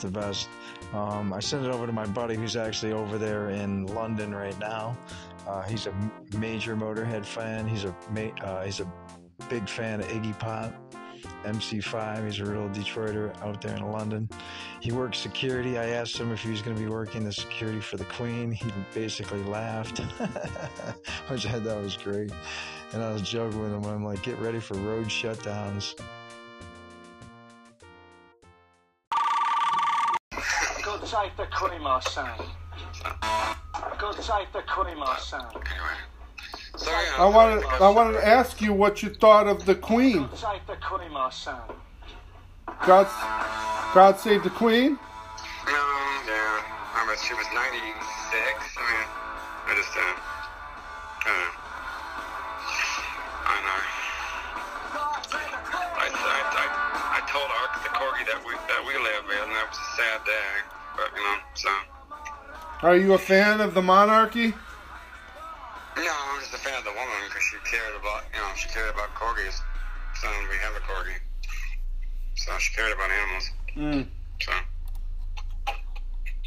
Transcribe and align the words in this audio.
the 0.00 0.10
best. 0.10 0.48
Um, 0.92 1.32
I 1.32 1.40
sent 1.40 1.64
it 1.64 1.70
over 1.70 1.86
to 1.86 1.92
my 1.92 2.06
buddy 2.06 2.36
who's 2.36 2.56
actually 2.56 2.92
over 2.92 3.18
there 3.18 3.50
in 3.50 3.86
London 3.86 4.34
right 4.34 4.58
now. 4.58 4.96
Uh, 5.46 5.62
he's 5.62 5.86
a 5.86 5.94
major 6.36 6.76
Motorhead 6.76 7.24
fan. 7.24 7.66
He's 7.66 7.84
a 7.84 7.94
uh, 8.42 8.64
he's 8.64 8.80
a 8.80 8.92
big 9.48 9.68
fan 9.68 10.00
of 10.00 10.06
Iggy 10.08 10.38
Pop. 10.38 10.74
MC5. 11.44 12.26
He's 12.26 12.40
a 12.40 12.44
real 12.44 12.68
Detroiter 12.68 13.38
out 13.42 13.60
there 13.60 13.76
in 13.76 13.90
London. 13.90 14.28
He 14.80 14.92
works 14.92 15.18
security. 15.18 15.78
I 15.78 15.88
asked 15.88 16.16
him 16.16 16.32
if 16.32 16.42
he 16.42 16.50
was 16.50 16.62
going 16.62 16.76
to 16.76 16.82
be 16.82 16.88
working 16.88 17.24
the 17.24 17.32
security 17.32 17.80
for 17.80 17.96
the 17.96 18.04
Queen. 18.04 18.52
He 18.52 18.70
basically 18.94 19.42
laughed, 19.44 19.98
which 21.28 21.46
I 21.46 21.60
thought 21.60 21.82
was 21.82 21.96
great. 21.96 22.30
And 22.92 23.02
I 23.02 23.12
was 23.12 23.22
joking 23.22 23.60
with 23.60 23.72
him. 23.72 23.84
I'm 23.84 24.04
like, 24.04 24.22
get 24.22 24.38
ready 24.38 24.60
for 24.60 24.74
road 24.74 25.06
shutdowns. 25.06 25.94
Take 31.10 31.36
the 31.36 31.46
Queen, 31.46 31.82
my 31.82 31.98
son. 32.00 32.30
Go 33.98 34.12
take 34.12 34.52
the 34.52 34.62
Queen, 34.62 34.96
my 34.96 35.18
son. 35.18 35.44
So, 36.76 36.90
yeah, 36.90 37.14
I 37.18 37.26
wanted 37.26 37.64
I 37.64 37.88
wanted 37.90 38.12
to 38.12 38.26
ask 38.26 38.60
you 38.60 38.72
what 38.72 39.02
you 39.02 39.10
thought 39.10 39.48
of 39.48 39.66
the 39.66 39.74
Queen. 39.74 40.18
Go 40.18 40.28
take 40.28 40.66
the 40.68 40.76
Queen, 40.76 41.10
my 41.10 41.30
son. 41.30 41.60
God, 42.86 43.08
God 43.92 44.18
save 44.18 44.44
the 44.44 44.50
Queen. 44.50 44.98
No, 45.66 45.82
yeah. 46.30 46.62
I 46.94 47.02
mean, 47.06 47.18
she 47.26 47.34
was 47.34 47.46
96. 47.50 47.58
I 47.58 48.86
mean, 48.86 49.06
I 49.66 49.72
just, 49.74 49.90
uh, 49.90 50.14
I 51.26 51.34
don't 51.34 51.42
know. 51.42 51.50
I 53.50 53.56
know. 53.66 53.82
I, 55.90 56.06
I, 56.06 56.38
I, 56.54 56.66
I 57.18 57.20
told 57.26 57.50
Ark 57.50 57.82
the 57.82 57.90
corgi 57.98 58.24
that 58.30 58.40
we 58.46 58.54
that 58.54 58.82
we 58.86 58.94
live 58.94 59.26
with, 59.26 59.42
and 59.42 59.50
that 59.58 59.66
was 59.68 59.76
a 59.76 59.88
sad 59.98 60.22
day. 60.24 60.79
But 61.00 61.16
you 61.16 61.24
know, 61.24 61.36
so 61.54 61.68
Are 62.82 62.96
you 62.96 63.14
a 63.14 63.18
fan 63.18 63.62
of 63.62 63.72
the 63.72 63.80
monarchy? 63.80 64.48
no, 65.96 66.12
I'm 66.12 66.40
just 66.40 66.52
a 66.52 66.58
fan 66.58 66.78
of 66.78 66.84
the 66.84 66.90
woman 66.90 67.14
because 67.26 67.42
she 67.42 67.56
cared 67.70 67.94
about, 67.98 68.22
you 68.34 68.40
know, 68.40 68.48
she 68.54 68.68
cared 68.68 68.92
about 68.92 69.14
corgis. 69.14 69.60
So 70.20 70.28
we 70.50 70.56
have 70.56 70.74
a 70.76 70.80
corgi. 70.80 71.14
So 72.34 72.52
she 72.58 72.74
cared 72.74 72.92
about 72.92 73.10
animals. 73.10 73.50
Mm. 73.76 74.06
So, 74.42 75.72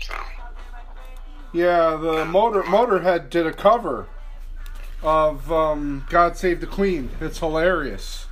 so 0.01 0.13
Yeah, 1.51 1.97
the 1.99 2.25
motor 2.25 2.61
Motorhead 2.63 3.31
did 3.31 3.47
a 3.47 3.53
cover 3.53 4.07
of 5.01 5.51
um, 5.51 6.05
"God 6.09 6.37
Save 6.37 6.61
the 6.61 6.67
Queen." 6.67 7.09
It's 7.19 7.39
hilarious. 7.39 8.27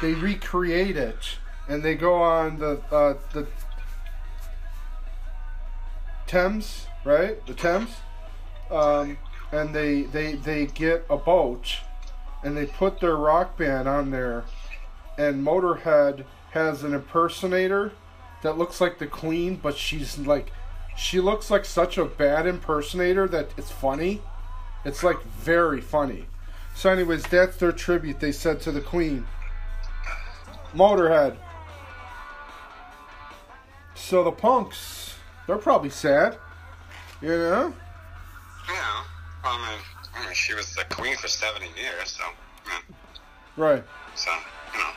They 0.00 0.14
recreate 0.14 0.96
it, 0.96 1.38
and 1.68 1.82
they 1.82 1.94
go 1.94 2.22
on 2.22 2.58
the 2.58 2.80
uh, 2.90 3.14
the 3.32 3.46
Thames, 6.32 6.86
right? 7.04 7.44
The 7.46 7.52
Thames, 7.52 7.90
um, 8.70 9.18
and 9.52 9.74
they 9.74 10.04
they 10.04 10.32
they 10.32 10.64
get 10.64 11.04
a 11.10 11.18
boat, 11.18 11.76
and 12.42 12.56
they 12.56 12.64
put 12.64 13.00
their 13.00 13.16
rock 13.16 13.58
band 13.58 13.86
on 13.86 14.10
there, 14.10 14.44
and 15.18 15.44
Motorhead 15.44 16.24
has 16.52 16.84
an 16.84 16.94
impersonator 16.94 17.92
that 18.40 18.56
looks 18.56 18.80
like 18.80 18.98
the 18.98 19.06
Queen, 19.06 19.60
but 19.62 19.76
she's 19.76 20.16
like 20.16 20.50
she 20.96 21.20
looks 21.20 21.50
like 21.50 21.66
such 21.66 21.98
a 21.98 22.06
bad 22.06 22.46
impersonator 22.46 23.28
that 23.28 23.50
it's 23.58 23.70
funny. 23.70 24.22
It's 24.86 25.04
like 25.04 25.22
very 25.24 25.82
funny. 25.82 26.24
So, 26.74 26.88
anyways, 26.88 27.24
that's 27.24 27.58
their 27.58 27.72
tribute 27.72 28.20
they 28.20 28.32
said 28.32 28.62
to 28.62 28.72
the 28.72 28.80
Queen. 28.80 29.26
Motorhead. 30.74 31.36
So 33.94 34.24
the 34.24 34.32
punks, 34.32 35.01
they're 35.46 35.58
probably 35.58 35.90
sad. 35.90 36.38
You 37.20 37.28
know? 37.28 37.74
yeah. 38.68 39.04
Well, 39.44 39.54
I 39.54 39.70
mean, 39.70 39.80
I 40.14 40.24
mean, 40.24 40.34
she 40.34 40.54
was 40.54 40.74
the 40.74 40.84
queen 40.90 41.16
for 41.16 41.28
70 41.28 41.66
years, 41.80 42.10
so 42.10 42.24
yeah. 42.66 42.94
Right. 43.56 43.84
So 44.14 44.30
you 44.72 44.78
know. 44.78 44.90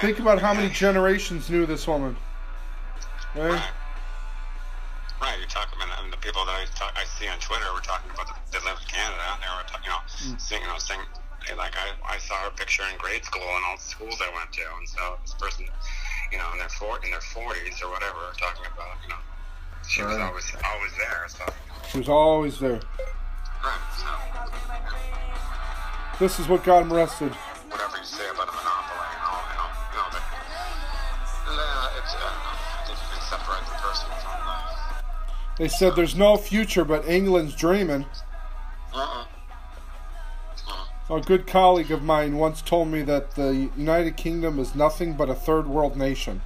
Think 0.00 0.18
about 0.18 0.40
how 0.40 0.54
many 0.54 0.70
generations 0.70 1.50
knew 1.50 1.66
this 1.66 1.86
woman. 1.86 2.16
Right? 3.34 3.50
Right. 3.50 3.70
Right, 5.20 5.36
you're 5.38 5.52
talking 5.52 5.76
about 5.76 5.92
I 5.98 6.00
mean, 6.00 6.10
the 6.10 6.16
people 6.16 6.44
that 6.46 6.56
I, 6.56 6.64
talk, 6.72 6.96
I 6.96 7.04
see 7.04 7.28
on 7.28 7.36
Twitter. 7.44 7.68
We're 7.74 7.84
talking 7.84 8.10
about 8.10 8.32
the, 8.32 8.34
that 8.56 8.64
live 8.64 8.80
in 8.80 8.88
Canada, 8.88 9.20
and 9.20 9.42
they 9.44 9.52
were, 9.52 9.68
talk, 9.68 9.84
you 9.84 9.92
know, 9.92 10.00
hmm. 10.08 10.40
seeing, 10.40 10.62
you 10.64 10.68
know, 10.68 10.80
saying, 10.80 11.04
hey, 11.44 11.52
like 11.60 11.76
I, 11.76 12.16
I 12.16 12.16
saw 12.16 12.40
her 12.48 12.50
picture 12.56 12.82
in 12.88 12.96
grade 12.96 13.22
school 13.24 13.44
and 13.44 13.62
all 13.68 13.76
the 13.76 13.84
schools 13.84 14.16
I 14.24 14.32
went 14.32 14.48
to, 14.56 14.64
and 14.80 14.88
so 14.88 15.20
this 15.20 15.36
person, 15.36 15.68
you 16.32 16.38
know, 16.38 16.46
in 16.52 16.58
their 16.58 16.68
four, 16.68 16.98
in 17.04 17.10
their 17.10 17.20
forties 17.20 17.80
or 17.82 17.90
whatever, 17.90 18.32
talking 18.38 18.64
about, 18.72 18.96
you 19.02 19.08
know, 19.10 19.16
she 19.88 20.02
was 20.02 20.16
always 20.18 20.44
always 20.72 20.92
there. 20.98 21.26
So, 21.28 21.44
She 21.90 21.98
was 21.98 22.08
always 22.08 22.58
there. 22.58 22.80
right, 23.64 23.80
so 23.98 24.06
This 26.18 26.38
is 26.38 26.48
what 26.48 26.62
got 26.64 26.82
him 26.82 26.92
arrested. 26.92 27.32
whatever 27.68 27.96
you 27.98 28.04
say 28.04 28.24
about 28.34 28.48
a 28.48 28.52
monopoly 28.52 29.08
and 29.14 29.22
all, 29.26 29.42
you 29.50 29.56
know, 29.56 29.68
you 29.90 29.96
know, 29.98 30.08
that, 30.12 30.24
uh, 31.48 31.98
it's, 31.98 32.14
uh, 32.14 32.20
you 32.88 32.94
can 32.94 33.22
separate 33.22 33.64
the 33.66 33.76
person 33.82 34.08
from 34.22 34.38
the. 35.56 35.62
They 35.62 35.68
said 35.68 35.96
there's 35.96 36.14
no 36.16 36.36
future, 36.36 36.84
but 36.84 37.06
England's 37.08 37.54
dreaming. 37.54 38.06
Uh-uh. 38.94 39.24
A 41.10 41.20
good 41.20 41.44
colleague 41.44 41.90
of 41.90 42.04
mine 42.04 42.36
once 42.36 42.62
told 42.62 42.86
me 42.86 43.02
that 43.02 43.32
the 43.32 43.68
United 43.76 44.16
Kingdom 44.16 44.60
is 44.60 44.76
nothing 44.76 45.14
but 45.14 45.28
a 45.28 45.34
third 45.34 45.66
world 45.66 45.96
nation. 45.96 46.40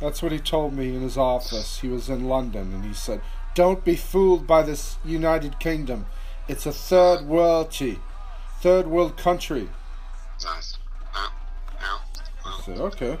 That's 0.00 0.20
what 0.22 0.32
he 0.32 0.40
told 0.40 0.72
me 0.72 0.96
in 0.96 1.02
his 1.02 1.16
office. 1.16 1.78
He 1.78 1.86
was 1.86 2.08
in 2.08 2.28
London 2.28 2.74
and 2.74 2.84
he 2.84 2.92
said, 2.92 3.20
Don't 3.54 3.84
be 3.84 3.94
fooled 3.94 4.44
by 4.44 4.62
this 4.62 4.96
United 5.04 5.60
Kingdom. 5.60 6.06
It's 6.48 6.66
a 6.66 6.72
third 6.72 7.26
world 7.26 7.72
third 8.60 8.88
world 8.88 9.16
country. 9.16 9.68
Nice. 10.44 10.76
Yeah. 11.14 11.28
Yeah. 11.80 11.98
I 12.44 12.60
said, 12.64 12.78
Okay. 12.78 13.18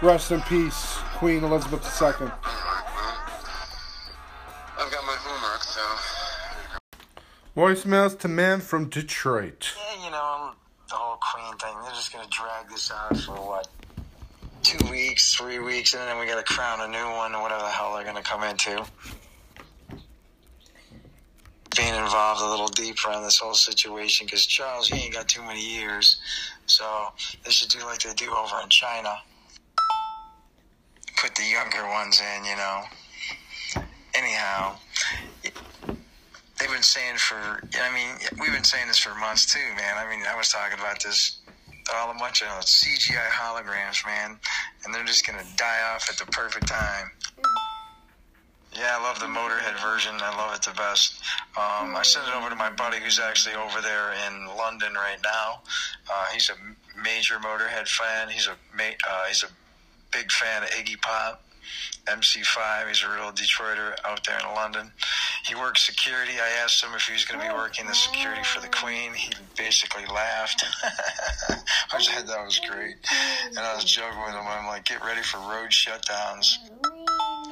Rest 0.00 0.32
in 0.32 0.40
peace, 0.42 0.96
Queen 1.18 1.44
Elizabeth 1.44 1.84
II. 2.00 2.28
Voicemails 7.56 8.16
to 8.20 8.28
man 8.28 8.60
from 8.60 8.88
Detroit. 8.88 9.74
Yeah, 9.76 10.04
you 10.04 10.10
know, 10.12 10.52
the 10.88 10.94
whole 10.94 11.18
Queen 11.32 11.56
thing, 11.58 11.74
they're 11.82 11.90
just 11.90 12.12
going 12.12 12.24
to 12.24 12.30
drag 12.30 12.68
this 12.68 12.92
out 12.92 13.16
for 13.16 13.32
what? 13.32 13.66
Two 14.62 14.88
weeks, 14.88 15.34
three 15.34 15.58
weeks, 15.58 15.94
and 15.94 16.02
then 16.02 16.18
we 16.20 16.26
got 16.26 16.36
to 16.36 16.52
crown 16.52 16.80
a 16.80 16.86
new 16.86 17.16
one 17.16 17.34
or 17.34 17.42
whatever 17.42 17.62
the 17.62 17.68
hell 17.68 17.94
they're 17.94 18.04
going 18.04 18.16
to 18.16 18.22
come 18.22 18.44
into. 18.44 18.84
Being 21.76 21.94
involved 21.94 22.40
a 22.40 22.48
little 22.48 22.68
deeper 22.68 23.10
on 23.10 23.24
this 23.24 23.38
whole 23.38 23.54
situation 23.54 24.26
because 24.26 24.46
Charles, 24.46 24.88
he 24.88 25.04
ain't 25.04 25.14
got 25.14 25.28
too 25.28 25.42
many 25.42 25.60
years. 25.60 26.20
So 26.66 27.12
they 27.44 27.50
should 27.50 27.70
do 27.70 27.80
like 27.84 28.00
they 28.00 28.14
do 28.14 28.30
over 28.30 28.60
in 28.62 28.68
China. 28.68 29.16
Put 31.20 31.34
the 31.34 31.44
younger 31.44 31.88
ones 31.88 32.20
in, 32.20 32.44
you 32.44 32.56
know. 32.56 32.82
Anyhow, 34.14 34.76
they've 36.60 36.70
been 36.70 36.82
saying 36.82 37.16
for 37.16 37.62
I 37.80 37.92
mean 37.92 38.28
we've 38.38 38.52
been 38.52 38.64
saying 38.64 38.88
this 38.88 38.98
for 38.98 39.14
months 39.18 39.52
too, 39.52 39.74
man. 39.76 39.96
I 39.96 40.08
mean 40.08 40.24
I 40.28 40.36
was 40.36 40.50
talking 40.50 40.78
about 40.78 41.02
this 41.02 41.38
all 41.94 42.10
a 42.10 42.14
bunch 42.14 42.42
of 42.42 42.48
CGI 42.48 43.28
holograms, 43.30 44.04
man, 44.06 44.38
and 44.84 44.94
they're 44.94 45.04
just 45.04 45.26
gonna 45.26 45.44
die 45.56 45.80
off 45.92 46.08
at 46.10 46.18
the 46.18 46.26
perfect 46.26 46.68
time. 46.68 47.10
Yeah, 48.76 48.96
I 48.98 49.02
love 49.02 49.18
the 49.18 49.26
Motorhead 49.26 49.82
version. 49.82 50.14
I 50.20 50.36
love 50.36 50.54
it 50.54 50.62
the 50.62 50.70
best. 50.72 51.20
Um, 51.56 51.96
I 51.96 52.02
sent 52.04 52.28
it 52.28 52.34
over 52.34 52.48
to 52.48 52.54
my 52.54 52.70
buddy 52.70 52.98
who's 52.98 53.18
actually 53.18 53.56
over 53.56 53.80
there 53.80 54.12
in 54.28 54.46
London 54.46 54.94
right 54.94 55.18
now. 55.24 55.62
Uh, 56.12 56.26
he's 56.32 56.50
a 56.50 57.02
major 57.02 57.38
Motorhead 57.40 57.88
fan. 57.88 58.28
He's 58.28 58.46
a 58.46 58.54
ma- 58.76 58.96
uh, 59.10 59.24
he's 59.26 59.42
a 59.42 59.48
big 60.12 60.30
fan 60.30 60.62
of 60.62 60.70
Iggy 60.70 61.00
Pop. 61.00 61.42
MC5. 62.06 62.88
He's 62.88 63.02
a 63.02 63.10
real 63.10 63.32
Detroiter 63.32 63.94
out 64.04 64.24
there 64.26 64.38
in 64.38 64.54
London. 64.54 64.90
He 65.46 65.54
works 65.54 65.86
security. 65.86 66.32
I 66.40 66.62
asked 66.62 66.82
him 66.82 66.90
if 66.94 67.02
he 67.02 67.12
was 67.12 67.24
going 67.24 67.40
to 67.40 67.46
be 67.46 67.52
oh, 67.52 67.56
working 67.56 67.86
the 67.86 67.94
security 67.94 68.42
for 68.44 68.60
the 68.60 68.68
Queen. 68.68 69.12
He 69.14 69.32
basically 69.56 70.04
laughed, 70.06 70.64
I 70.82 71.98
thought 71.98 72.26
that 72.26 72.44
was 72.44 72.60
great. 72.68 72.96
And 73.48 73.58
I 73.58 73.74
was 73.74 73.84
joking 73.84 74.20
with 74.20 74.34
him. 74.34 74.44
I'm 74.46 74.66
like, 74.66 74.84
get 74.84 75.04
ready 75.04 75.22
for 75.22 75.38
road 75.38 75.70
shutdowns. 75.70 76.56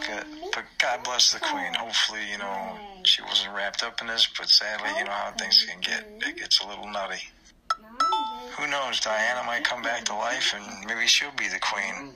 Good. 0.06 0.24
But 0.54 0.64
God 0.78 1.04
bless 1.04 1.32
the 1.32 1.40
Queen. 1.40 1.74
Hopefully, 1.74 2.20
you 2.30 2.38
know, 2.38 2.78
she 3.04 3.22
wasn't 3.22 3.54
wrapped 3.54 3.82
up 3.82 4.00
in 4.00 4.06
this, 4.06 4.28
but 4.38 4.48
sadly, 4.48 4.90
you 4.98 5.04
know 5.04 5.10
how 5.10 5.32
things 5.32 5.64
can 5.68 5.80
get. 5.80 6.04
It 6.26 6.38
gets 6.38 6.60
a 6.60 6.68
little 6.68 6.88
nutty. 6.88 7.22
Who 8.58 8.66
knows? 8.66 9.00
Diana 9.00 9.46
might 9.46 9.64
come 9.64 9.82
back 9.82 10.04
to 10.06 10.14
life 10.14 10.52
and 10.54 10.86
maybe 10.86 11.06
she'll 11.06 11.30
be 11.36 11.48
the 11.48 11.60
Queen. 11.60 12.12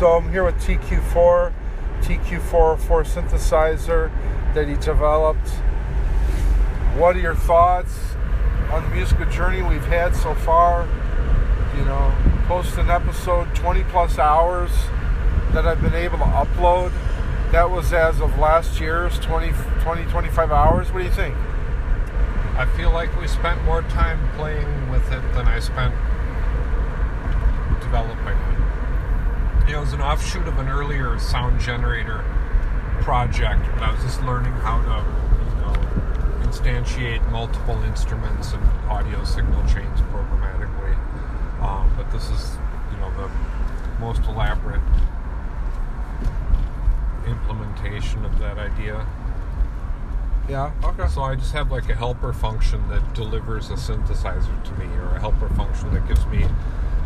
So 0.00 0.12
I'm 0.12 0.32
here 0.32 0.44
with 0.44 0.54
TQ4, 0.62 1.52
TQ404 2.00 3.04
synthesizer 3.04 4.10
that 4.54 4.66
he 4.66 4.76
developed. 4.76 5.46
what 6.96 7.16
are 7.16 7.20
your 7.20 7.34
thoughts 7.34 8.14
on 8.72 8.82
the 8.88 8.96
musical 8.96 9.26
journey 9.26 9.60
we've 9.60 9.84
had 9.84 10.16
so 10.16 10.34
far? 10.36 10.88
You 11.76 11.84
know, 11.84 12.14
post 12.46 12.78
an 12.78 12.88
episode 12.88 13.54
20 13.54 13.84
plus 13.90 14.18
hours 14.18 14.70
that 15.52 15.66
I've 15.66 15.82
been 15.82 15.92
able 15.92 16.16
to 16.16 16.24
upload. 16.24 16.92
That 17.52 17.70
was 17.70 17.92
as 17.92 18.22
of 18.22 18.38
last 18.38 18.80
year's 18.80 19.18
20, 19.18 19.52
20 19.82 20.04
25 20.04 20.50
hours. 20.50 20.90
What 20.90 21.00
do 21.00 21.04
you 21.04 21.10
think? 21.10 21.36
I 22.56 22.66
feel 22.74 22.90
like 22.90 23.14
we 23.20 23.28
spent 23.28 23.62
more 23.64 23.82
time 23.82 24.18
playing 24.38 24.90
with 24.90 25.12
it 25.12 25.20
than 25.34 25.46
I 25.46 25.58
spent 25.60 25.94
developing 27.82 28.49
it. 29.70 29.74
You 29.74 29.76
know, 29.76 29.82
it 29.82 29.84
was 29.84 29.92
an 29.92 30.00
offshoot 30.00 30.48
of 30.48 30.58
an 30.58 30.68
earlier 30.68 31.18
sound 31.18 31.60
generator 31.60 32.24
project, 33.02 33.62
but 33.74 33.82
I 33.82 33.92
was 33.92 34.02
just 34.02 34.22
learning 34.22 34.52
how 34.52 34.82
to, 34.82 35.04
you 35.46 35.60
know, 35.62 36.46
instantiate 36.46 37.30
multiple 37.30 37.80
instruments 37.84 38.52
and 38.52 38.62
audio 38.88 39.24
signal 39.24 39.62
chains 39.68 40.00
programmatically. 40.12 40.96
Um, 41.62 41.92
but 41.96 42.10
this 42.10 42.30
is, 42.30 42.56
you 42.92 42.98
know, 42.98 43.10
the 43.16 43.30
most 44.00 44.22
elaborate 44.24 44.82
implementation 47.26 48.24
of 48.24 48.38
that 48.38 48.58
idea. 48.58 49.06
Yeah. 50.48 50.72
Okay. 50.82 51.06
So 51.06 51.22
I 51.22 51.36
just 51.36 51.52
have 51.52 51.70
like 51.70 51.88
a 51.88 51.94
helper 51.94 52.32
function 52.32 52.88
that 52.88 53.14
delivers 53.14 53.70
a 53.70 53.74
synthesizer 53.74 54.64
to 54.64 54.72
me, 54.72 54.86
or 54.96 55.14
a 55.14 55.20
helper 55.20 55.48
function 55.50 55.94
that 55.94 56.08
gives 56.08 56.26
me 56.26 56.44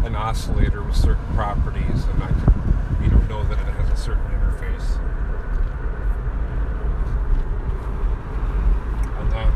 an 0.04 0.14
oscillator 0.14 0.82
with 0.82 0.96
certain 0.96 1.26
properties, 1.34 2.04
and 2.04 2.22
I 2.22 2.28
can, 2.28 3.02
you 3.02 3.10
know, 3.10 3.18
know 3.22 3.44
that 3.44 3.58
it 3.58 3.72
has 3.72 3.90
a 3.90 3.96
certain 3.96 4.24
interface. 4.32 5.00
And 9.18 9.32
then 9.32 9.50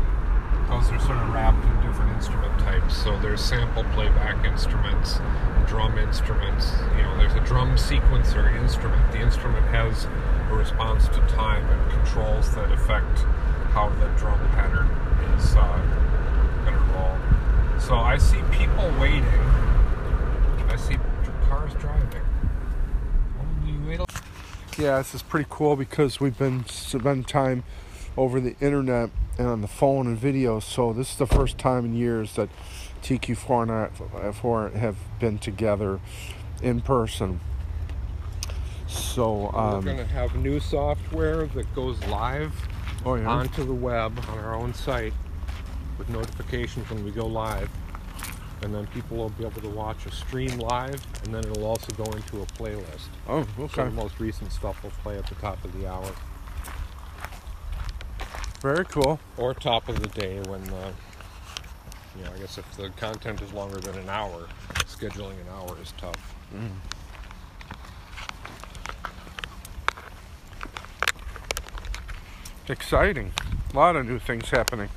those 0.67 0.89
are 0.91 0.99
sort 1.05 1.19
of 1.19 1.29
wrapped 1.29 1.63
in 1.63 1.87
different 1.87 2.11
instrument 2.15 2.59
types. 2.59 2.97
So 2.97 3.19
there's 3.19 3.41
sample 3.41 3.83
playback 3.93 4.43
instruments, 4.43 5.19
drum 5.67 5.99
instruments. 5.99 6.71
You 6.97 7.03
know, 7.03 7.17
there's 7.17 7.35
a 7.35 7.45
drum 7.45 7.75
sequencer 7.75 8.55
instrument. 8.59 9.11
The 9.11 9.19
instrument 9.19 9.67
has 9.67 10.05
a 10.49 10.55
response 10.55 11.07
to 11.09 11.19
time 11.27 11.63
and 11.63 11.91
controls 11.91 12.53
that 12.55 12.71
affect 12.71 13.19
how 13.69 13.89
the 14.01 14.07
drum 14.17 14.39
pattern 14.49 14.87
is 15.37 15.55
uh, 15.55 15.77
going 16.65 16.75
to 16.75 16.83
roll. 16.95 17.17
So 17.79 17.95
I 17.95 18.17
see 18.17 18.41
people 18.51 18.91
waiting. 18.99 19.58
See 20.87 20.97
cars 21.47 21.73
driving. 21.75 22.21
Wait 23.87 23.99
Yeah, 24.77 24.97
this 24.97 25.13
is 25.13 25.21
pretty 25.21 25.47
cool 25.49 25.75
because 25.75 26.19
we've 26.19 26.37
been 26.37 26.65
spending 26.67 27.23
time 27.23 27.63
over 28.17 28.39
the 28.39 28.55
internet 28.59 29.09
and 29.37 29.47
on 29.47 29.61
the 29.61 29.67
phone 29.67 30.07
and 30.07 30.17
video. 30.17 30.59
So 30.59 30.93
this 30.93 31.11
is 31.11 31.17
the 31.17 31.27
first 31.27 31.57
time 31.57 31.85
in 31.85 31.95
years 31.95 32.35
that 32.35 32.49
TQ4 33.01 33.63
and 33.63 34.27
I 34.27 34.31
4 34.31 34.69
have 34.69 34.97
been 35.19 35.39
together 35.39 35.99
in 36.61 36.81
person. 36.81 37.39
So, 38.87 39.51
We're 39.53 39.59
um, 39.59 39.85
going 39.85 39.97
to 39.97 40.05
have 40.05 40.35
new 40.35 40.59
software 40.59 41.45
that 41.45 41.75
goes 41.75 42.03
live 42.05 42.53
oh 43.05 43.15
yeah, 43.15 43.27
onto 43.27 43.63
the 43.63 43.73
web 43.73 44.19
on 44.29 44.39
our 44.39 44.55
own 44.55 44.73
site 44.73 45.13
with 45.99 46.09
notifications 46.09 46.89
when 46.89 47.05
we 47.05 47.11
go 47.11 47.27
live. 47.27 47.69
And 48.61 48.75
then 48.75 48.87
people 48.87 49.17
will 49.17 49.29
be 49.29 49.45
able 49.45 49.61
to 49.61 49.69
watch 49.69 50.05
a 50.05 50.11
stream 50.11 50.57
live, 50.59 51.01
and 51.23 51.33
then 51.33 51.45
it'll 51.45 51.65
also 51.65 51.93
go 51.93 52.03
into 52.11 52.41
a 52.41 52.45
playlist. 52.45 53.07
oh 53.27 53.43
So 53.57 53.63
okay, 53.63 53.83
the 53.85 53.91
most 53.91 54.19
recent 54.19 54.51
stuff 54.51 54.83
will 54.83 54.91
play 55.01 55.17
at 55.17 55.27
the 55.27 55.35
top 55.35 55.63
of 55.63 55.71
the 55.79 55.87
hour 55.89 56.11
very 58.61 58.83
cool. 58.85 59.19
or 59.37 59.53
top 59.53 59.87
of 59.87 60.01
the 60.01 60.09
day 60.09 60.39
when 60.41 60.61
the, 60.65 60.93
you 62.17 62.25
know, 62.25 62.31
I 62.35 62.39
guess 62.39 62.57
if 62.57 62.69
the 62.75 62.89
content 62.89 63.41
is 63.41 63.53
longer 63.53 63.77
than 63.79 63.97
an 63.97 64.09
hour, 64.09 64.47
scheduling 64.85 65.39
an 65.39 65.47
hour 65.49 65.77
is 65.81 65.93
tough. 65.97 66.35
Mm. 66.53 66.71
Exciting, 72.67 73.31
a 73.73 73.75
lot 73.75 73.95
of 73.95 74.05
new 74.05 74.19
things 74.19 74.49
happening. 74.49 74.89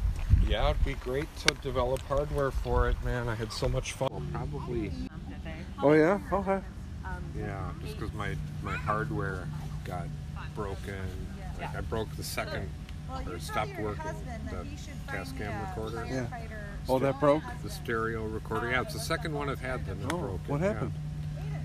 Yeah, 0.49 0.71
it'd 0.71 0.85
be 0.85 0.95
great 0.95 1.29
to 1.47 1.55
develop 1.55 2.01
hardware 2.03 2.51
for 2.51 2.89
it, 2.89 2.97
man. 3.05 3.29
I 3.29 3.35
had 3.35 3.53
so 3.53 3.69
much 3.69 3.93
fun. 3.93 4.09
Well, 4.11 4.23
probably, 4.33 4.93
Oh 5.83 5.93
yeah, 5.93 6.21
okay. 6.33 6.61
yeah, 7.37 7.71
just 7.83 7.99
because 7.99 8.13
my 8.15 8.37
my 8.63 8.77
hardware 8.77 9.47
got 9.85 10.07
broken. 10.55 10.95
Like 11.61 11.77
I 11.77 11.81
broke 11.81 12.15
the 12.17 12.23
second 12.23 12.69
or 13.31 13.39
stopped 13.39 13.79
working 13.79 14.05
the 14.51 14.67
Tascam 15.13 15.69
recorder. 15.69 16.07
Yeah. 16.11 16.27
Oh, 16.89 16.99
that 16.99 17.19
broke. 17.21 17.43
The 17.63 17.71
stereo 17.71 18.25
recorder. 18.27 18.71
Yeah, 18.71 18.83
it's 18.83 18.95
the 18.95 19.01
second 19.01 19.33
one 19.35 19.49
I've 19.49 19.61
had 19.61 19.87
that 19.87 19.97
Oh, 20.13 20.19
broken. 20.19 20.41
what 20.49 20.61
yeah. 20.61 20.73
happened? 20.73 20.93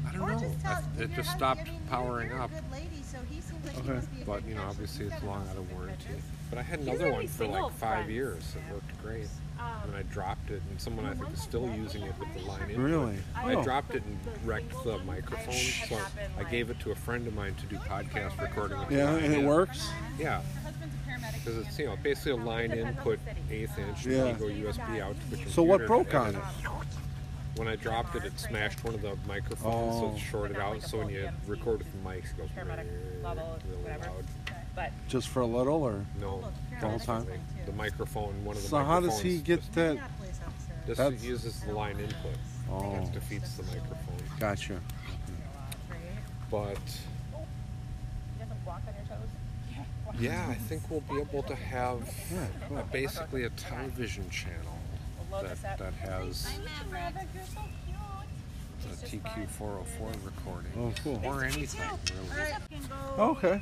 I 0.07 0.11
don't 0.13 0.27
know. 0.41 0.51
I, 0.65 0.81
it 1.01 1.13
just 1.13 1.31
stopped 1.31 1.67
powering 1.89 2.31
up. 2.33 2.51
Okay. 3.79 3.99
But 4.25 4.47
you 4.47 4.55
know, 4.55 4.63
obviously 4.63 5.07
it's 5.07 5.23
long 5.23 5.47
out 5.49 5.57
of 5.57 5.71
warranty. 5.73 6.05
But 6.49 6.59
I 6.59 6.61
had 6.61 6.79
another 6.79 7.05
already 7.07 7.13
one 7.13 7.27
for 7.27 7.45
like 7.47 7.73
five 7.73 7.79
friends. 8.05 8.09
years. 8.11 8.55
It 8.55 8.73
worked 8.73 9.03
great. 9.03 9.27
And 9.85 9.95
I 9.95 10.03
dropped 10.03 10.49
it, 10.51 10.61
and 10.69 10.79
someone 10.79 11.05
I 11.05 11.13
think 11.13 11.33
is 11.33 11.41
still 11.41 11.69
using 11.75 12.03
it 12.03 12.13
with 12.19 12.33
the 12.33 12.41
line 12.49 12.61
input. 12.69 12.77
Really? 12.77 13.17
Oh. 13.35 13.47
I 13.47 13.55
Oh. 13.55 13.63
dropped 13.63 13.95
it 13.95 14.03
and 14.03 14.17
wrecked 14.45 14.71
the 14.83 14.97
microphone, 14.99 15.53
so 15.89 15.99
I 16.37 16.43
gave 16.43 16.69
it 16.69 16.79
to 16.81 16.91
a 16.91 16.95
friend 16.95 17.27
of 17.27 17.33
mine 17.33 17.55
to 17.55 17.65
do 17.65 17.75
podcast 17.77 18.39
recording. 18.39 18.79
with 18.79 18.91
Yeah, 18.91 19.15
and 19.15 19.33
it 19.33 19.43
works. 19.45 19.89
Yeah, 20.19 20.41
because 21.33 21.57
it's 21.57 21.79
you 21.79 21.87
know 21.87 21.97
basically 22.01 22.31
a 22.33 22.35
line 22.37 22.71
input 22.71 23.19
eighth 23.49 23.77
inch, 23.79 24.05
and 24.05 24.13
Yeah. 24.13 24.25
you 24.27 24.33
go 24.35 24.45
USB 24.71 25.01
out 25.01 25.15
to 25.15 25.29
the 25.29 25.35
computer. 25.37 25.51
So 25.51 25.63
what 25.63 25.81
and 25.81 25.87
broke 25.87 26.13
on 26.13 26.35
it? 26.35 26.41
When 27.55 27.67
I 27.67 27.75
dropped 27.75 28.15
it, 28.15 28.23
it 28.23 28.39
smashed 28.39 28.83
one 28.83 28.93
of 28.93 29.01
the 29.01 29.09
oh. 29.11 29.19
microphones, 29.27 29.95
so 29.95 30.05
Oh. 30.05 30.11
it's 30.15 30.21
shorted 30.23 30.57
out. 30.57 30.81
So 30.83 30.99
when 30.99 31.09
you 31.09 31.29
record 31.47 31.79
with 31.79 31.91
the 31.91 32.07
mics, 32.07 32.25
it 32.31 32.37
goes 32.37 32.49
Paramedic 32.55 33.23
level, 33.23 33.57
really 33.69 33.97
loud. 33.99 34.25
But 34.77 34.91
Just 35.07 35.29
for 35.29 35.39
a 35.41 35.45
little, 35.47 35.81
or 35.81 36.05
No, 36.21 36.43
the 36.79 36.87
whole 36.87 36.99
time? 36.99 37.25
the 37.65 37.71
microphone, 37.71 38.45
one 38.45 38.55
of 38.55 38.61
the 38.61 38.69
So 38.69 38.77
how 38.83 38.99
does 38.99 39.19
he 39.19 39.39
get 39.39 39.59
just- 39.61 39.73
that? 39.73 39.97
This 40.85 40.97
That's- 40.99 41.23
uses 41.23 41.59
the 41.61 41.71
line 41.73 41.99
input. 41.99 42.37
Oh, 42.69 42.95
It 43.01 43.11
defeats 43.11 43.55
the 43.55 43.63
microphone. 43.63 44.21
gotcha. 44.39 44.79
But 46.51 46.75
doesn't 48.37 48.65
walk 48.67 48.81
on 48.87 48.93
your 48.93 49.17
toes. 49.17 49.29
yeah, 50.19 50.45
I 50.47 50.53
think 50.53 50.83
we'll 50.91 51.01
be 51.01 51.19
able 51.21 51.41
to 51.41 51.55
have 51.55 52.07
Yeah, 52.31 52.45
cool. 52.69 52.77
uh, 52.77 52.83
basically 52.83 53.43
a 53.45 53.49
television 53.49 54.29
channel 54.29 54.77
We'll 55.31 55.41
load 55.41 55.57
that, 55.57 55.71
up. 55.71 55.77
that 55.79 55.93
has 55.95 56.47
You're 57.33 57.43
so 57.45 57.61
cute. 57.83 58.99
the 59.01 59.07
TQ404 59.07 60.23
recording. 60.23 60.71
Oh, 60.77 60.93
cool. 61.03 61.19
Or 61.25 61.43
anything, 61.43 61.81
really. 62.35 62.51
can 62.69 62.87
go. 63.17 63.23
Okay. 63.31 63.61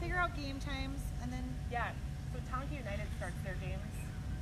We'll 0.00 0.08
figure 0.08 0.20
out 0.20 0.36
game 0.36 0.58
times 0.60 1.00
and 1.22 1.32
then. 1.32 1.42
Yeah. 1.70 1.90
So 2.32 2.40
Tonka 2.52 2.76
United 2.76 3.06
starts 3.16 3.36
their 3.44 3.54
games. 3.54 3.80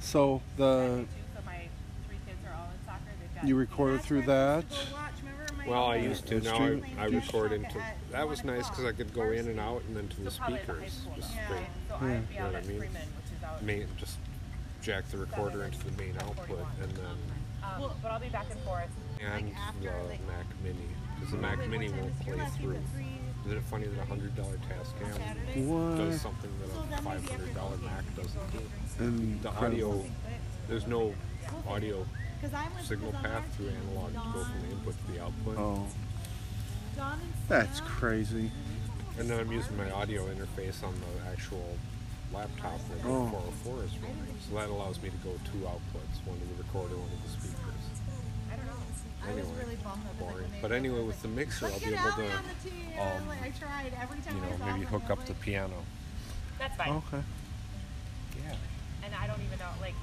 So 0.00 0.42
the 0.56 1.04
so 1.34 1.40
my 1.46 1.68
three 2.06 2.16
kids 2.26 2.38
are 2.46 2.54
all 2.56 2.68
in 2.70 2.84
soccer. 2.84 3.00
They've 3.20 3.34
got 3.34 3.48
you 3.48 3.54
recorded 3.56 4.02
through 4.02 4.22
that. 4.22 4.64
used 4.64 4.80
to 4.86 4.90
go 4.90 4.96
watch. 4.96 5.12
Remember 5.22 5.54
my 5.56 5.68
Well, 5.68 5.84
I 5.86 5.96
used 5.96 6.26
to. 6.26 6.36
And 6.36 6.44
Now 6.44 6.56
I, 6.56 7.04
I 7.04 7.06
record 7.06 7.52
into. 7.52 7.80
That 8.10 8.28
was 8.28 8.44
nice 8.44 8.68
because 8.68 8.84
I 8.84 8.92
could 8.92 9.14
go 9.14 9.30
in 9.30 9.46
and 9.48 9.60
out 9.60 9.82
and 9.86 9.96
then 9.96 10.08
to 10.08 10.20
the 10.22 10.30
So 10.30 10.38
probably 10.38 10.58
at 10.58 10.66
the 10.66 10.72
high 10.72 10.78
speakers. 10.88 11.00
school 11.00 11.14
Just 11.16 11.30
though. 11.30 11.44
straight 11.44 11.60
Yeah. 12.02 12.20
You 12.32 12.38
know 12.40 12.46
what 12.46 12.56
I 12.56 12.60
mean? 12.66 12.78
Freeman, 12.78 13.02
which 13.16 13.38
is 13.38 13.44
out. 13.44 13.62
main, 13.62 13.86
just 13.96 14.16
jack 14.82 15.08
the 15.10 15.18
recorder 15.18 15.64
into 15.64 15.78
the 15.84 15.92
main 16.02 16.14
output 16.20 16.66
and 16.82 16.90
then 16.92 17.06
Um, 17.62 17.90
but 18.02 18.10
I'll 18.10 18.20
be 18.20 18.28
back 18.28 18.46
and 18.50 18.60
forth. 18.60 18.90
and 19.24 19.52
after, 19.56 19.80
the 19.80 20.26
Mac 20.26 20.46
Mini 20.62 20.76
because 21.14 21.30
the 21.30 21.38
Mac 21.38 21.68
Mini 21.68 21.88
won't 21.90 22.18
play 22.20 22.44
through. 22.58 22.78
Isn't 23.46 23.58
it 23.58 23.64
funny 23.64 23.86
that 23.86 24.00
a 24.00 24.04
hundred 24.06 24.34
dollar 24.36 24.56
Tascam 24.56 25.12
does 25.54 25.66
What? 25.66 26.20
something 26.20 26.50
that 26.60 26.98
a 26.98 27.02
five 27.02 27.28
hundred 27.28 27.54
dollar 27.54 27.76
Mac 27.78 28.04
doesn't 28.16 28.52
do? 28.52 29.04
And 29.04 29.42
The 29.42 29.50
audio, 29.50 30.02
there's 30.68 30.86
no 30.86 31.14
audio 31.68 32.06
signal 32.82 33.12
path 33.12 33.44
through 33.56 33.68
analog 33.70 34.08
to 34.12 34.38
go 34.38 34.44
from 34.44 34.60
the 34.62 34.70
input 34.74 34.94
to 35.06 35.12
the 35.12 35.22
output. 35.22 35.58
Oh, 35.58 35.86
that's 37.48 37.80
crazy. 37.80 38.50
And 39.18 39.28
then 39.28 39.40
I'm 39.40 39.52
using 39.52 39.76
my 39.76 39.90
audio 39.90 40.26
interface 40.26 40.82
on 40.82 40.94
the 40.94 41.30
actual 41.30 41.76
laptop 42.32 42.80
where 42.88 42.98
the 42.98 43.08
Oh. 43.08 43.28
404 43.64 43.84
is 43.84 43.90
running. 43.98 44.34
So 44.48 44.54
that 44.56 44.68
allows 44.68 45.00
me 45.02 45.10
to 45.10 45.16
go 45.18 45.30
two 45.52 45.58
outputs, 45.68 46.26
one 46.26 46.38
to 46.40 46.46
the 46.46 46.62
recorder, 46.62 46.96
one 46.96 47.10
to 47.10 47.16
the 47.22 47.28
speakers. 47.28 47.53
Anyway, 49.28 49.48
really 49.58 49.76
bummed 49.76 50.02
that 50.04 50.18
boring. 50.18 50.46
But 50.60 50.72
anyway, 50.72 51.02
with 51.02 51.20
the 51.22 51.28
like, 51.28 51.36
mixer, 51.36 51.66
I'll 51.66 51.78
be 51.78 51.86
able 51.86 51.94
to, 51.94 51.98
on 52.08 52.14
the 52.18 52.70
team." 52.70 52.88
um, 53.00 53.28
like, 53.28 53.42
I 53.42 53.50
tried 53.50 53.92
every 54.00 54.18
time 54.20 54.36
you 54.36 54.40
know, 54.42 54.66
maybe 54.66 54.80
and 54.80 54.84
hook 54.84 55.02
they're 55.06 55.12
up 55.12 55.26
the 55.26 55.34
piano. 55.34 55.74
That's 56.58 56.76
fine. 56.76 56.90
Okay. 56.92 57.22
Yeah. 58.44 58.54
And 59.04 59.14
I 59.14 59.26
don't 59.26 59.40
even 59.40 59.58
know, 59.58 59.70
like, 59.80 59.94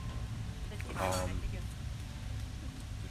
the 0.69 0.93
piano, 0.93 1.13
Um, 1.23 1.41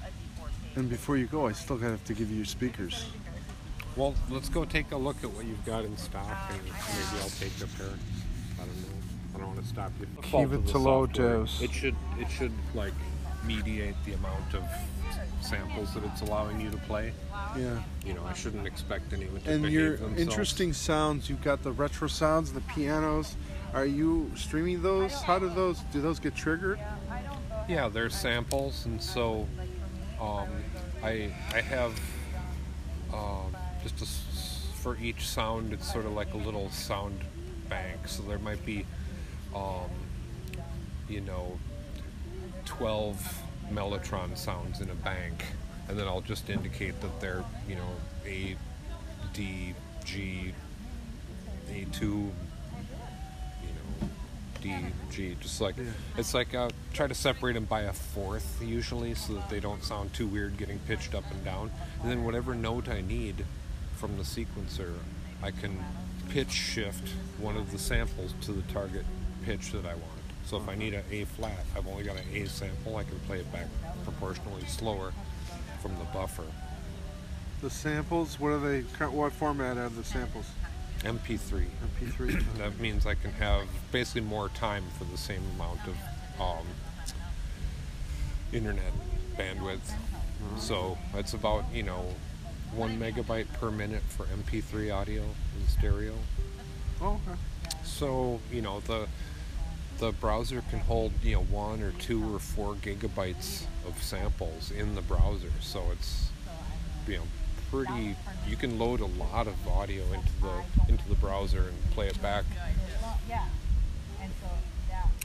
a 0.02 0.06
D4. 0.06 0.76
And 0.76 0.90
before 0.90 1.16
you 1.16 1.26
go, 1.26 1.46
I 1.46 1.52
still 1.52 1.76
gotta 1.76 1.92
have 1.92 2.04
to 2.04 2.14
give 2.14 2.30
you 2.30 2.36
your 2.36 2.44
speakers. 2.44 3.06
Well, 3.96 4.14
let's 4.30 4.48
go 4.48 4.64
take 4.64 4.92
a 4.92 4.96
look 4.96 5.16
at 5.24 5.30
what 5.32 5.44
you've 5.44 5.64
got 5.64 5.84
in 5.84 5.96
stock, 5.96 6.24
and 6.50 6.62
maybe 6.62 6.74
I'll 7.22 7.28
take 7.30 7.52
a 7.60 7.66
pair. 7.76 7.86
I 7.88 8.64
don't 8.64 8.76
know. 8.76 9.00
I 9.34 9.38
don't 9.38 9.46
want 9.48 9.60
to 9.62 9.66
stop 9.66 9.92
you. 10.00 10.06
Keep 10.22 10.52
it 10.52 10.66
to 10.68 10.78
low 10.78 11.06
software. 11.06 11.32
dose. 11.38 11.60
It 11.60 11.72
should 11.72 11.96
it 12.18 12.30
should 12.30 12.52
like 12.74 12.92
mediate 13.44 13.94
the 14.04 14.12
amount 14.12 14.54
of 14.54 14.62
samples 15.40 15.94
that 15.94 16.04
it's 16.04 16.20
allowing 16.22 16.60
you 16.60 16.70
to 16.70 16.76
play. 16.78 17.12
Yeah. 17.56 17.82
You 18.04 18.14
know, 18.14 18.24
I 18.24 18.34
shouldn't 18.34 18.66
expect 18.66 19.12
anyone 19.12 19.40
to 19.42 19.50
And 19.50 19.62
behave 19.62 19.78
your 19.78 19.90
themselves. 19.96 20.20
interesting 20.20 20.72
sounds, 20.72 21.28
you've 21.28 21.42
got 21.42 21.62
the 21.62 21.72
retro 21.72 22.08
sounds, 22.08 22.52
the 22.52 22.60
pianos. 22.62 23.36
Are 23.72 23.86
you 23.86 24.30
streaming 24.36 24.82
those? 24.82 25.12
How 25.22 25.38
do 25.38 25.48
those 25.48 25.78
do 25.92 26.00
those 26.00 26.18
get 26.18 26.34
triggered? 26.34 26.80
Yeah, 27.68 27.88
they're 27.88 28.10
samples, 28.10 28.84
and 28.86 29.00
so 29.00 29.46
um, 30.20 30.48
I 31.04 31.32
I 31.54 31.60
have 31.60 31.92
um, 33.14 33.56
just 33.84 34.02
a 34.02 34.76
for 34.80 34.96
each 35.00 35.28
sound. 35.28 35.72
It's 35.72 35.90
sort 35.92 36.04
of 36.04 36.12
like 36.12 36.34
a 36.34 36.36
little 36.36 36.68
sound 36.70 37.20
bank. 37.68 38.08
So 38.08 38.24
there 38.24 38.40
might 38.40 38.64
be, 38.66 38.86
um, 39.54 39.90
you 41.08 41.20
know, 41.20 41.56
twelve 42.64 43.39
mellotron 43.70 44.36
sounds 44.36 44.80
in 44.80 44.90
a 44.90 44.94
bank, 44.94 45.44
and 45.88 45.98
then 45.98 46.06
I'll 46.06 46.20
just 46.20 46.50
indicate 46.50 47.00
that 47.00 47.20
they're 47.20 47.44
you 47.68 47.76
know 47.76 47.90
A, 48.26 48.56
D, 49.32 49.74
G, 50.04 50.52
A 51.70 51.84
two, 51.92 52.30
you 53.62 53.68
know, 54.02 54.08
D, 54.60 54.74
G, 55.10 55.36
just 55.40 55.60
like 55.60 55.76
it's 56.16 56.34
like 56.34 56.54
uh, 56.54 56.70
try 56.92 57.06
to 57.06 57.14
separate 57.14 57.54
them 57.54 57.64
by 57.64 57.82
a 57.82 57.92
fourth 57.92 58.60
usually, 58.62 59.14
so 59.14 59.34
that 59.34 59.48
they 59.48 59.60
don't 59.60 59.82
sound 59.82 60.12
too 60.12 60.26
weird 60.26 60.56
getting 60.56 60.78
pitched 60.80 61.14
up 61.14 61.24
and 61.30 61.44
down. 61.44 61.70
And 62.02 62.10
then 62.10 62.24
whatever 62.24 62.54
note 62.54 62.88
I 62.88 63.00
need 63.00 63.44
from 63.96 64.16
the 64.16 64.24
sequencer, 64.24 64.94
I 65.42 65.50
can 65.50 65.84
pitch 66.30 66.52
shift 66.52 67.08
one 67.38 67.56
of 67.56 67.72
the 67.72 67.78
samples 67.78 68.34
to 68.42 68.52
the 68.52 68.62
target 68.72 69.04
pitch 69.44 69.72
that 69.72 69.84
I 69.84 69.94
want. 69.94 70.19
So 70.50 70.56
if 70.56 70.68
I 70.68 70.74
need 70.74 70.94
an 70.94 71.04
A 71.12 71.26
flat, 71.26 71.64
I've 71.76 71.86
only 71.86 72.02
got 72.02 72.16
an 72.16 72.24
A 72.34 72.44
sample. 72.48 72.96
I 72.96 73.04
can 73.04 73.20
play 73.20 73.38
it 73.38 73.52
back 73.52 73.66
proportionally 74.02 74.64
slower 74.66 75.12
from 75.80 75.92
the 75.92 76.04
buffer. 76.12 76.42
The 77.62 77.70
samples, 77.70 78.40
what 78.40 78.48
are 78.48 78.58
they? 78.58 78.80
What 78.80 79.32
format 79.32 79.78
are 79.78 79.88
the 79.88 80.02
samples? 80.02 80.46
MP3. 81.04 81.66
MP3. 82.00 82.44
That 82.58 82.80
means 82.80 83.06
I 83.06 83.14
can 83.14 83.30
have 83.34 83.68
basically 83.92 84.22
more 84.22 84.48
time 84.48 84.82
for 84.98 85.04
the 85.04 85.16
same 85.16 85.42
amount 85.54 85.82
of 85.86 85.96
um, 86.40 86.66
internet 88.52 88.92
bandwidth. 89.38 89.92
So 90.58 90.98
it's 91.14 91.34
about 91.34 91.62
you 91.72 91.84
know 91.84 92.06
one 92.74 92.98
megabyte 92.98 93.46
per 93.52 93.70
minute 93.70 94.02
for 94.08 94.24
MP3 94.24 94.92
audio 94.92 95.22
in 95.22 95.68
stereo. 95.68 96.14
oh, 97.00 97.20
okay. 97.24 97.38
So 97.84 98.40
you 98.50 98.62
know 98.62 98.80
the 98.80 99.06
the 100.00 100.12
browser 100.12 100.62
can 100.70 100.80
hold 100.80 101.12
you 101.22 101.34
know 101.34 101.42
one 101.42 101.82
or 101.82 101.92
two 101.92 102.34
or 102.34 102.38
four 102.38 102.74
gigabytes 102.74 103.64
of 103.86 104.02
samples 104.02 104.70
in 104.70 104.94
the 104.94 105.02
browser. 105.02 105.52
So 105.60 105.84
it's 105.92 106.30
you 107.06 107.18
know 107.18 107.22
pretty. 107.70 108.16
You 108.48 108.56
can 108.56 108.78
load 108.78 109.00
a 109.00 109.06
lot 109.06 109.46
of 109.46 109.54
audio 109.68 110.02
into 110.12 110.32
the 110.40 110.88
into 110.88 111.06
the 111.08 111.14
browser 111.16 111.68
and 111.68 111.90
play 111.90 112.08
it 112.08 112.20
back. 112.22 112.44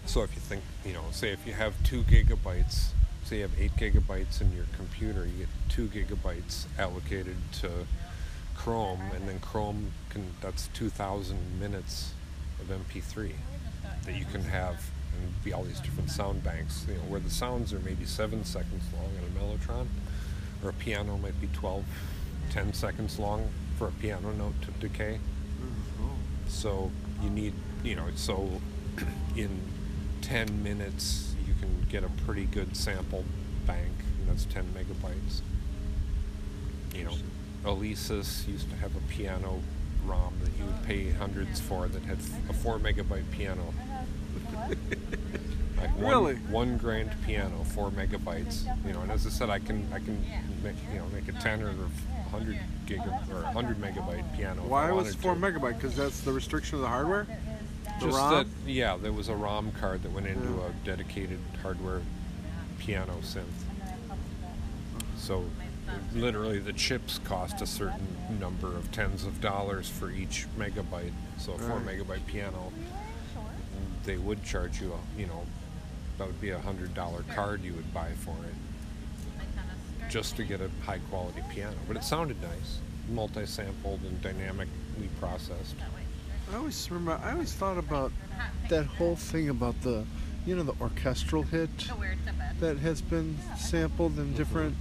So 0.05 0.21
if 0.23 0.35
you 0.35 0.41
think 0.41 0.61
you 0.85 0.93
know, 0.93 1.03
say 1.11 1.31
if 1.31 1.47
you 1.47 1.53
have 1.53 1.81
two 1.83 2.03
gigabytes, 2.03 2.89
say 3.23 3.37
you 3.37 3.41
have 3.43 3.57
eight 3.57 3.75
gigabytes 3.77 4.41
in 4.41 4.51
your 4.53 4.65
computer, 4.75 5.25
you 5.25 5.45
get 5.45 5.47
two 5.69 5.87
gigabytes 5.87 6.65
allocated 6.77 7.37
to 7.61 7.69
Chrome, 8.55 9.01
and 9.15 9.27
then 9.27 9.39
Chrome 9.39 9.93
can 10.09 10.33
that's 10.41 10.67
two 10.73 10.89
thousand 10.89 11.59
minutes 11.61 12.11
of 12.59 12.67
MP3 12.67 13.31
that 14.05 14.15
you 14.15 14.25
can 14.25 14.43
have 14.43 14.83
and 15.15 15.43
be 15.43 15.53
all 15.53 15.63
these 15.63 15.79
different 15.79 16.09
sound 16.09 16.43
banks. 16.43 16.85
You 16.87 16.95
know, 16.95 17.01
where 17.01 17.19
the 17.19 17.29
sounds 17.29 17.73
are 17.73 17.79
maybe 17.79 18.05
seven 18.05 18.43
seconds 18.43 18.83
long 18.93 19.11
on 19.17 19.23
a 19.25 19.57
mellotron, 19.57 19.87
or 20.63 20.69
a 20.69 20.73
piano 20.73 21.17
might 21.17 21.39
be 21.41 21.47
12, 21.53 21.83
10 22.51 22.73
seconds 22.73 23.19
long 23.19 23.49
for 23.77 23.87
a 23.87 23.91
piano 23.91 24.31
note 24.31 24.53
to 24.61 24.71
decay. 24.87 25.19
So 26.47 26.91
you 27.21 27.29
need, 27.29 27.53
you 27.83 27.95
know, 27.95 28.05
so 28.15 28.61
in 29.35 29.59
10 30.21 30.63
minutes 30.63 31.35
you 31.45 31.53
can 31.59 31.85
get 31.89 32.03
a 32.03 32.09
pretty 32.25 32.45
good 32.45 32.75
sample 32.75 33.23
bank, 33.65 33.91
and 34.19 34.29
that's 34.29 34.45
10 34.45 34.73
megabytes. 34.73 35.41
You 36.93 37.05
know, 37.05 37.13
Alesis 37.65 38.47
used 38.47 38.69
to 38.69 38.75
have 38.77 38.95
a 38.95 39.01
piano 39.09 39.61
ROM 40.05 40.33
that 40.43 40.51
you 40.57 40.65
would 40.65 40.83
pay 40.83 41.11
hundreds 41.11 41.59
for 41.59 41.87
that 41.87 42.03
had 42.03 42.17
a 42.49 42.53
4 42.53 42.79
megabyte 42.79 43.29
piano. 43.31 43.73
like 45.79 45.95
one, 45.97 46.05
Really? 46.05 46.35
one 46.35 46.77
grand 46.77 47.11
piano, 47.25 47.63
four 47.73 47.89
megabytes. 47.91 48.65
You 48.85 48.93
know, 48.93 49.01
and 49.01 49.11
as 49.11 49.25
I 49.25 49.29
said, 49.29 49.49
I 49.49 49.59
can 49.59 49.87
I 49.93 49.99
can 49.99 50.23
make 50.63 50.75
you 50.93 50.99
know 50.99 51.05
make 51.13 51.27
a 51.27 51.33
ten 51.41 51.61
or 51.61 51.69
a 51.69 52.29
hundred 52.29 52.57
gig 52.85 53.01
or 53.31 53.43
a 53.43 53.51
hundred 53.51 53.77
megabyte 53.81 54.35
piano. 54.35 54.61
Why 54.63 54.91
was 54.91 55.15
four 55.15 55.35
to. 55.35 55.39
megabyte? 55.39 55.75
Because 55.75 55.95
that's 55.95 56.21
the 56.21 56.31
restriction 56.33 56.75
of 56.75 56.81
the 56.81 56.87
hardware. 56.87 57.27
The 57.99 58.05
Just 58.07 58.17
ROM? 58.17 58.31
that, 58.33 58.47
yeah, 58.69 58.97
there 58.97 59.13
was 59.13 59.29
a 59.29 59.35
ROM 59.35 59.71
card 59.79 60.03
that 60.03 60.11
went 60.11 60.27
into 60.27 60.61
a 60.61 60.71
dedicated 60.83 61.39
hardware 61.61 62.01
piano 62.79 63.13
synth. 63.21 63.43
So, 65.17 65.45
literally, 66.13 66.59
the 66.59 66.73
chips 66.73 67.19
cost 67.23 67.61
a 67.61 67.65
certain 67.65 68.07
number 68.39 68.67
of 68.75 68.91
tens 68.91 69.23
of 69.23 69.39
dollars 69.39 69.87
for 69.89 70.09
each 70.11 70.45
megabyte. 70.57 71.13
So, 71.39 71.53
a 71.53 71.57
four 71.57 71.77
Right. 71.77 71.97
megabyte 71.99 72.25
piano, 72.27 72.71
they 74.05 74.17
would 74.17 74.43
charge 74.43 74.79
you, 74.81 74.93
a, 74.93 75.19
you 75.19 75.25
know, 75.27 75.43
that 76.17 76.27
would 76.27 76.39
be 76.39 76.51
a 76.51 76.59
hundred 76.59 76.93
dollar 76.93 77.23
card 77.35 77.61
you 77.63 77.73
would 77.73 77.93
buy 77.93 78.09
for 78.11 78.35
it, 78.45 80.09
just 80.09 80.37
to 80.37 80.43
get 80.43 80.61
a 80.61 80.69
high 80.85 80.99
quality 81.09 81.41
piano. 81.53 81.75
But 81.87 81.97
it 81.97 82.03
sounded 82.03 82.41
nice, 82.41 82.79
multi-sampled 83.11 84.01
and 84.03 84.21
dynamically 84.21 85.09
processed. 85.19 85.75
I 86.53 86.57
always 86.57 86.89
remember. 86.91 87.19
I 87.25 87.31
always 87.33 87.53
thought 87.53 87.77
about 87.77 88.11
that 88.69 88.85
whole 88.85 89.15
thing 89.15 89.49
about 89.49 89.81
the, 89.81 90.05
you 90.45 90.55
know, 90.55 90.63
the 90.63 90.75
orchestral 90.79 91.41
hit 91.43 91.69
that 92.59 92.77
has 92.77 93.01
been 93.01 93.37
sampled 93.57 94.17
in 94.19 94.33
different 94.35 94.75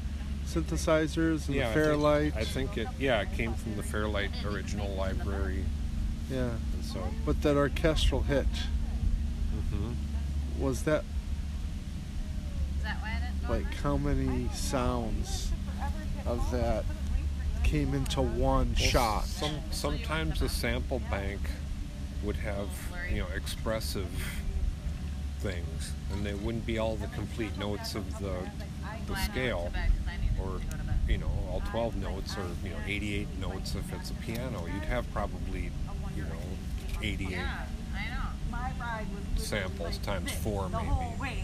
synthesizers 0.47 1.47
and 1.47 1.57
Yeah, 1.57 1.65
the 1.65 1.71
I 1.71 1.73
think- 1.73 1.75
Fairlight. 1.75 2.37
I 2.37 2.45
think 2.45 2.77
it. 2.79 2.87
Yeah, 2.99 3.23
it 3.23 3.33
came 3.33 3.55
from 3.55 3.77
the 3.77 3.83
Fairlight 3.83 4.31
original 4.45 4.95
library, 4.95 5.65
yeah, 6.31 6.51
and 6.75 6.85
so. 6.85 7.03
but 7.25 7.41
that 7.43 7.57
orchestral 7.57 8.23
hit 8.23 8.47
hmm 9.75 9.93
was 10.63 10.83
that 10.85 11.05
like 13.49 13.75
how 13.83 13.97
many 13.97 14.49
sounds 14.55 15.51
of 16.27 16.51
that 16.53 16.85
came 17.63 17.95
into 17.95 18.23
one 18.23 18.75
shot? 18.75 19.25
Some 19.25 19.57
sometimes 19.71 20.41
a 20.43 20.49
sample 20.49 21.01
bank 21.11 21.41
would 22.23 22.37
have 22.37 22.69
you 23.11 23.19
know 23.19 23.27
expressive 23.35 24.09
things, 25.41 25.93
and 26.13 26.25
they 26.25 26.35
wouldn't 26.35 26.67
be 26.67 26.79
all 26.79 26.97
the 26.97 27.09
complete 27.09 27.57
notes 27.59 27.95
of 27.95 28.19
the 28.21 28.49
the 29.07 29.17
scale, 29.17 29.73
or 30.41 30.61
you 31.09 31.19
know 31.19 31.31
all 31.51 31.63
12 31.71 31.97
notes, 31.97 32.37
or 32.37 32.47
you 32.63 32.71
know 32.71 32.79
88 32.87 33.39
notes 33.41 33.75
if 33.75 33.93
it's 33.93 34.11
a 34.11 34.15
piano. 34.15 34.67
You'd 34.73 34.85
have 34.85 35.11
probably 35.13 35.71
you 36.17 36.23
know 36.23 36.45
88 37.03 37.39
samples 39.37 39.99
times 39.99 40.31
four 40.33 40.69
maybe 40.69 40.89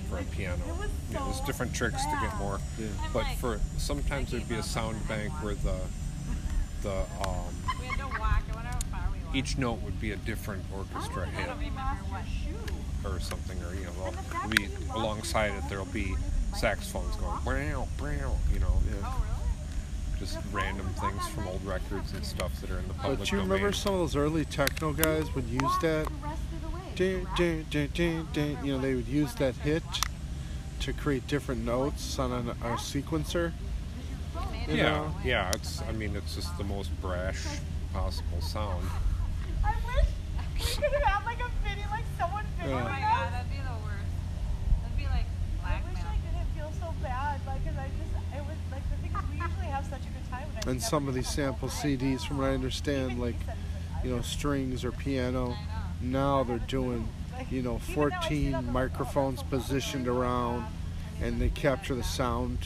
for 0.09 0.19
a 0.19 0.23
piano. 0.25 0.62
You 1.09 1.15
know, 1.15 1.25
there's 1.27 1.41
different 1.41 1.75
tricks 1.75 2.03
to 2.05 2.19
get 2.21 2.37
more. 2.39 2.59
But 3.12 3.25
for 3.39 3.61
sometimes 3.79 4.31
there'd 4.31 4.49
be 4.49 4.57
a 4.57 4.62
sound 4.62 5.07
bank 5.09 5.33
where 5.43 5.55
the 5.55 5.77
the 6.83 7.00
um, 7.27 7.45
We 7.81 7.87
had 7.87 7.99
to 7.99 8.07
walk. 8.19 8.43
I 8.57 8.62
how 8.62 8.79
far 8.91 9.09
we 9.33 9.39
each 9.39 9.59
note 9.59 9.81
would 9.83 10.00
be 10.00 10.12
a 10.12 10.17
different 10.17 10.62
orchestra 10.75 11.27
hit 11.27 11.47
don't 11.47 11.59
remember 11.59 12.03
what 12.09 12.23
shoe. 12.25 13.09
or 13.09 13.21
something, 13.21 13.59
or 13.65 13.75
you 13.75 13.85
know, 13.85 14.12
there'll 14.33 14.49
be 14.50 14.69
alongside 14.95 15.53
it 15.53 15.62
there'll 15.69 15.85
be 15.87 16.15
saxophones 16.57 17.15
going, 17.17 17.39
brow, 17.45 17.87
brow, 17.99 18.37
you 18.53 18.59
know, 18.61 18.73
Oh, 19.05 19.25
just 20.19 20.37
random 20.53 20.87
things 21.00 21.27
from 21.29 21.47
old 21.49 21.65
records 21.65 22.12
and 22.12 22.25
stuff 22.27 22.61
that 22.61 22.71
are 22.71 22.79
in 22.79 22.89
the 22.89 22.95
public 22.95 23.19
But 23.21 23.31
you 23.33 23.39
domain. 23.39 23.50
remember 23.53 23.73
some 23.73 23.95
of 23.95 24.00
those 24.00 24.17
early 24.17 24.45
techno 24.45 24.93
guys 24.93 25.33
would 25.35 25.47
use 25.47 25.79
that, 25.81 26.09
dun, 26.95 27.27
dun, 27.37 27.67
dun, 27.71 27.89
dun, 27.95 28.29
dun, 28.33 28.59
you 28.65 28.73
know, 28.73 28.79
they 28.79 28.95
would 28.95 29.09
use 29.09 29.35
that 29.37 29.55
hit 29.57 29.83
to 30.81 30.93
create 30.93 31.27
different 31.27 31.65
notes 31.65 32.19
on 32.19 32.33
an, 32.33 32.49
a 32.51 32.77
sequencer. 32.77 33.53
you 34.69 34.77
yeah, 34.77 34.83
know? 34.83 35.15
yeah, 35.25 35.51
it's. 35.55 35.83
I 35.83 35.93
mean, 35.93 36.17
it's 36.17 36.35
just 36.35 36.57
the 36.59 36.65
most 36.65 36.91
brash 37.03 37.45
possible 37.93 38.41
sound. 38.41 38.87
I 39.65 39.75
wish 39.87 40.07
we 40.59 40.83
could 40.83 40.93
have 40.93 41.03
had 41.03 41.25
like 41.25 41.41
a 41.41 41.51
video, 41.69 41.87
like 41.91 42.05
someone 42.19 42.45
Oh 42.63 42.65
videoing 42.65 42.85
my 42.85 42.91
us. 42.93 43.01
god, 43.01 43.33
that'd 43.33 43.51
be 43.51 43.57
the 43.57 43.85
worst. 43.85 44.11
That'd 44.83 44.97
be 44.97 45.05
like 45.07 45.27
I 45.65 45.75
wish 45.85 46.01
blackmail. 46.01 46.07
I 46.07 46.39
didn't 46.39 46.55
feel 46.57 46.73
so 46.81 46.95
bad, 47.03 47.41
like, 47.47 47.65
cause 47.65 47.75
I 47.77 47.89
just, 47.89 48.37
it 48.37 48.47
was 48.47 48.57
like 48.71 48.83
the 48.91 48.97
thing 49.03 49.13
is, 49.13 49.31
we 49.31 49.37
usually 49.45 49.67
have 49.67 49.85
such 49.85 50.01
a 50.01 50.11
good 50.11 50.31
time. 50.31 50.49
And, 50.57 50.67
And 50.67 50.83
some 50.83 51.09
of 51.09 51.15
these 51.15 51.29
sample. 51.29 51.69
CDs, 51.69 52.27
from 52.27 52.39
what 52.39 52.47
I 52.49 52.55
understand, 52.55 53.21
like 53.21 53.35
like, 53.47 53.57
you 54.05 54.15
know, 54.17 54.23
strings 54.23 54.83
or 54.85 54.93
piano. 54.93 55.57
Now 56.00 56.42
they're 56.45 56.59
doing 56.59 57.09
you 57.50 57.62
know, 57.62 57.80
Even 57.88 58.00
though 58.00 58.16
I 58.16 58.28
see 58.28 58.47
it 58.49 58.52
14 58.52 58.73
microphones 58.73 59.42
positioned 59.42 60.09
around, 60.09 60.66
and 61.23 61.40
they 61.40 61.49
capture 61.49 61.95
the 61.95 62.02
sound, 62.02 62.59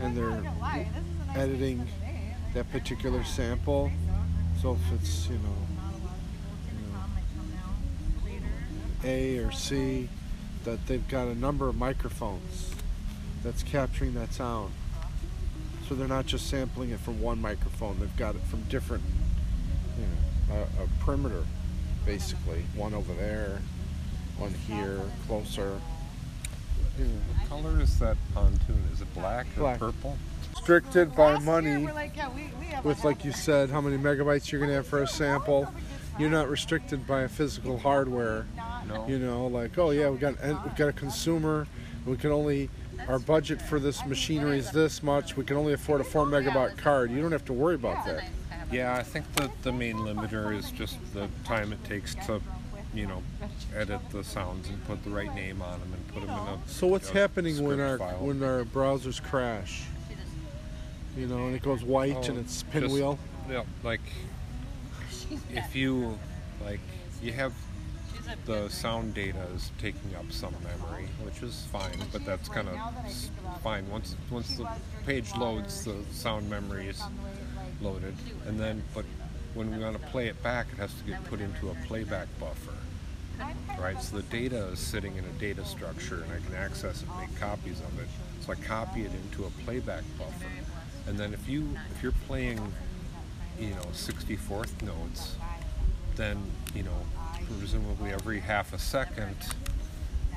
and 0.00 0.16
they're 0.16 0.42
editing 1.34 1.86
that 2.54 2.70
particular 2.70 3.24
sample. 3.24 3.90
So 4.60 4.72
if 4.72 5.00
it's, 5.00 5.28
you 5.28 5.38
know, 5.38 5.56
A 9.04 9.38
or 9.38 9.52
C, 9.52 10.08
that 10.64 10.86
they've 10.86 11.06
got 11.08 11.28
a 11.28 11.34
number 11.34 11.68
of 11.68 11.76
microphones 11.76 12.74
that's 13.42 13.62
capturing 13.62 14.14
that 14.14 14.32
sound. 14.32 14.72
So 15.88 15.94
they're 15.94 16.08
not 16.08 16.26
just 16.26 16.48
sampling 16.48 16.90
it 16.90 16.98
from 16.98 17.20
one 17.20 17.40
microphone, 17.40 18.00
they've 18.00 18.16
got 18.16 18.34
it 18.34 18.42
from 18.42 18.62
different, 18.62 19.04
you 19.96 20.04
know, 20.54 20.66
a, 20.80 20.82
a 20.82 21.04
perimeter, 21.04 21.44
basically. 22.06 22.64
One 22.74 22.94
over 22.94 23.12
there, 23.14 23.60
one 24.38 24.54
here, 24.66 25.00
closer. 25.26 25.78
What 26.96 27.48
color 27.48 27.80
is 27.82 27.98
that 27.98 28.16
pontoon? 28.32 28.82
Is 28.94 29.02
it 29.02 29.12
black 29.14 29.46
or 29.60 29.76
purple? 29.76 30.16
Restricted 30.54 31.14
by 31.14 31.38
money. 31.40 31.86
like, 31.92 32.16
yeah, 32.16 32.30
we, 32.30 32.48
we 32.58 32.66
with 32.82 33.04
like 33.04 33.24
you 33.24 33.32
said 33.32 33.68
how 33.68 33.80
many 33.82 33.98
megabytes 33.98 34.50
you're 34.50 34.58
going 34.58 34.70
to 34.70 34.76
have 34.76 34.86
for 34.86 35.02
a 35.02 35.06
sample 35.06 35.70
you're 36.18 36.30
not 36.30 36.48
restricted 36.48 37.06
by 37.06 37.22
a 37.22 37.28
physical 37.28 37.76
hardware 37.78 38.46
No. 38.88 39.06
you 39.06 39.18
know 39.18 39.46
like 39.46 39.76
oh 39.78 39.90
yeah 39.90 40.08
we 40.08 40.16
got 40.18 40.38
and 40.40 40.58
we've 40.64 40.74
got 40.76 40.88
a 40.88 40.92
consumer 40.92 41.66
we 42.06 42.16
can 42.16 42.30
only 42.32 42.70
our 43.08 43.18
budget 43.18 43.60
for 43.60 43.78
this 43.78 44.04
machinery 44.06 44.58
is 44.58 44.70
this 44.70 45.02
much 45.02 45.36
we 45.36 45.44
can 45.44 45.56
only 45.56 45.74
afford 45.74 46.00
a 46.00 46.04
4 46.04 46.24
megabyte 46.26 46.76
card 46.78 47.10
you 47.10 47.20
don't 47.20 47.32
have 47.32 47.44
to 47.46 47.52
worry 47.52 47.74
about 47.74 48.04
that 48.06 48.24
Yeah, 48.70 48.96
I 48.96 49.02
think 49.02 49.32
that 49.36 49.50
the 49.62 49.72
main 49.72 49.96
limiter 49.96 50.56
is 50.56 50.70
just 50.72 50.96
the 51.14 51.28
time 51.44 51.72
it 51.72 51.82
takes 51.84 52.14
to, 52.26 52.40
you 52.94 53.06
know, 53.06 53.22
edit 53.74 54.00
the 54.10 54.24
sounds 54.24 54.68
and 54.68 54.84
put 54.86 55.02
the 55.04 55.10
right 55.10 55.32
name 55.34 55.62
on 55.62 55.78
them 55.80 55.92
and 55.92 56.08
put 56.08 56.26
them 56.26 56.30
in 56.30 56.54
a. 56.54 56.58
so 56.66 56.86
what's 56.86 57.10
a 57.10 57.12
happening 57.12 57.62
when 57.62 57.76
script 57.78 58.00
our 58.02 58.08
file. 58.10 58.18
when 58.26 58.42
our 58.42 58.64
browsers 58.64 59.22
crash 59.22 59.82
you 61.16 61.26
know 61.26 61.46
and 61.46 61.54
it 61.54 61.62
goes 61.62 61.82
white 61.84 62.16
Oh, 62.16 62.22
and 62.30 62.38
it's 62.38 62.62
just- 62.62 62.70
pinwheel 62.70 63.18
Yeah, 63.48 63.62
like 63.84 64.00
if 65.52 65.74
you 65.76 66.18
like 66.64 66.80
you 67.22 67.32
have 67.32 67.52
the 68.44 68.68
sound 68.68 69.14
data 69.14 69.40
is 69.54 69.70
taking 69.78 70.14
up 70.18 70.30
some 70.32 70.52
memory, 70.64 71.06
which 71.22 71.42
is 71.44 71.64
fine, 71.70 71.96
but 72.12 72.24
that's 72.24 72.48
kind 72.48 72.68
of 72.68 72.76
fine. 73.62 73.88
Once 73.88 74.16
once 74.30 74.56
the 74.56 74.66
page 75.06 75.32
loads, 75.36 75.84
the 75.84 75.94
sound 76.12 76.50
memory 76.50 76.88
is 76.88 77.00
loaded, 77.80 78.14
and 78.46 78.58
then 78.58 78.82
but 78.94 79.04
when 79.54 79.70
we 79.70 79.82
want 79.82 80.00
to 80.00 80.06
play 80.08 80.28
it 80.28 80.42
back, 80.42 80.66
it 80.72 80.78
has 80.78 80.92
to 80.94 81.04
get 81.04 81.24
put 81.24 81.40
into 81.40 81.70
a 81.70 81.74
playback 81.86 82.28
buffer. 82.38 82.74
Right, 83.78 84.00
so 84.00 84.16
the 84.16 84.22
data 84.22 84.68
is 84.68 84.78
sitting 84.78 85.16
in 85.16 85.24
a 85.24 85.40
data 85.40 85.64
structure, 85.64 86.22
and 86.22 86.32
I 86.32 86.46
can 86.46 86.54
access 86.56 87.02
it 87.02 87.08
and 87.08 87.20
make 87.20 87.38
copies 87.38 87.80
of 87.80 87.98
it. 88.00 88.08
So 88.40 88.52
I 88.52 88.54
copy 88.56 89.02
it 89.02 89.12
into 89.12 89.44
a 89.44 89.50
playback 89.64 90.04
buffer, 90.18 90.46
and 91.06 91.18
then 91.18 91.34
if 91.34 91.48
you 91.48 91.68
if 91.94 92.02
you're 92.02 92.14
playing, 92.26 92.60
you 93.58 93.70
know, 93.70 93.82
64th 93.92 94.80
notes, 94.82 95.36
then 96.16 96.38
you 96.74 96.82
know, 96.82 96.98
presumably 97.58 98.10
every 98.10 98.40
half 98.40 98.72
a 98.72 98.78
second, 98.78 99.36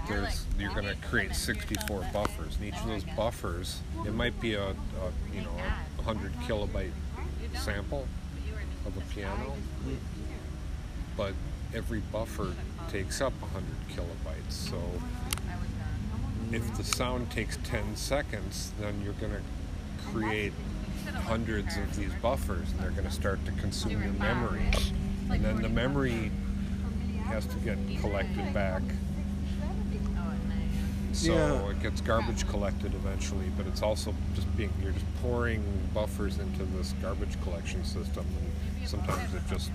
there's 0.07 0.45
you're 0.59 0.73
going 0.73 0.85
to 0.85 0.95
create 1.07 1.35
64 1.35 2.05
buffers, 2.11 2.57
and 2.57 2.65
each 2.65 2.79
of 2.81 2.87
those 2.87 3.03
buffers, 3.15 3.79
it 4.05 4.13
might 4.13 4.39
be 4.41 4.55
a, 4.55 4.69
a 4.69 4.73
you 5.33 5.41
know 5.41 5.55
a 5.99 6.01
100 6.01 6.33
kilobyte 6.47 6.91
sample 7.57 8.07
of 8.85 8.97
a 8.97 9.01
piano, 9.13 9.53
but 11.17 11.33
every 11.73 11.99
buffer 12.11 12.53
takes 12.89 13.21
up 13.21 13.33
100 13.41 13.65
kilobytes. 13.89 14.51
So 14.51 14.77
if 16.51 16.75
the 16.77 16.83
sound 16.83 17.29
takes 17.31 17.57
10 17.63 17.95
seconds, 17.95 18.71
then 18.79 19.01
you're 19.03 19.13
going 19.13 19.33
to 19.33 19.41
create 20.11 20.53
hundreds 21.23 21.77
of 21.77 21.95
these 21.95 22.13
buffers 22.21 22.71
and 22.71 22.79
they're 22.79 22.91
going 22.91 23.07
to 23.07 23.11
start 23.11 23.43
to 23.45 23.51
consume 23.53 24.01
your 24.03 24.13
memory. 24.13 24.71
And 25.29 25.43
then 25.43 25.61
the 25.61 25.69
memory 25.69 26.31
has 27.25 27.45
to 27.45 27.55
get 27.57 27.77
collected 27.99 28.53
back. 28.53 28.81
So 31.13 31.33
Yeah. 31.33 31.69
it 31.71 31.81
gets 31.81 32.01
garbage 32.01 32.47
collected 32.47 32.93
eventually, 32.93 33.49
but 33.57 33.65
it's 33.67 33.81
also 33.81 34.13
just 34.35 34.55
being 34.55 34.71
you're 34.81 34.91
just 34.91 35.05
pouring 35.21 35.63
buffers 35.93 36.37
into 36.39 36.63
this 36.65 36.93
garbage 37.01 37.41
collection 37.41 37.83
system 37.83 38.25
and 38.25 38.87
sometimes 38.87 39.33
it 39.33 39.41
just 39.49 39.71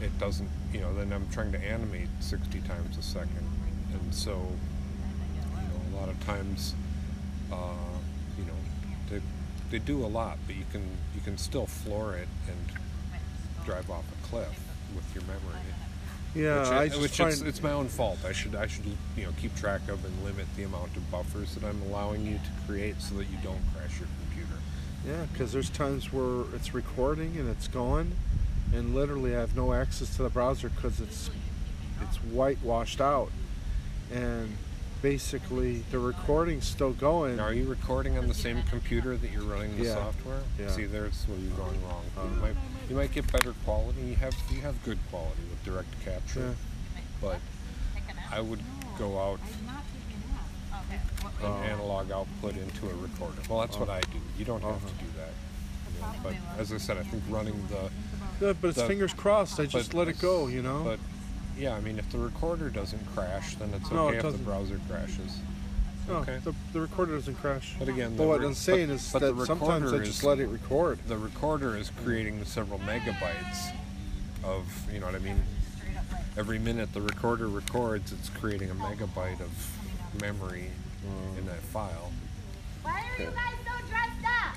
it 0.00 0.16
doesn't 0.18 0.48
you 0.72 0.80
know, 0.80 0.94
then 0.94 1.12
I'm 1.12 1.28
trying 1.30 1.52
to 1.52 1.58
animate 1.58 2.08
sixty 2.20 2.60
times 2.60 2.96
a 2.98 3.02
second. 3.02 3.46
And 3.92 4.14
so 4.14 4.32
you 4.32 5.68
know, 5.68 5.96
a 5.96 6.00
lot 6.00 6.08
of 6.08 6.24
times 6.24 6.74
uh, 7.52 7.56
you 8.38 8.44
know, 8.44 8.58
they 9.10 9.20
they 9.70 9.78
do 9.78 10.04
a 10.04 10.08
lot, 10.08 10.38
but 10.46 10.56
you 10.56 10.64
can 10.70 10.82
you 11.14 11.20
can 11.22 11.36
still 11.38 11.66
floor 11.66 12.14
it 12.16 12.28
and 12.48 13.64
drive 13.64 13.90
off 13.90 14.04
a 14.12 14.26
cliff 14.28 14.60
with 14.94 15.12
your 15.14 15.24
memory. 15.24 15.60
Yeah 16.36 16.60
which, 16.60 16.92
i 16.92 16.96
which 16.98 17.20
it's, 17.20 17.40
it's 17.40 17.62
my 17.62 17.72
own 17.72 17.88
fault. 17.88 18.18
I 18.26 18.32
should 18.32 18.54
I 18.54 18.66
should 18.66 18.84
you 19.16 19.24
know 19.24 19.32
keep 19.40 19.54
track 19.56 19.82
of 19.88 20.04
and 20.04 20.24
limit 20.24 20.46
the 20.56 20.64
amount 20.64 20.96
of 20.96 21.10
buffers 21.10 21.54
that 21.54 21.64
I'm 21.64 21.80
allowing 21.82 22.26
you 22.26 22.34
to 22.34 22.66
create 22.66 23.00
so 23.00 23.14
that 23.16 23.24
you 23.24 23.38
don't 23.42 23.60
crash 23.74 23.98
your 23.98 24.08
computer. 24.20 24.60
Yeah, 25.06 25.26
because 25.32 25.52
there's 25.52 25.70
times 25.70 26.12
where 26.12 26.44
it's 26.54 26.74
recording 26.74 27.36
and 27.36 27.48
it's 27.48 27.68
gone, 27.68 28.12
and 28.74 28.94
literally 28.94 29.34
I 29.34 29.40
have 29.40 29.56
no 29.56 29.72
access 29.72 30.14
to 30.16 30.22
the 30.22 30.30
browser 30.30 30.68
because 30.68 31.00
it's 31.00 31.30
it's 32.02 32.16
whitewashed 32.18 33.00
out, 33.00 33.30
and 34.12 34.56
basically 35.10 35.84
the 35.92 35.98
recording's 36.00 36.66
still 36.66 36.90
going. 36.90 37.36
Now, 37.36 37.44
are 37.44 37.52
you 37.52 37.64
recording 37.68 38.18
on 38.18 38.26
the 38.26 38.34
same 38.34 38.60
computer 38.64 39.16
that 39.16 39.30
you're 39.30 39.44
running 39.44 39.76
the 39.78 39.84
Yeah. 39.84 39.94
software? 39.94 40.42
Yeah. 40.58 40.68
See, 40.72 40.84
there's 40.84 41.22
where 41.28 41.38
you're 41.38 41.56
going 41.56 41.80
wrong. 41.86 42.02
You 42.16 42.40
might 42.40 42.56
you 42.90 42.96
might 42.96 43.12
get 43.12 43.30
better 43.30 43.52
quality. 43.64 44.00
You 44.00 44.16
have 44.16 44.34
you 44.50 44.62
have 44.62 44.74
good 44.84 44.98
quality 45.10 45.42
with 45.48 45.64
direct 45.64 45.92
capture, 46.04 46.56
Yeah. 46.94 47.00
but 47.20 47.38
I 48.32 48.40
would 48.40 48.58
go 48.98 49.08
out 49.20 49.38
an 51.40 51.52
analog 51.70 52.10
output 52.10 52.56
into 52.56 52.88
a 52.90 52.94
recorder. 52.94 53.42
Well, 53.48 53.60
that's 53.60 53.76
what 53.78 53.88
I 53.88 54.00
do. 54.00 54.18
You 54.36 54.44
don't 54.44 54.62
have 54.62 54.72
Uh-huh. 54.72 54.88
to 54.88 55.04
do 55.04 55.10
that. 55.18 55.32
you 55.94 56.02
know, 56.02 56.14
But 56.24 56.60
as 56.60 56.72
I 56.72 56.78
said, 56.78 56.96
I 56.98 57.04
think 57.04 57.22
running 57.30 57.68
the 57.68 57.90
Good, 58.40 58.60
but 58.60 58.68
it's 58.68 58.78
the- 58.78 58.86
fingers 58.88 59.14
crossed. 59.14 59.60
I 59.60 59.66
just 59.66 59.94
let 59.94 60.08
it 60.08 60.18
go, 60.18 60.48
you 60.48 60.62
know. 60.62 60.82
But 60.82 60.98
yeah, 61.56 61.74
I 61.74 61.80
mean, 61.80 61.98
if 61.98 62.10
the 62.10 62.18
recorder 62.18 62.70
doesn't 62.70 63.04
crash, 63.14 63.54
then 63.56 63.72
it's 63.74 63.90
No, 63.90 64.08
okay 64.08 64.14
it 64.14 64.18
if 64.18 64.22
the 64.22 64.30
doesn't. 64.30 64.44
browser 64.44 64.80
crashes. 64.88 65.38
no, 66.08 66.14
okay. 66.16 66.38
the, 66.44 66.54
the 66.72 66.80
recorder 66.80 67.14
doesn't 67.16 67.36
crash. 67.36 67.74
But 67.78 67.88
again, 67.88 68.16
But 68.16 68.22
the 68.24 68.28
what 68.28 68.40
re- 68.40 68.46
I'm 68.46 68.54
saying 68.54 68.88
but- 68.88 68.94
is 68.94 69.12
but 69.12 69.18
the 69.20 69.32
that 69.32 69.46
sometimes 69.46 69.70
I 69.70 69.84
recorder 69.86 70.04
just 70.04 70.18
is- 70.18 70.24
let 70.24 70.38
it 70.38 70.48
record. 70.48 70.98
The 71.06 71.16
recorder 71.18 71.76
is 71.76 71.90
creating 72.04 72.44
several 72.44 72.78
megabytes 72.80 73.72
of, 74.44 74.64
you 74.92 75.00
know 75.00 75.06
what 75.06 75.14
I 75.14 75.18
mean? 75.20 75.42
Every 76.36 76.58
minute 76.58 76.92
the 76.92 77.00
recorder 77.00 77.48
records, 77.48 78.12
it's 78.12 78.28
creating 78.28 78.70
a 78.70 78.74
megabyte 78.74 79.40
of 79.40 80.20
memory 80.20 80.70
mm. 81.04 81.38
in 81.38 81.46
that 81.46 81.60
file. 81.60 82.12
Why 82.82 82.92
are 83.18 83.22
you 83.22 83.30
guys 83.30 83.54
so 83.64 83.86
dressed 83.88 84.26
up? 84.44 84.56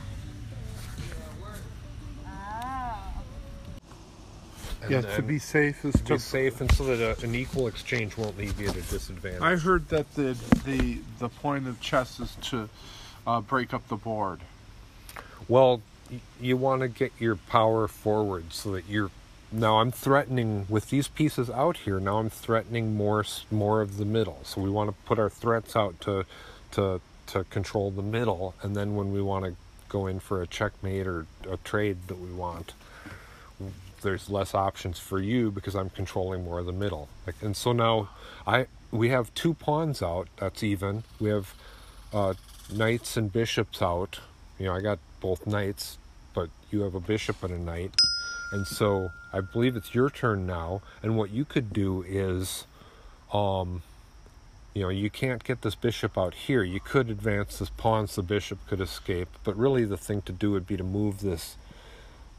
Oh. 2.27 2.97
And 4.81 4.91
yeah, 4.91 5.01
to 5.01 5.21
be 5.21 5.39
safe 5.39 5.83
is 5.83 5.93
to 6.03 6.13
be 6.13 6.17
safe, 6.19 6.61
and 6.61 6.71
so 6.71 6.85
that 6.85 6.99
a, 7.19 7.23
an 7.25 7.35
equal 7.35 7.67
exchange 7.67 8.15
won't 8.17 8.37
leave 8.37 8.59
you 8.59 8.69
at 8.69 8.75
a 8.75 8.81
disadvantage. 8.81 9.41
I 9.41 9.57
heard 9.57 9.89
that 9.89 10.13
the 10.15 10.37
the 10.65 10.99
the 11.19 11.29
point 11.29 11.67
of 11.67 11.81
chess 11.81 12.19
is 12.19 12.35
to 12.43 12.69
uh, 13.27 13.41
break 13.41 13.73
up 13.73 13.87
the 13.89 13.97
board. 13.97 14.39
Well, 15.47 15.81
y- 16.09 16.19
you 16.39 16.55
want 16.55 16.81
to 16.81 16.87
get 16.87 17.11
your 17.19 17.35
power 17.35 17.87
forward 17.87 18.53
so 18.53 18.71
that 18.71 18.87
you're. 18.87 19.11
Now 19.51 19.79
I'm 19.79 19.91
threatening 19.91 20.65
with 20.69 20.91
these 20.91 21.07
pieces 21.07 21.49
out 21.49 21.77
here. 21.77 21.99
Now 21.99 22.19
I'm 22.19 22.29
threatening 22.29 22.95
more 22.95 23.25
more 23.51 23.81
of 23.81 23.97
the 23.97 24.05
middle. 24.05 24.39
So 24.43 24.61
we 24.61 24.69
want 24.69 24.89
to 24.91 24.95
put 25.05 25.19
our 25.19 25.29
threats 25.29 25.75
out 25.75 25.99
to 26.01 26.25
to 26.71 27.01
to 27.27 27.43
control 27.45 27.91
the 27.91 28.01
middle, 28.01 28.55
and 28.61 28.75
then 28.75 28.95
when 28.95 29.11
we 29.11 29.21
want 29.21 29.45
to 29.45 29.55
go 29.89 30.07
in 30.07 30.19
for 30.19 30.41
a 30.41 30.47
checkmate 30.47 31.05
or 31.07 31.25
a 31.49 31.57
trade 31.57 31.97
that 32.07 32.19
we 32.19 32.31
want, 32.31 32.73
there's 34.01 34.29
less 34.29 34.53
options 34.53 34.99
for 34.99 35.19
you 35.19 35.51
because 35.51 35.75
I'm 35.75 35.89
controlling 35.89 36.43
more 36.43 36.59
of 36.59 36.65
the 36.65 36.71
middle. 36.71 37.09
Like, 37.25 37.35
and 37.41 37.55
so 37.55 37.71
now 37.71 38.09
I 38.45 38.67
we 38.91 39.09
have 39.09 39.33
two 39.33 39.53
pawns 39.53 40.01
out. 40.01 40.27
That's 40.37 40.63
even. 40.63 41.03
We 41.19 41.29
have 41.29 41.53
uh, 42.13 42.33
knights 42.73 43.17
and 43.17 43.31
bishops 43.31 43.81
out. 43.81 44.19
You 44.57 44.65
know, 44.65 44.75
I 44.75 44.81
got 44.81 44.99
both 45.21 45.45
knights, 45.45 45.97
but 46.33 46.49
you 46.71 46.81
have 46.81 46.95
a 46.95 46.99
bishop 46.99 47.43
and 47.43 47.53
a 47.53 47.59
knight. 47.59 47.93
And 48.51 48.65
so 48.65 49.09
I 49.31 49.41
believe 49.41 49.75
it's 49.75 49.93
your 49.93 50.09
turn 50.09 50.47
now. 50.47 50.81
And 51.03 51.17
what 51.17 51.29
you 51.29 51.45
could 51.45 51.71
do 51.71 52.03
is, 52.07 52.65
um, 53.31 53.83
you 54.73 54.81
know, 54.81 54.89
you 54.89 55.09
can't 55.09 55.43
get 55.43 55.61
this 55.61 55.75
bishop 55.75 56.17
out 56.17 56.33
here. 56.33 56.63
You 56.63 56.79
could 56.79 57.09
advance 57.09 57.59
this 57.59 57.69
pawn 57.69 58.07
so 58.07 58.21
the 58.21 58.27
bishop 58.27 58.59
could 58.67 58.81
escape. 58.81 59.29
But 59.43 59.55
really, 59.55 59.85
the 59.85 59.97
thing 59.97 60.23
to 60.23 60.31
do 60.31 60.51
would 60.51 60.65
be 60.65 60.77
to 60.77 60.83
move 60.83 61.21
this 61.21 61.57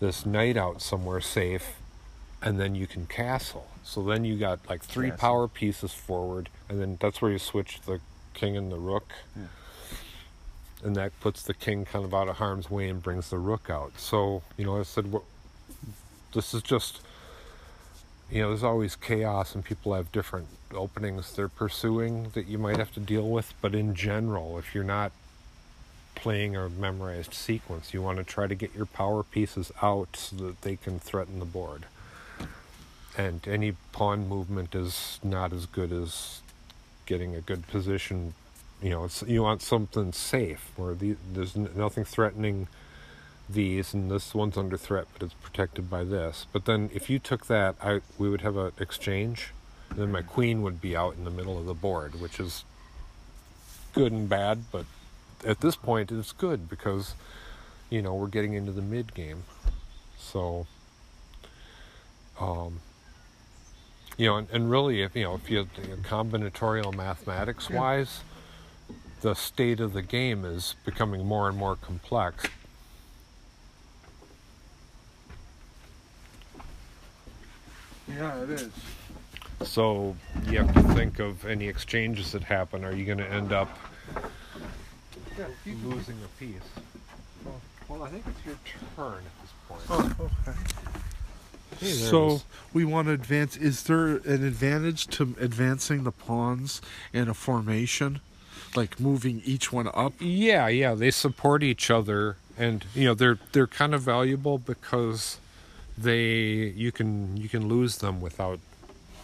this 0.00 0.26
knight 0.26 0.56
out 0.56 0.82
somewhere 0.82 1.20
safe 1.20 1.76
and 2.42 2.58
then 2.58 2.74
you 2.74 2.86
can 2.86 3.06
castle. 3.06 3.68
So 3.82 4.02
then 4.02 4.24
you 4.24 4.36
got 4.36 4.60
like 4.68 4.82
three 4.82 5.10
Castle. 5.10 5.20
power 5.20 5.48
pieces 5.48 5.92
forward, 5.92 6.48
and 6.68 6.80
then 6.80 6.96
that's 7.00 7.20
where 7.20 7.30
you 7.30 7.38
switch 7.38 7.80
the 7.82 8.00
king 8.34 8.56
and 8.56 8.70
the 8.70 8.78
rook. 8.78 9.12
Yeah. 9.36 9.42
And 10.82 10.96
that 10.96 11.18
puts 11.20 11.42
the 11.42 11.52
king 11.52 11.84
kind 11.84 12.04
of 12.04 12.14
out 12.14 12.28
of 12.28 12.36
harm's 12.36 12.70
way 12.70 12.88
and 12.88 13.02
brings 13.02 13.28
the 13.28 13.38
rook 13.38 13.68
out. 13.68 13.98
So, 13.98 14.42
you 14.56 14.64
know, 14.64 14.80
I 14.80 14.82
said, 14.82 15.12
what, 15.12 15.24
this 16.32 16.54
is 16.54 16.62
just, 16.62 17.02
you 18.30 18.40
know, 18.40 18.48
there's 18.48 18.64
always 18.64 18.96
chaos 18.96 19.54
and 19.54 19.62
people 19.62 19.92
have 19.92 20.10
different 20.10 20.46
openings 20.72 21.34
they're 21.34 21.48
pursuing 21.48 22.30
that 22.32 22.46
you 22.46 22.56
might 22.56 22.78
have 22.78 22.94
to 22.94 23.00
deal 23.00 23.28
with. 23.28 23.52
But 23.60 23.74
in 23.74 23.94
general, 23.94 24.58
if 24.58 24.74
you're 24.74 24.82
not 24.82 25.12
playing 26.14 26.56
a 26.56 26.68
memorized 26.68 27.34
sequence, 27.34 27.94
you 27.94 28.02
want 28.02 28.18
to 28.18 28.24
try 28.24 28.46
to 28.46 28.54
get 28.54 28.74
your 28.74 28.86
power 28.86 29.22
pieces 29.22 29.72
out 29.82 30.16
so 30.16 30.36
that 30.36 30.62
they 30.62 30.76
can 30.76 30.98
threaten 30.98 31.38
the 31.38 31.44
board. 31.44 31.86
And 33.16 33.46
any 33.46 33.72
pawn 33.92 34.28
movement 34.28 34.74
is 34.74 35.18
not 35.22 35.52
as 35.52 35.66
good 35.66 35.92
as 35.92 36.40
getting 37.06 37.34
a 37.34 37.40
good 37.40 37.66
position. 37.68 38.34
You 38.82 38.90
know, 38.90 39.08
you 39.26 39.42
want 39.42 39.62
something 39.62 40.12
safe 40.12 40.70
where 40.76 40.94
the, 40.94 41.16
there's 41.32 41.56
nothing 41.56 42.04
threatening 42.04 42.68
these, 43.48 43.92
and 43.92 44.10
this 44.10 44.34
one's 44.34 44.56
under 44.56 44.76
threat, 44.76 45.06
but 45.12 45.22
it's 45.22 45.34
protected 45.34 45.90
by 45.90 46.04
this. 46.04 46.46
But 46.52 46.66
then, 46.66 46.88
if 46.94 47.10
you 47.10 47.18
took 47.18 47.46
that, 47.46 47.74
I 47.82 48.00
we 48.18 48.28
would 48.30 48.42
have 48.42 48.56
an 48.56 48.72
exchange. 48.78 49.52
And 49.90 49.98
then 49.98 50.12
my 50.12 50.22
queen 50.22 50.62
would 50.62 50.80
be 50.80 50.96
out 50.96 51.16
in 51.16 51.24
the 51.24 51.30
middle 51.30 51.58
of 51.58 51.66
the 51.66 51.74
board, 51.74 52.20
which 52.20 52.38
is 52.38 52.64
good 53.92 54.12
and 54.12 54.28
bad. 54.28 54.64
But 54.70 54.86
at 55.44 55.60
this 55.60 55.76
point, 55.76 56.12
it's 56.12 56.32
good 56.32 56.68
because 56.68 57.14
you 57.88 58.02
know 58.02 58.14
we're 58.14 58.28
getting 58.28 58.54
into 58.54 58.72
the 58.72 58.82
mid 58.82 59.14
game. 59.14 59.44
So, 60.18 60.66
um, 62.38 62.80
you 64.16 64.26
know, 64.26 64.36
and, 64.36 64.50
and 64.50 64.70
really, 64.70 65.02
if 65.02 65.16
you 65.16 65.24
know, 65.24 65.34
if 65.34 65.50
you 65.50 65.64
combinatorial 66.02 66.94
mathematics 66.94 67.70
wise, 67.70 68.20
the 69.22 69.34
state 69.34 69.80
of 69.80 69.92
the 69.92 70.02
game 70.02 70.44
is 70.44 70.74
becoming 70.84 71.24
more 71.24 71.48
and 71.48 71.56
more 71.56 71.76
complex. 71.76 72.44
Yeah, 78.08 78.42
it 78.42 78.50
is. 78.50 78.72
So 79.62 80.16
you 80.48 80.58
have 80.58 80.74
to 80.74 80.82
think 80.94 81.18
of 81.18 81.44
any 81.44 81.68
exchanges 81.68 82.32
that 82.32 82.42
happen. 82.42 82.84
Are 82.84 82.94
you 82.94 83.04
going 83.04 83.18
to 83.18 83.30
end 83.30 83.52
up 83.52 83.68
Yeah, 85.40 85.46
you 85.64 85.72
can- 85.72 85.90
losing 85.90 86.16
a 86.22 86.28
piece? 86.38 86.68
Well, 87.88 88.02
I 88.02 88.10
think 88.10 88.24
it's 88.26 88.46
your 88.46 88.58
turn 88.94 89.22
at 89.24 89.40
this 89.40 89.52
point. 89.66 89.82
Oh, 89.88 90.30
okay. 90.46 90.58
Hey, 91.80 91.86
there 91.86 91.90
it 91.90 92.10
So 92.10 92.28
is. 92.32 92.44
we 92.74 92.84
want 92.84 93.08
to 93.08 93.14
advance. 93.14 93.56
Is 93.56 93.82
there 93.84 94.18
an 94.18 94.44
advantage 94.44 95.06
to 95.08 95.34
advancing 95.40 96.04
the 96.04 96.12
pawns 96.12 96.82
in 97.12 97.28
a 97.28 97.34
formation, 97.34 98.20
like 98.76 99.00
moving 99.00 99.40
each 99.44 99.72
one 99.72 99.88
up? 99.94 100.12
Yeah, 100.20 100.68
yeah, 100.68 100.94
they 100.94 101.10
support 101.10 101.62
each 101.62 101.90
other, 101.90 102.36
and 102.58 102.84
you 102.94 103.06
know 103.06 103.14
they're 103.14 103.38
they're 103.52 103.66
kind 103.66 103.94
of 103.94 104.02
valuable 104.02 104.58
because 104.58 105.38
they 105.96 106.72
you 106.76 106.92
can 106.92 107.36
you 107.36 107.48
can 107.48 107.66
lose 107.66 107.98
them 107.98 108.20
without 108.20 108.60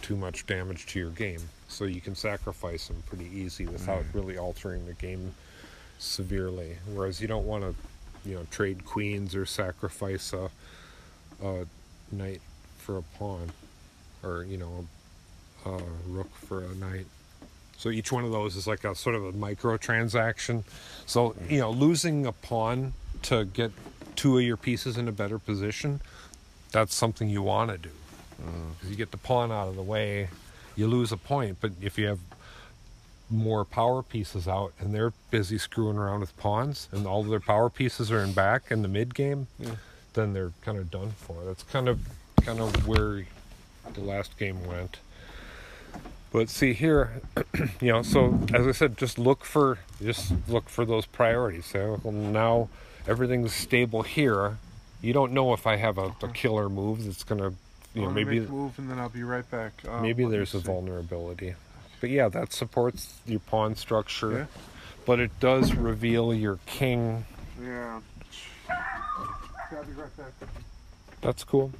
too 0.01 0.15
much 0.15 0.47
damage 0.47 0.87
to 0.87 0.99
your 0.99 1.11
game. 1.11 1.41
So 1.69 1.85
you 1.85 2.01
can 2.01 2.15
sacrifice 2.15 2.87
them 2.87 3.03
pretty 3.05 3.29
easy 3.33 3.67
without 3.67 4.03
mm. 4.03 4.13
really 4.13 4.37
altering 4.37 4.85
the 4.87 4.93
game 4.93 5.33
severely. 5.99 6.77
Whereas 6.93 7.21
you 7.21 7.27
don't 7.27 7.45
want 7.45 7.63
to, 7.63 7.75
you 8.29 8.35
know, 8.35 8.45
trade 8.51 8.85
queens 8.85 9.35
or 9.35 9.45
sacrifice 9.45 10.33
a, 10.33 10.49
a 11.43 11.65
knight 12.11 12.41
for 12.77 12.97
a 12.97 13.03
pawn, 13.17 13.51
or 14.23 14.43
you 14.43 14.57
know, 14.57 14.85
a, 15.65 15.69
a 15.69 15.81
rook 16.07 16.33
for 16.35 16.63
a 16.63 16.75
knight. 16.75 17.05
So 17.77 17.89
each 17.89 18.11
one 18.11 18.25
of 18.25 18.31
those 18.31 18.55
is 18.55 18.65
like 18.65 18.83
a 18.83 18.95
sort 18.95 19.15
of 19.15 19.23
a 19.23 19.31
micro 19.33 19.77
transaction. 19.77 20.63
So, 21.05 21.31
mm. 21.31 21.51
you 21.51 21.59
know, 21.59 21.69
losing 21.69 22.25
a 22.25 22.31
pawn 22.31 22.93
to 23.23 23.45
get 23.45 23.71
two 24.15 24.37
of 24.37 24.43
your 24.43 24.57
pieces 24.57 24.97
in 24.97 25.07
a 25.07 25.11
better 25.11 25.37
position, 25.37 26.01
that's 26.71 26.95
something 26.95 27.29
you 27.29 27.43
want 27.43 27.69
to 27.71 27.77
do. 27.77 27.91
Mm. 28.41 28.71
Because 28.73 28.89
you 28.89 28.95
get 28.95 29.11
the 29.11 29.17
pawn 29.17 29.51
out 29.51 29.67
of 29.67 29.75
the 29.75 29.83
way, 29.83 30.29
you 30.75 30.87
lose 30.87 31.11
a 31.11 31.17
point. 31.17 31.57
But 31.61 31.71
if 31.79 31.99
you 31.99 32.07
have 32.07 32.19
more 33.29 33.65
power 33.65 34.01
pieces 34.01 34.47
out 34.47 34.73
and 34.79 34.93
they're 34.93 35.13
busy 35.31 35.57
screwing 35.57 35.97
around 35.97 36.21
with 36.21 36.35
pawns 36.37 36.87
and 36.91 37.05
all 37.05 37.21
of 37.21 37.27
their 37.27 37.39
power 37.39 37.69
pieces 37.69 38.11
are 38.11 38.23
in 38.23 38.31
back 38.33 38.71
in 38.71 38.81
the 38.81 38.87
mid 38.87 39.13
game, 39.13 39.47
then 40.13 40.33
they're 40.33 40.53
kind 40.61 40.77
of 40.77 40.89
done 40.89 41.11
for. 41.11 41.43
That's 41.45 41.63
kind 41.63 41.87
of 41.87 41.99
kind 42.41 42.59
of 42.59 42.87
where 42.87 43.25
the 43.93 44.01
last 44.01 44.37
game 44.37 44.65
went. 44.65 44.99
But 46.31 46.49
see 46.49 46.73
here, 46.73 47.21
you 47.81 47.91
know, 47.91 48.01
so 48.01 48.39
as 48.53 48.67
I 48.67 48.71
said, 48.71 48.97
just 48.97 49.17
look 49.17 49.43
for 49.43 49.79
just 50.01 50.33
look 50.47 50.69
for 50.69 50.85
those 50.85 51.05
priorities. 51.05 51.65
So 51.65 51.99
now 52.03 52.69
everything's 53.07 53.53
stable 53.53 54.03
here. 54.03 54.57
You 55.01 55.13
don't 55.13 55.31
know 55.31 55.53
if 55.53 55.67
I 55.67 55.75
have 55.77 55.97
a, 55.97 56.13
a 56.21 56.27
killer 56.33 56.69
move 56.69 57.05
that's 57.05 57.23
gonna, 57.23 57.53
you 57.93 58.01
know, 58.01 58.09
maybe 58.09 58.39
move 58.41 58.77
and 58.79 58.89
then 58.89 58.99
I'll 58.99 59.09
be 59.09 59.23
right 59.23 59.49
back. 59.49 59.73
Uh, 59.87 60.01
maybe 60.01 60.25
there's 60.25 60.53
a 60.53 60.59
see. 60.59 60.65
vulnerability. 60.65 61.55
But 61.99 62.09
yeah, 62.09 62.29
that 62.29 62.53
supports 62.53 63.19
your 63.25 63.39
pawn 63.39 63.75
structure. 63.75 64.31
Yeah. 64.31 64.45
But 65.05 65.19
it 65.19 65.31
does 65.39 65.73
reveal 65.73 66.33
your 66.33 66.59
king. 66.65 67.25
Yeah. 67.61 68.01
I'll 68.69 69.83
be 69.83 69.93
right 69.93 70.17
back. 70.17 70.33
That's 71.21 71.43
cool. 71.43 71.71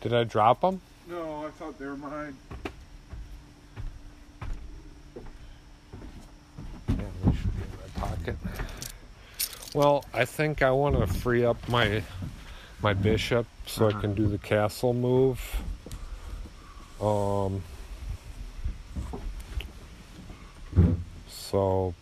Did 0.00 0.14
I 0.14 0.24
drop 0.24 0.60
them? 0.60 0.80
No, 1.08 1.46
I 1.46 1.50
thought 1.50 1.78
they 1.78 1.86
were 1.86 1.96
mine. 1.96 2.36
Yeah, 6.88 6.96
they 7.24 7.32
should 7.32 7.56
be 7.56 7.62
in 7.62 7.70
my 7.80 8.08
pocket. 8.08 8.36
Well, 9.74 10.04
I 10.14 10.24
think 10.24 10.62
I 10.62 10.70
want 10.70 10.98
to 10.98 11.06
free 11.06 11.44
up 11.44 11.68
my 11.68 12.02
my 12.80 12.94
bishop 12.94 13.46
so 13.66 13.88
I 13.88 13.92
can 13.92 14.14
do 14.14 14.28
the 14.28 14.38
castle 14.38 14.94
move. 14.94 15.40
Um. 17.00 17.62
So, 21.28 21.94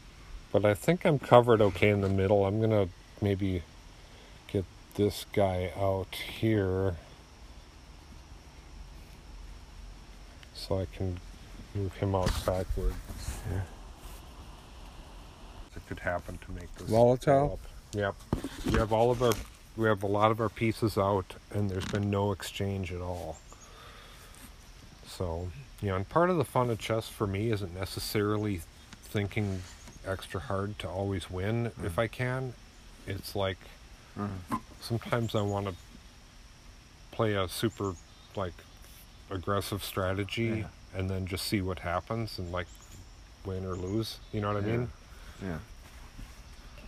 but 0.53 0.65
I 0.65 0.75
think 0.75 1.07
I'm 1.07 1.19
covered 1.19 1.63
okay 1.63 1.89
in 1.91 2.03
the 2.03 2.09
middle. 2.09 2.45
I'm 2.45 2.61
gonna 2.61 2.89
maybe 3.23 3.63
get 4.49 4.65
this 4.97 5.25
guy 5.33 5.73
out 5.79 6.15
here 6.15 6.97
so 10.67 10.79
I 10.81 10.87
can 10.97 11.19
move 11.75 11.93
him 11.95 12.15
out 12.15 12.31
backward. 12.45 12.95
That 15.75 15.87
could 15.89 15.99
happen 15.99 16.39
to 16.39 16.53
make 16.53 16.75
this 16.77 16.89
Volatile? 16.89 17.59
up. 17.63 17.71
Yep. 17.95 18.15
We 18.67 18.79
have 18.79 18.93
all 18.93 19.11
of 19.11 19.23
our 19.23 19.33
we 19.77 19.87
have 19.89 20.03
a 20.03 20.07
lot 20.07 20.31
of 20.31 20.41
our 20.41 20.49
pieces 20.49 20.97
out 20.97 21.35
and 21.53 21.71
there's 21.71 21.85
been 21.85 22.11
no 22.11 22.33
exchange 22.33 22.93
at 22.93 23.01
all. 23.01 23.37
So, 25.07 25.49
you 25.83 25.89
know, 25.89 25.97
and 25.97 26.09
part 26.09 26.31
of 26.31 26.39
the 26.39 26.45
fun 26.45 26.71
of 26.71 26.79
chess 26.79 27.09
for 27.09 27.27
me 27.27 27.51
isn't 27.51 27.75
necessarily 27.75 28.63
thinking 29.03 29.61
extra 30.07 30.41
hard 30.41 30.79
to 30.79 30.89
always 30.89 31.31
win 31.31 31.67
if 31.85 31.97
mm. 31.97 32.03
I 32.03 32.07
can. 32.07 32.55
It's 33.07 33.37
like 33.37 33.59
mm. 34.19 34.29
sometimes 34.81 35.35
I 35.35 35.43
want 35.43 35.67
to 35.69 35.75
play 37.13 37.35
a 37.35 37.49
super 37.49 37.95
like 38.35 38.55
aggressive 39.31 39.83
strategy 39.83 40.65
and 40.95 41.11
then 41.11 41.27
just 41.27 41.47
see 41.47 41.61
what 41.61 41.81
happens 41.81 42.39
and 42.39 42.53
like 42.53 42.67
win 43.45 43.65
or 43.65 43.75
lose. 43.75 44.19
You 44.33 44.41
know 44.41 44.53
what 44.53 44.63
I 44.63 44.67
Yeah. 44.67 44.77
mean? 44.77 44.91
Yeah. 45.43 45.59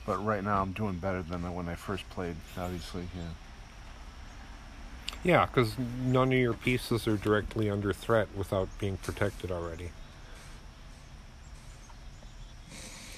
But 0.06 0.24
right 0.24 0.42
now 0.42 0.62
I'm 0.62 0.72
doing 0.72 0.94
better 0.98 1.22
than 1.22 1.42
when 1.54 1.68
I 1.68 1.74
first 1.74 2.08
played, 2.10 2.36
obviously, 2.56 3.08
yeah. 3.16 3.28
Yeah, 5.24 5.46
because 5.46 5.76
none 5.78 6.32
of 6.32 6.38
your 6.38 6.54
pieces 6.54 7.06
are 7.08 7.16
directly 7.16 7.68
under 7.68 7.92
threat 7.92 8.28
without 8.36 8.68
being 8.78 8.96
protected 8.98 9.50
already. 9.50 9.90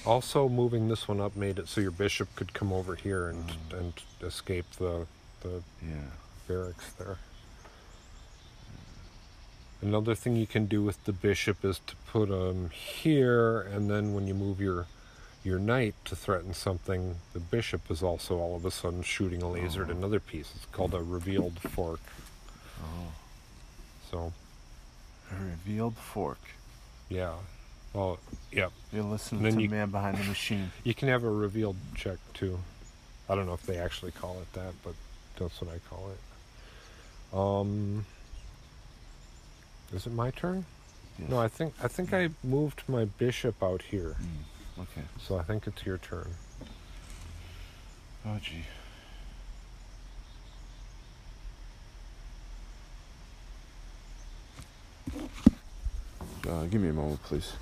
Also, 0.03 0.49
moving 0.49 0.87
this 0.87 1.07
one 1.07 1.21
up 1.21 1.35
made 1.35 1.59
it 1.59 1.67
so 1.67 1.79
your 1.79 1.91
bishop 1.91 2.35
could 2.35 2.53
come 2.53 2.73
over 2.73 2.95
here 2.95 3.27
and, 3.29 3.49
mm. 3.49 3.79
and 3.79 3.93
escape 4.21 4.65
the 4.79 5.05
the 5.41 5.61
Yeah. 5.81 6.09
barracks 6.47 6.91
there. 6.93 7.17
Another 9.81 10.13
thing 10.13 10.35
you 10.35 10.45
can 10.47 10.65
do 10.67 10.83
with 10.83 11.03
the 11.05 11.11
bishop 11.13 11.65
is 11.65 11.79
to 11.87 11.95
put 12.07 12.29
him 12.29 12.69
here, 12.69 13.61
and 13.61 13.89
then 13.89 14.13
when 14.13 14.27
you 14.27 14.33
move 14.33 14.59
your 14.61 14.85
your 15.43 15.57
knight 15.57 15.95
to 16.05 16.15
threaten 16.15 16.53
something, 16.53 17.15
the 17.33 17.39
bishop 17.39 17.89
is 17.89 18.03
also 18.03 18.37
all 18.37 18.55
of 18.55 18.63
a 18.63 18.69
sudden 18.69 19.01
shooting 19.01 19.41
a 19.41 19.49
laser 19.49 19.83
at 19.83 19.89
another 19.89 20.19
piece. 20.19 20.51
It's 20.55 20.65
called 20.67 20.93
a 20.93 21.01
revealed 21.01 21.59
fork. 21.61 21.99
Oh. 22.83 23.11
So, 24.11 24.33
A 25.31 25.43
revealed 25.43 25.95
fork. 25.95 26.37
yeah. 27.09 27.33
Well, 27.93 28.19
yep. 28.51 28.71
You're 28.93 29.03
listening 29.03 29.55
to 29.55 29.61
you- 29.63 29.69
Man 29.69 29.89
Behind 29.89 30.15
the 30.17 30.23
Machine. 30.25 30.71
You 30.83 30.93
can 30.93 31.07
have 31.07 31.23
a 31.23 31.31
revealed 31.31 31.75
check 31.95 32.17
too. 32.35 32.59
I 33.27 33.33
don't 33.33 33.47
know 33.47 33.53
if 33.55 33.63
they 33.65 33.77
actually 33.77 34.11
call 34.11 34.37
it 34.41 34.53
that, 34.53 34.73
but 34.83 34.93
that's 35.39 35.59
what 35.59 35.73
I 35.73 35.79
call 35.89 36.11
it. 36.11 37.35
Um, 37.35 38.05
is 39.93 40.07
it 40.07 40.13
my 40.13 40.31
turn? 40.31 40.65
Yes. 41.19 41.29
No, 41.29 41.39
I 41.39 41.47
think 41.47 41.73
I 41.83 41.87
think 41.87 42.13
I 42.13 42.29
moved 42.43 42.83
my 42.87 43.05
bishop 43.05 43.61
out 43.61 43.81
here, 43.81 44.15
Mm, 44.21 44.83
okay. 44.83 45.01
so 45.19 45.37
I 45.37 45.43
think 45.43 45.67
it's 45.67 45.85
your 45.85 45.97
turn. 45.97 46.29
Oh, 48.25 48.37
gee. 48.41 48.63
Uh, 56.47 56.65
give 56.65 56.81
me 56.81 56.89
a 56.89 56.93
moment, 56.93 57.21
please. 57.23 57.53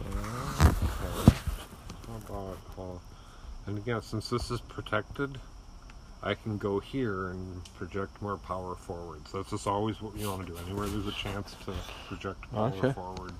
Okay. 0.00 1.32
How 2.08 2.16
about 2.16 2.58
well, 2.76 3.00
again, 3.92 4.02
since 4.02 4.30
this 4.30 4.50
is 4.50 4.60
protected, 4.60 5.38
I 6.22 6.34
can 6.34 6.56
go 6.56 6.78
here 6.80 7.28
and 7.28 7.62
project 7.74 8.22
more 8.22 8.36
power 8.38 8.74
forward. 8.74 9.26
So 9.28 9.38
that's 9.38 9.50
just 9.50 9.66
always 9.66 10.00
what 10.00 10.16
you 10.16 10.28
want 10.28 10.46
to 10.46 10.52
do. 10.52 10.58
Anywhere 10.66 10.86
there's 10.86 11.06
a 11.06 11.12
chance 11.12 11.54
to 11.66 11.74
project 12.08 12.50
power 12.52 12.68
Okay. 12.76 12.92
forward 12.92 13.32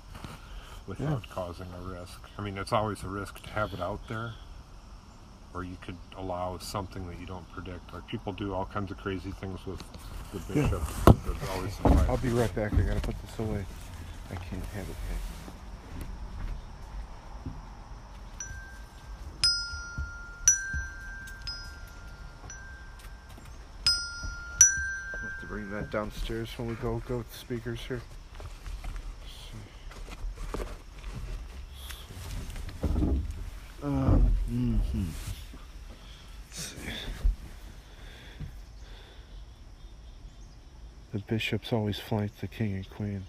without 0.85 1.27
causing 1.29 1.67
a 1.79 1.81
risk. 1.89 2.19
I 2.37 2.41
mean, 2.41 2.57
it's 2.57 2.73
always 2.73 3.03
a 3.03 3.07
risk 3.07 3.41
to 3.43 3.49
have 3.51 3.73
it 3.73 3.79
out 3.81 4.05
there, 4.09 4.33
or 5.53 5.63
you 5.63 5.77
could 5.81 5.97
allow 6.17 6.57
something 6.59 7.07
that 7.07 7.19
you 7.19 7.25
don't 7.25 7.49
predict. 7.53 7.93
Like 7.93 8.05
people 8.07 8.33
do 8.33 8.53
all 8.53 8.65
kinds 8.65 8.91
of 8.91 8.97
crazy 8.97 9.31
things 9.31 9.65
with 9.65 9.81
the 10.33 10.53
Yeah. 10.53 10.63
bishop. 10.67 10.83
There's 11.25 11.49
always 11.49 11.77
I'll 12.09 12.17
be 12.17 12.29
right 12.29 12.53
back. 12.53 12.73
I 12.73 12.81
gotta 12.81 12.99
put 13.01 13.15
this 13.21 13.39
away. 13.39 13.65
I 14.29 14.35
can't 14.35 14.65
have 14.65 14.87
it 14.89 14.95
yet. 15.09 15.42
Bring 25.53 25.69
that 25.69 25.91
downstairs 25.91 26.49
when 26.57 26.67
we 26.67 26.73
go 26.73 26.99
go 27.07 27.17
with 27.17 27.31
the 27.31 27.37
speakers 27.37 27.79
here. 27.81 28.01
Um. 33.83 34.31
Let's 36.49 36.59
see. 36.59 36.89
The 41.13 41.19
bishops 41.19 41.71
always 41.71 41.99
flank 41.99 42.31
the 42.41 42.47
king 42.47 42.73
and 42.73 42.89
queen. 42.89 43.23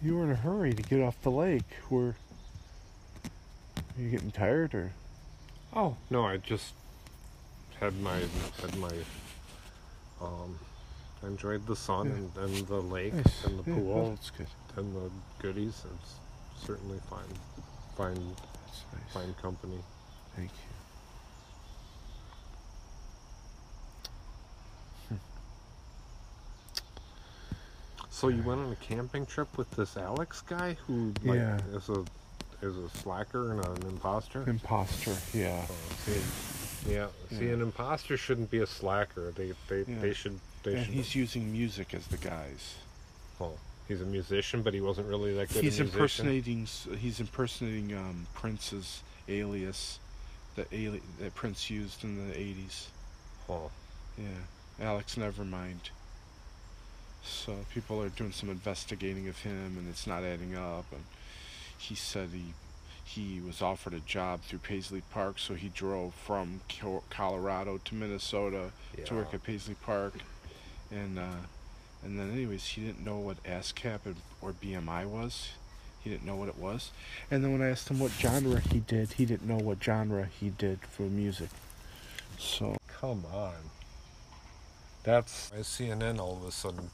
You 0.00 0.16
were 0.16 0.23
in 0.23 0.23
a 0.34 0.36
hurry 0.36 0.74
to 0.74 0.82
get 0.82 1.00
off 1.00 1.20
the 1.22 1.30
lake. 1.30 1.62
Were 1.88 2.14
you 3.98 4.10
getting 4.10 4.32
tired 4.32 4.74
or? 4.74 4.92
Oh 5.72 5.96
no, 6.10 6.24
I 6.24 6.36
just 6.38 6.74
had 7.80 7.96
my 8.00 8.20
had 8.60 8.76
my 8.78 8.92
um 10.20 10.58
I 11.22 11.26
enjoyed 11.28 11.66
the 11.66 11.76
sun 11.76 12.08
and, 12.08 12.30
and 12.36 12.66
the 12.66 12.80
lake 12.82 13.14
Nice. 13.14 13.44
and 13.44 13.58
the 13.64 13.70
Yeah, 13.70 13.76
pool 13.76 14.18
and 14.76 14.94
the 14.96 15.10
goodies. 15.40 15.82
It's 15.94 16.14
certainly 16.66 16.98
fine 17.08 17.22
fine 17.96 18.14
nice. 18.26 19.12
fine 19.12 19.34
company. 19.40 19.78
Thank 20.36 20.50
you. 20.50 20.73
So 28.24 28.28
you 28.30 28.42
went 28.42 28.62
on 28.62 28.72
a 28.72 28.76
camping 28.76 29.26
trip 29.26 29.58
with 29.58 29.70
this 29.72 29.98
Alex 29.98 30.40
guy 30.40 30.78
who 30.86 31.12
like 31.24 31.36
Yeah. 31.36 31.58
is 31.74 31.90
a 31.90 32.02
is 32.62 32.74
a 32.74 32.88
slacker 32.88 33.50
and 33.52 33.62
an 33.62 33.86
imposter? 33.86 34.48
Imposter. 34.48 35.14
Yeah. 35.34 35.66
Oh, 35.68 35.74
see, 36.06 36.90
yeah. 36.94 37.08
See, 37.28 37.44
Yeah. 37.48 37.52
an 37.52 37.60
imposter 37.60 38.16
shouldn't 38.16 38.50
be 38.50 38.60
a 38.60 38.66
slacker. 38.66 39.30
They 39.32 39.52
they, 39.68 39.84
Yeah. 39.86 39.98
they 40.00 40.14
should 40.14 40.40
they 40.62 40.74
And 40.76 40.86
should. 40.86 40.94
he's 40.94 41.14
using 41.14 41.52
music 41.52 41.92
as 41.92 42.06
the 42.06 42.16
guise. 42.16 42.76
oh, 43.42 43.58
he's 43.88 44.00
a 44.00 44.06
musician, 44.06 44.62
but 44.62 44.72
he 44.72 44.80
wasn't 44.80 45.06
really 45.06 45.34
that 45.34 45.52
good. 45.52 45.62
He's 45.62 45.78
a 45.78 45.82
impersonating. 45.82 46.66
He's 46.98 47.20
impersonating 47.20 47.94
um, 47.94 48.26
Prince's 48.32 49.02
alias, 49.28 49.98
the 50.56 50.62
ali- 50.72 51.02
that 51.18 51.34
Prince 51.34 51.68
used 51.68 52.02
in 52.04 52.26
the 52.30 52.34
'80s. 52.34 52.86
Oh, 53.50 53.70
Yeah, 54.16 54.46
Alex 54.80 55.16
Nevermind. 55.16 55.90
So 57.24 57.56
people 57.72 58.02
are 58.02 58.08
doing 58.10 58.32
some 58.32 58.50
investigating 58.50 59.28
of 59.28 59.38
him, 59.38 59.76
and 59.78 59.88
it's 59.88 60.06
not 60.06 60.22
adding 60.22 60.54
up. 60.56 60.84
And 60.92 61.02
he 61.78 61.94
said 61.94 62.30
he 62.32 62.54
he 63.06 63.40
was 63.40 63.60
offered 63.60 63.92
a 63.94 64.00
job 64.00 64.42
through 64.42 64.60
Paisley 64.60 65.02
Park, 65.10 65.38
so 65.38 65.54
he 65.54 65.68
drove 65.68 66.14
from 66.14 66.60
Colorado 67.10 67.78
to 67.84 67.94
Minnesota 67.94 68.70
to 69.04 69.14
work 69.14 69.34
at 69.34 69.42
Paisley 69.42 69.74
Park, 69.74 70.14
and 70.90 71.18
uh, 71.18 71.42
and 72.02 72.18
then 72.18 72.30
anyways 72.32 72.64
he 72.64 72.82
didn't 72.82 73.04
know 73.04 73.18
what 73.18 73.42
ASCAP 73.44 74.00
or 74.40 74.52
BMI 74.52 75.06
was. 75.06 75.50
He 76.02 76.10
didn't 76.10 76.26
know 76.26 76.36
what 76.36 76.48
it 76.48 76.58
was, 76.58 76.90
and 77.30 77.42
then 77.42 77.52
when 77.52 77.62
I 77.62 77.70
asked 77.70 77.90
him 77.90 77.98
what 77.98 78.12
genre 78.12 78.60
he 78.60 78.80
did, 78.80 79.14
he 79.14 79.24
didn't 79.24 79.48
know 79.48 79.56
what 79.56 79.82
genre 79.82 80.26
he 80.26 80.50
did 80.50 80.80
for 80.80 81.02
music. 81.02 81.48
So 82.38 82.76
Come 83.04 83.24
on. 83.34 83.54
That's 85.02 85.50
why 85.52 85.58
CNN 85.58 86.18
all 86.18 86.38
of 86.38 86.48
a 86.48 86.52
sudden. 86.52 86.90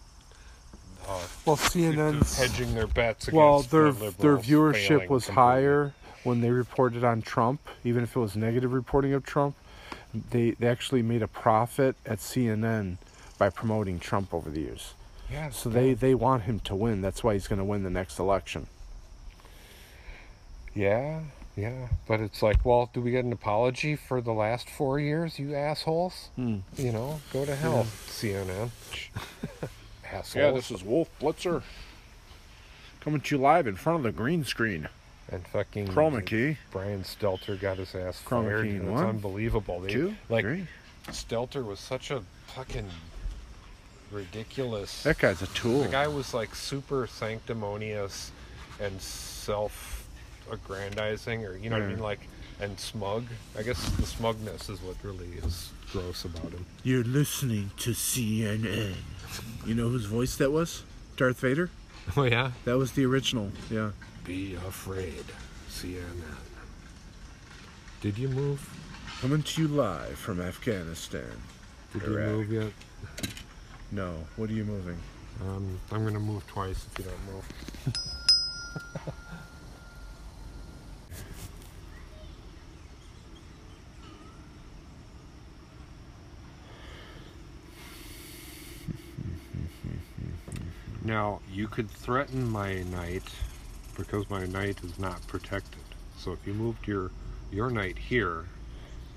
Uh, 1.08 1.20
well, 1.44 1.56
CNN's 1.56 2.36
hedging 2.38 2.74
their 2.74 2.86
bets 2.86 3.28
against 3.28 3.36
Well, 3.36 3.62
their 3.62 3.92
the 3.92 4.10
their 4.18 4.36
viewership 4.36 5.08
was 5.08 5.24
completely. 5.26 5.34
higher 5.34 5.94
when 6.24 6.40
they 6.40 6.50
reported 6.50 7.02
on 7.04 7.22
Trump, 7.22 7.60
even 7.84 8.02
if 8.04 8.14
it 8.14 8.20
was 8.20 8.36
negative 8.36 8.72
reporting 8.72 9.12
of 9.14 9.24
Trump. 9.24 9.56
They 10.12 10.52
they 10.52 10.66
actually 10.68 11.02
made 11.02 11.22
a 11.22 11.28
profit 11.28 11.96
at 12.04 12.18
CNN 12.18 12.98
by 13.38 13.48
promoting 13.50 13.98
Trump 14.00 14.32
over 14.34 14.50
the 14.50 14.60
years. 14.60 14.94
Yeah. 15.30 15.50
So 15.50 15.68
they 15.68 15.94
they 15.94 16.14
want 16.14 16.42
him 16.44 16.60
to 16.60 16.74
win. 16.74 17.00
That's 17.00 17.22
why 17.24 17.34
he's 17.34 17.46
going 17.48 17.60
to 17.60 17.64
win 17.64 17.82
the 17.84 17.90
next 17.90 18.18
election. 18.18 18.66
Yeah, 20.74 21.20
yeah. 21.56 21.88
But 22.06 22.20
it's 22.20 22.42
like, 22.42 22.64
well, 22.64 22.90
do 22.92 23.00
we 23.00 23.10
get 23.10 23.24
an 23.24 23.32
apology 23.32 23.96
for 23.96 24.20
the 24.20 24.32
last 24.32 24.68
four 24.68 25.00
years, 25.00 25.38
you 25.38 25.54
assholes? 25.54 26.28
Hmm. 26.36 26.58
You 26.76 26.92
know, 26.92 27.20
go 27.32 27.44
to 27.44 27.54
hell, 27.56 27.86
CNN. 28.08 28.70
assholes. 30.12 30.70
is 30.70 30.82
Wolf 30.84 31.08
Blitzer 31.20 31.62
coming 33.00 33.20
to 33.20 33.36
you 33.36 33.40
live 33.42 33.66
in 33.66 33.76
front 33.76 33.98
of 33.98 34.02
the 34.02 34.12
green 34.12 34.44
screen. 34.44 34.88
and 35.30 35.46
fucking 35.48 35.88
Chroma 35.88 36.24
key. 36.24 36.56
Brian 36.70 37.02
Stelter 37.02 37.58
got 37.60 37.78
his 37.78 37.94
ass 37.94 38.22
Chroma 38.24 38.44
fired. 38.44 38.64
key 38.66 38.76
and 38.76 38.88
It's 38.90 39.00
unbelievable. 39.00 39.80
They, 39.80 39.92
Two, 39.92 40.14
like 40.28 40.44
three. 40.44 40.66
Stelter 41.08 41.64
was 41.64 41.80
such 41.80 42.10
a 42.10 42.22
fucking 42.48 42.86
ridiculous. 44.10 45.02
That 45.04 45.18
guy's 45.18 45.40
a 45.42 45.46
tool. 45.48 45.82
The 45.82 45.88
guy 45.88 46.08
was 46.08 46.32
like 46.34 46.54
super 46.54 47.06
sanctimonious 47.06 48.32
and 48.80 49.00
self-aggrandizing, 49.00 51.44
or 51.44 51.56
you 51.56 51.70
know 51.70 51.76
what 51.78 51.84
I 51.84 51.88
mean, 51.88 52.00
like 52.00 52.20
and 52.60 52.78
smug. 52.78 53.24
I 53.58 53.62
guess 53.62 53.88
the 53.92 54.02
smugness 54.04 54.68
is 54.68 54.82
what 54.82 54.96
really 55.02 55.28
is 55.42 55.70
gross 55.92 56.24
about 56.24 56.52
him. 56.52 56.66
You're 56.82 57.04
listening 57.04 57.70
to 57.78 57.90
CNN. 57.92 58.94
You 59.66 59.74
know 59.74 59.88
whose 59.88 60.06
voice 60.06 60.36
that 60.36 60.50
was? 60.50 60.84
Darth 61.16 61.40
Vader? 61.40 61.70
Oh 62.16 62.24
yeah. 62.24 62.52
That 62.64 62.76
was 62.78 62.92
the 62.92 63.04
original. 63.04 63.52
Yeah. 63.70 63.90
Be 64.24 64.54
afraid, 64.54 65.24
CNN. 65.68 66.02
Did 68.00 68.18
you 68.18 68.28
move? 68.28 68.68
Coming 69.20 69.42
to 69.42 69.62
you 69.62 69.68
live 69.68 70.18
from 70.18 70.40
Afghanistan. 70.40 71.30
Did 71.92 72.02
you 72.02 72.08
move 72.18 72.50
yet? 72.52 72.72
No. 73.92 74.14
What 74.36 74.48
are 74.50 74.54
you 74.54 74.64
moving? 74.64 74.98
Um, 75.42 75.78
I'm 75.92 76.04
gonna 76.04 76.20
move 76.20 76.46
twice 76.46 76.86
if 76.90 76.98
you 76.98 77.04
don't 77.10 77.34
move. 77.34 79.14
now 91.04 91.40
you 91.52 91.66
could 91.68 91.90
threaten 91.90 92.48
my 92.48 92.82
knight 92.84 93.24
because 93.96 94.28
my 94.30 94.46
knight 94.46 94.82
is 94.84 94.98
not 94.98 95.26
protected. 95.26 95.82
So 96.18 96.32
if 96.32 96.46
you 96.46 96.54
moved 96.54 96.86
your 96.86 97.10
your 97.50 97.70
knight 97.70 97.98
here, 97.98 98.44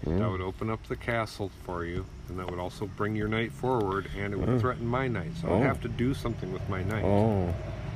that 0.06 0.30
would 0.30 0.42
open 0.42 0.70
up 0.70 0.86
the 0.88 0.96
castle 0.96 1.50
for 1.64 1.86
you, 1.86 2.06
and 2.28 2.38
that 2.38 2.50
would 2.50 2.60
also 2.60 2.88
bring 2.88 3.16
your 3.16 3.28
knight 3.28 3.52
forward, 3.52 4.10
and 4.18 4.34
it 4.34 4.38
would 4.38 4.50
hmm. 4.50 4.58
threaten 4.58 4.86
my 4.86 5.08
knight. 5.08 5.32
So 5.42 5.48
I'd 5.48 5.54
Oh. 5.54 5.64
have 5.64 5.82
to 5.82 5.88
oh. 5.88 5.92
do 5.98 6.14
something 6.14 6.52
with 6.52 6.68
my 6.68 6.84
knight. 6.84 7.06
Oh. 7.06 7.54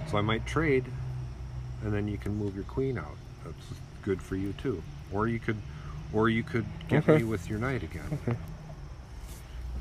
So 0.09 0.17
I 0.17 0.21
might 0.21 0.45
trade, 0.45 0.85
and 1.83 1.93
then 1.93 2.07
you 2.07 2.17
can 2.17 2.35
move 2.37 2.55
your 2.55 2.63
queen 2.63 2.97
out. 2.97 3.17
That's 3.43 3.65
good 4.03 4.21
for 4.21 4.35
you 4.37 4.53
too. 4.53 4.81
Or 5.11 5.27
you 5.27 5.39
could, 5.39 5.57
or 6.13 6.29
you 6.29 6.43
could 6.43 6.65
get 6.87 7.03
Okay. 7.03 7.17
me 7.17 7.23
with 7.23 7.49
your 7.49 7.59
knight 7.59 7.83
again. 7.83 8.19
Okay. 8.23 8.37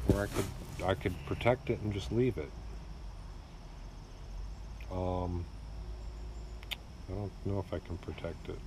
Or 0.09 0.23
I 0.23 0.27
could, 0.27 0.45
I 0.85 0.95
could 0.95 1.15
protect 1.27 1.71
it 1.71 1.81
and 1.81 1.93
just 1.93 2.11
leave 2.11 2.39
it. 2.39 2.51
Um, 4.93 5.45
I 7.09 7.13
don't 7.15 7.33
know 7.45 7.59
if 7.59 7.73
I 7.73 7.79
can 7.79 7.99
protect 7.99 8.49
it. 8.49 8.59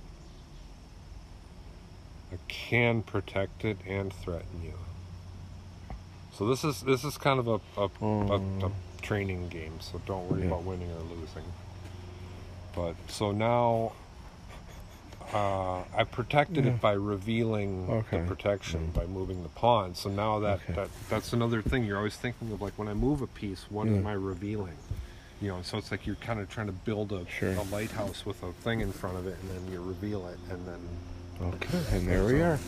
I 2.32 2.36
can 2.48 3.02
protect 3.02 3.64
it 3.64 3.78
and 3.86 4.12
threaten 4.12 4.62
you. 4.62 4.74
So 6.32 6.46
this 6.46 6.64
is 6.64 6.80
this 6.82 7.04
is 7.04 7.18
kind 7.18 7.38
of 7.40 7.48
a 7.48 7.60
a, 7.80 7.88
a, 8.04 8.66
a 8.66 8.72
training 9.02 9.48
game. 9.48 9.80
So 9.80 10.00
don't 10.06 10.28
worry 10.28 10.40
Yeah. 10.42 10.46
about 10.48 10.62
winning 10.62 10.90
or 10.90 11.00
losing. 11.16 11.44
But 12.74 12.94
so 13.08 13.32
now 13.32 13.92
uh, 15.34 15.82
I 15.96 16.04
protected 16.04 16.64
Yeah. 16.64 16.72
it 16.72 16.80
by 16.80 16.92
revealing 16.92 17.88
Okay. 17.90 18.20
the 18.20 18.26
protection 18.26 18.90
by 18.94 19.06
moving 19.06 19.42
the 19.42 19.48
pawn. 19.48 19.94
So 19.94 20.08
now 20.08 20.38
that, 20.40 20.60
Okay. 20.62 20.74
that 20.74 20.88
that's 21.08 21.32
another 21.32 21.62
thing 21.62 21.84
you're 21.84 21.98
always 21.98 22.16
thinking 22.16 22.52
of. 22.52 22.62
Like 22.62 22.74
when 22.78 22.88
I 22.88 22.94
move 22.94 23.22
a 23.22 23.26
piece, 23.26 23.66
what 23.70 23.86
Yeah. 23.88 23.96
am 23.96 24.06
I 24.06 24.12
revealing? 24.12 24.76
You 25.40 25.48
know, 25.48 25.62
so 25.62 25.78
it's 25.78 25.90
like 25.90 26.06
you're 26.06 26.16
kind 26.16 26.38
of 26.38 26.48
trying 26.50 26.66
to 26.66 26.72
build 26.72 27.12
a, 27.12 27.24
Sure. 27.30 27.52
a 27.54 27.62
lighthouse 27.64 28.26
with 28.26 28.42
a 28.42 28.52
thing 28.52 28.80
in 28.80 28.92
front 28.92 29.16
of 29.16 29.26
it, 29.26 29.36
and 29.40 29.50
then 29.50 29.72
you 29.72 29.80
reveal 29.82 30.26
it, 30.28 30.38
and 30.50 30.66
then 30.66 30.78
Okay. 31.54 31.82
And 31.96 32.06
there 32.06 32.24
we 32.24 32.42
are. 32.42 32.58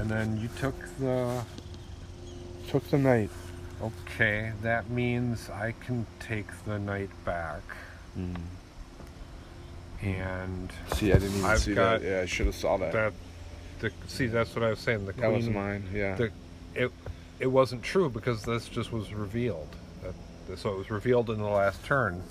and 0.00 0.10
then 0.10 0.36
you 0.38 0.48
took 0.58 0.74
the 0.98 1.42
Took 2.68 2.88
the 2.90 2.98
knight. 2.98 3.30
Okay, 3.82 4.52
that 4.62 4.88
means 4.90 5.48
I 5.50 5.74
can 5.84 6.06
take 6.18 6.46
the 6.64 6.78
knight 6.78 7.10
back. 7.24 7.60
Mm. 8.18 8.36
And 10.02 10.72
See, 10.94 11.10
I 11.12 11.18
didn't 11.18 11.36
even 11.36 11.44
I've 11.44 11.60
see 11.60 11.74
that. 11.74 12.02
Yeah, 12.02 12.20
I 12.22 12.26
should 12.26 12.46
have 12.46 12.54
saw 12.54 12.76
that. 12.78 12.92
that 12.92 13.12
the 13.80 13.92
see 14.08 14.26
that's 14.26 14.54
what 14.54 14.64
I 14.64 14.70
was 14.70 14.78
saying. 14.80 15.06
The 15.06 15.12
That 15.12 15.30
was 15.32 15.48
mine. 15.48 15.84
Yeah. 15.94 16.16
The, 16.16 16.30
it 16.74 16.90
it 17.38 17.46
wasn't 17.46 17.82
true 17.82 18.08
because 18.10 18.42
this 18.42 18.68
just 18.68 18.92
was 18.92 19.12
revealed. 19.14 19.68
So 20.56 20.72
it 20.72 20.78
was 20.78 20.90
revealed 20.90 21.30
in 21.30 21.38
the 21.38 21.44
last 21.44 21.84
turn. 21.84 22.22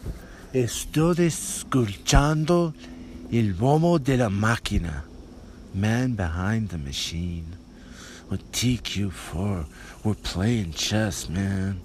Estoy 0.54 1.26
escuchando 1.26 2.74
el 3.32 3.54
bomo 3.54 3.98
de 3.98 4.18
la 4.18 4.30
máquina. 4.30 5.04
Man 5.74 6.16
behind 6.16 6.70
the 6.70 6.78
machine. 6.78 7.58
With 8.30 8.52
TQ4, 8.52 9.66
we're 10.04 10.14
playing 10.14 10.74
chess, 10.74 11.28
man. 11.28 11.82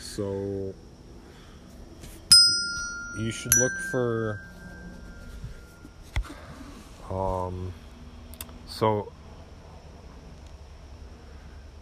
So 0.00 0.74
you 3.18 3.30
should 3.30 3.54
look 3.56 3.72
for 3.90 4.40
um 7.10 7.72
so 8.68 9.10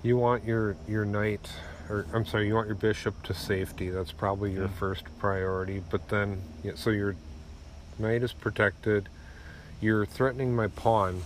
you 0.03 0.17
want 0.17 0.45
your 0.45 0.77
your 0.89 1.05
knight 1.05 1.49
or 1.89 2.07
I'm 2.13 2.27
sorry, 2.27 2.47
you 2.47 2.55
want 2.55 2.67
your 2.67 2.77
bishop 2.77 3.23
to 3.25 3.35
safety. 3.35 3.91
That's 3.91 4.13
probably 4.13 4.53
your 4.53 4.69
first 4.69 5.05
priority, 5.19 5.83
but 5.91 6.09
then 6.09 6.43
yeah, 6.63 6.73
so 6.75 6.91
your 6.91 7.17
knight 7.99 8.23
is 8.23 8.33
protected. 8.33 9.09
You're 9.81 10.07
threatening 10.07 10.55
my 10.55 10.69
pawn. 10.69 11.23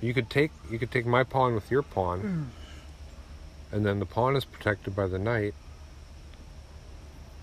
You 0.00 0.14
could 0.14 0.30
take 0.30 0.52
you 0.70 0.78
could 0.78 0.90
take 0.90 1.06
my 1.06 1.24
pawn 1.24 1.54
with 1.54 1.70
your 1.70 1.82
pawn 1.82 2.20
hmm. 2.20 3.74
and 3.74 3.86
then 3.86 3.98
the 3.98 4.06
pawn 4.06 4.36
is 4.36 4.44
protected 4.44 4.94
by 4.94 5.06
the 5.06 5.18
knight, 5.18 5.54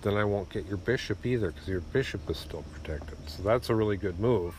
then 0.03 0.15
I 0.15 0.23
won't 0.23 0.49
get 0.49 0.67
your 0.67 0.77
bishop 0.77 1.25
either 1.25 1.51
because 1.51 1.67
your 1.67 1.81
bishop 1.81 2.29
is 2.29 2.37
still 2.37 2.63
protected. 2.73 3.17
So 3.27 3.43
that's 3.43 3.69
a 3.69 3.75
really 3.75 3.97
good 3.97 4.19
move. 4.19 4.55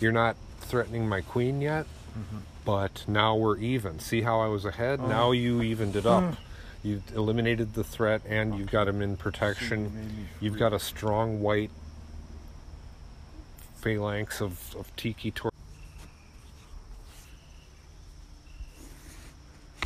You're 0.00 0.12
not 0.12 0.36
threatening 0.60 1.08
my 1.08 1.20
queen 1.20 1.60
yet, 1.60 1.86
mm-hmm. 2.18 2.38
but 2.64 3.04
now 3.06 3.36
we're 3.36 3.58
even. 3.58 4.00
See 4.00 4.22
how 4.22 4.40
I 4.40 4.48
was 4.48 4.64
ahead? 4.64 5.00
Oh. 5.02 5.06
Now 5.06 5.30
you 5.30 5.62
evened 5.62 5.96
it 5.96 6.06
up. 6.06 6.34
Hmm. 6.34 6.49
You've 6.82 7.14
eliminated 7.14 7.74
the 7.74 7.84
threat 7.84 8.22
and 8.26 8.56
you've 8.58 8.70
got 8.70 8.88
him 8.88 9.02
in 9.02 9.16
protection. 9.16 10.28
You've 10.40 10.58
got 10.58 10.72
a 10.72 10.78
strong 10.78 11.40
white 11.40 11.70
phalanx 13.76 14.40
of, 14.40 14.74
of 14.76 14.94
tiki 14.96 15.30
tor. 15.30 15.50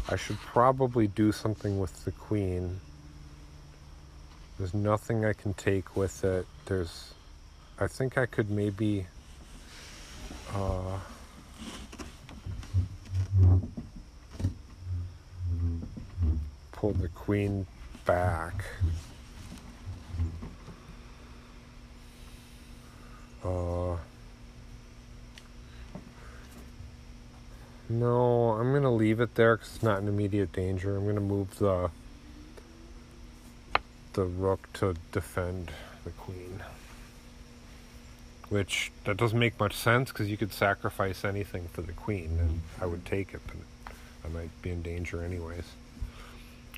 I 0.09 0.17
should 0.17 0.39
probably 0.39 1.09
do 1.09 1.33
something 1.33 1.81
with 1.81 2.05
the 2.05 2.13
queen. 2.13 2.81
There's 4.59 4.75
nothing 4.75 5.25
I 5.25 5.33
can 5.33 5.55
take 5.55 5.97
with 5.97 6.23
it. 6.25 6.47
There's. 6.67 7.15
I 7.81 7.89
think 7.89 8.17
I 8.17 8.27
could 8.27 8.51
maybe. 8.51 9.07
Uh, 10.55 10.99
pull 16.85 16.93
the 16.93 17.09
queen 17.09 17.67
back. 18.05 18.63
Uh, 23.43 23.97
no, 27.89 28.51
I'm 28.51 28.75
gonna 28.75 28.93
leave 28.93 29.21
it 29.21 29.35
there 29.35 29.57
because 29.57 29.77
it's 29.77 29.83
not 29.83 30.01
in 30.01 30.09
immediate 30.09 30.53
danger. 30.53 30.95
I'm 30.99 31.07
gonna 31.07 31.21
move 31.21 31.59
the 31.59 31.91
the 34.13 34.25
rook 34.25 34.71
to 34.75 34.95
defend 35.11 35.71
the 36.05 36.11
queen. 36.11 36.63
Which 38.51 38.93
that 39.05 39.17
doesn't 39.17 39.39
make 39.39 39.59
much 39.59 39.75
sense 39.75 40.11
because 40.11 40.29
you 40.29 40.37
could 40.37 40.53
sacrifice 40.53 41.25
anything 41.25 41.67
for 41.73 41.81
the 41.81 41.93
queen, 41.93 42.37
and 42.39 42.61
I 42.79 42.85
would 42.85 43.07
take 43.07 43.33
it, 43.33 43.41
but 43.47 43.95
I 44.23 44.29
might 44.29 44.51
be 44.61 44.69
in 44.69 44.83
danger 44.83 45.23
anyways. 45.23 45.65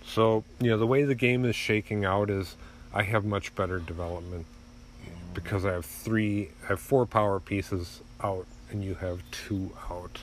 So 0.07 0.45
you 0.61 0.71
know 0.71 0.79
the 0.79 0.87
way 0.87 1.05
the 1.05 1.15
game 1.15 1.45
is 1.45 1.57
shaking 1.57 2.05
out 2.05 2.31
is 2.31 2.57
I 2.95 3.03
have 3.03 3.25
much 3.25 3.55
better 3.55 3.79
development 3.79 4.47
because 5.35 5.67
I 5.67 5.73
have 5.73 5.85
three, 5.85 6.51
I 6.65 6.69
have 6.69 6.81
four 6.81 7.05
power 7.05 7.39
pieces 7.41 8.01
out, 8.23 8.47
and 8.71 8.83
you 8.83 8.95
have 8.95 9.21
two 9.31 9.73
out. 9.91 10.21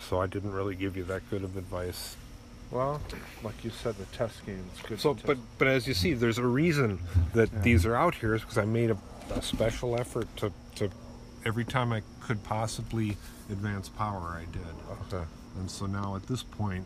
So 0.00 0.20
I 0.20 0.26
didn't 0.26 0.52
really 0.52 0.74
give 0.74 0.96
you 0.96 1.04
that 1.04 1.28
good 1.30 1.44
of 1.44 1.56
advice. 1.56 2.16
Well, 2.72 3.00
like 3.44 3.64
you 3.64 3.70
said, 3.70 3.96
the 3.96 4.06
test 4.06 4.44
game 4.46 4.64
is 4.74 4.82
good. 4.82 5.00
So, 5.00 5.14
but 5.24 5.38
but 5.58 5.68
as 5.68 5.86
you 5.86 5.94
see, 5.94 6.14
there's 6.14 6.38
a 6.38 6.46
reason 6.46 6.98
that 7.34 7.52
Yeah. 7.52 7.60
these 7.60 7.86
are 7.86 7.94
out 7.94 8.14
here 8.16 8.34
is 8.34 8.42
because 8.42 8.58
I 8.58 8.64
made 8.64 8.90
a, 8.90 8.96
a 9.34 9.42
special 9.42 9.98
effort 9.98 10.26
to 10.38 10.52
to 10.76 10.90
every 11.44 11.64
time 11.64 11.92
I 11.92 12.02
could 12.20 12.42
possibly 12.42 13.16
advance 13.50 13.88
power, 13.88 14.40
I 14.40 14.44
did. 14.52 15.14
Okay. 15.14 15.24
And 15.58 15.70
so 15.70 15.86
now 15.86 16.16
at 16.16 16.26
this 16.26 16.42
point, 16.42 16.84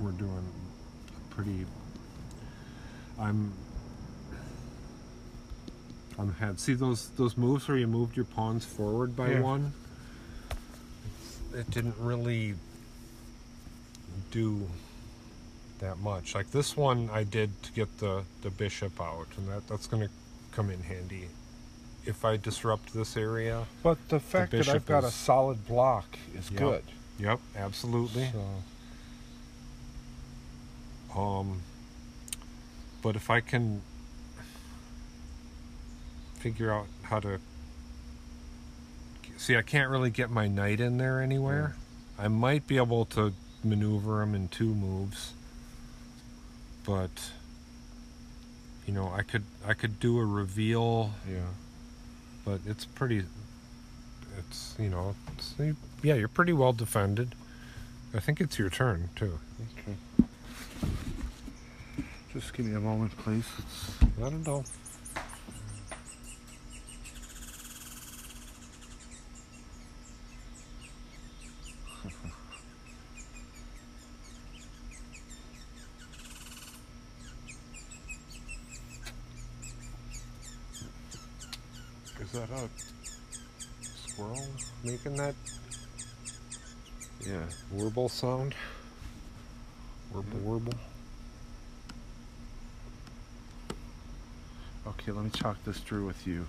we're 0.00 0.12
doing 0.12 0.44
a 1.08 1.34
pretty 1.34 1.66
I'm 3.18 3.52
I'm 6.18 6.32
had 6.34 6.58
see 6.60 6.74
those 6.74 7.08
those 7.10 7.36
moves 7.36 7.68
where 7.68 7.76
you 7.76 7.86
moved 7.86 8.16
your 8.16 8.24
pawns 8.24 8.64
forward 8.64 9.14
by 9.16 9.30
Yeah. 9.30 9.40
one. 9.40 9.72
It 11.54 11.70
didn't 11.70 11.96
really 11.98 12.54
do 14.30 14.68
that 15.80 15.98
much. 15.98 16.34
Like 16.34 16.50
this 16.50 16.76
one, 16.76 17.10
I 17.12 17.24
did 17.24 17.50
to 17.64 17.72
get 17.72 17.98
the 17.98 18.22
the 18.42 18.50
bishop 18.50 19.00
out, 19.00 19.26
and 19.36 19.48
that 19.48 19.66
that's 19.66 19.86
going 19.86 20.02
to 20.06 20.10
come 20.52 20.70
in 20.70 20.80
handy 20.82 21.28
if 22.06 22.24
I 22.24 22.36
disrupt 22.36 22.92
this 22.94 23.16
area. 23.16 23.66
But 23.82 23.98
the 24.08 24.20
fact 24.20 24.52
that 24.52 24.60
I've 24.60 24.66
bishop 24.66 24.86
got 24.86 25.04
a 25.04 25.10
solid 25.10 25.66
block 25.66 26.18
is 26.34 26.50
Yep. 26.50 26.58
good. 26.60 26.84
Yep, 27.18 27.40
absolutely. 27.56 28.30
So 28.32 28.44
Um, 31.16 31.62
but 33.02 33.16
if 33.16 33.30
I 33.30 33.40
can 33.40 33.82
figure 36.34 36.72
out 36.72 36.86
how 37.02 37.20
to 37.20 37.38
see, 39.36 39.56
I 39.56 39.62
can't 39.62 39.90
really 39.90 40.10
get 40.10 40.30
my 40.30 40.46
knight 40.48 40.80
in 40.80 40.98
there 40.98 41.20
anywhere. 41.20 41.76
I 42.18 42.28
might 42.28 42.66
be 42.66 42.76
able 42.76 43.06
to 43.06 43.32
maneuver 43.64 44.22
him 44.22 44.34
in 44.34 44.48
two 44.48 44.74
moves, 44.74 45.32
but 46.84 47.10
you 48.86 48.92
know, 48.92 49.12
I 49.14 49.22
could 49.22 49.44
I 49.66 49.74
could 49.74 50.00
do 50.00 50.18
a 50.18 50.24
reveal, 50.24 51.12
yeah. 51.30 51.40
but 52.44 52.60
it's 52.66 52.84
pretty. 52.84 53.24
It's 54.38 54.74
you 54.78 54.88
know, 54.88 55.14
it's, 55.34 55.54
yeah, 56.02 56.14
you're 56.14 56.28
pretty 56.28 56.52
well 56.52 56.72
defended. 56.72 57.34
I 58.14 58.20
think 58.20 58.40
it's 58.40 58.58
your 58.58 58.70
turn 58.70 59.10
too. 59.14 59.38
Okay. 59.78 59.96
Just 62.32 62.54
give 62.54 62.64
me 62.64 62.76
a 62.76 62.80
moment, 62.80 63.10
please. 63.18 63.44
It's 63.58 63.98
I 64.18 64.30
don't 64.30 64.46
know. 64.46 64.62
Is 82.20 82.32
that 82.32 82.48
a 82.50 82.68
squirrel 84.08 84.46
making 84.84 85.16
that 85.16 85.34
yeah. 87.26 87.40
warble 87.72 88.08
sound? 88.08 88.54
Warble, 90.12 90.38
warble. 90.38 90.74
Okay, 94.86 95.12
let 95.12 95.24
me 95.24 95.30
talk 95.30 95.62
this 95.64 95.78
through 95.78 96.06
with 96.06 96.26
you. 96.26 96.46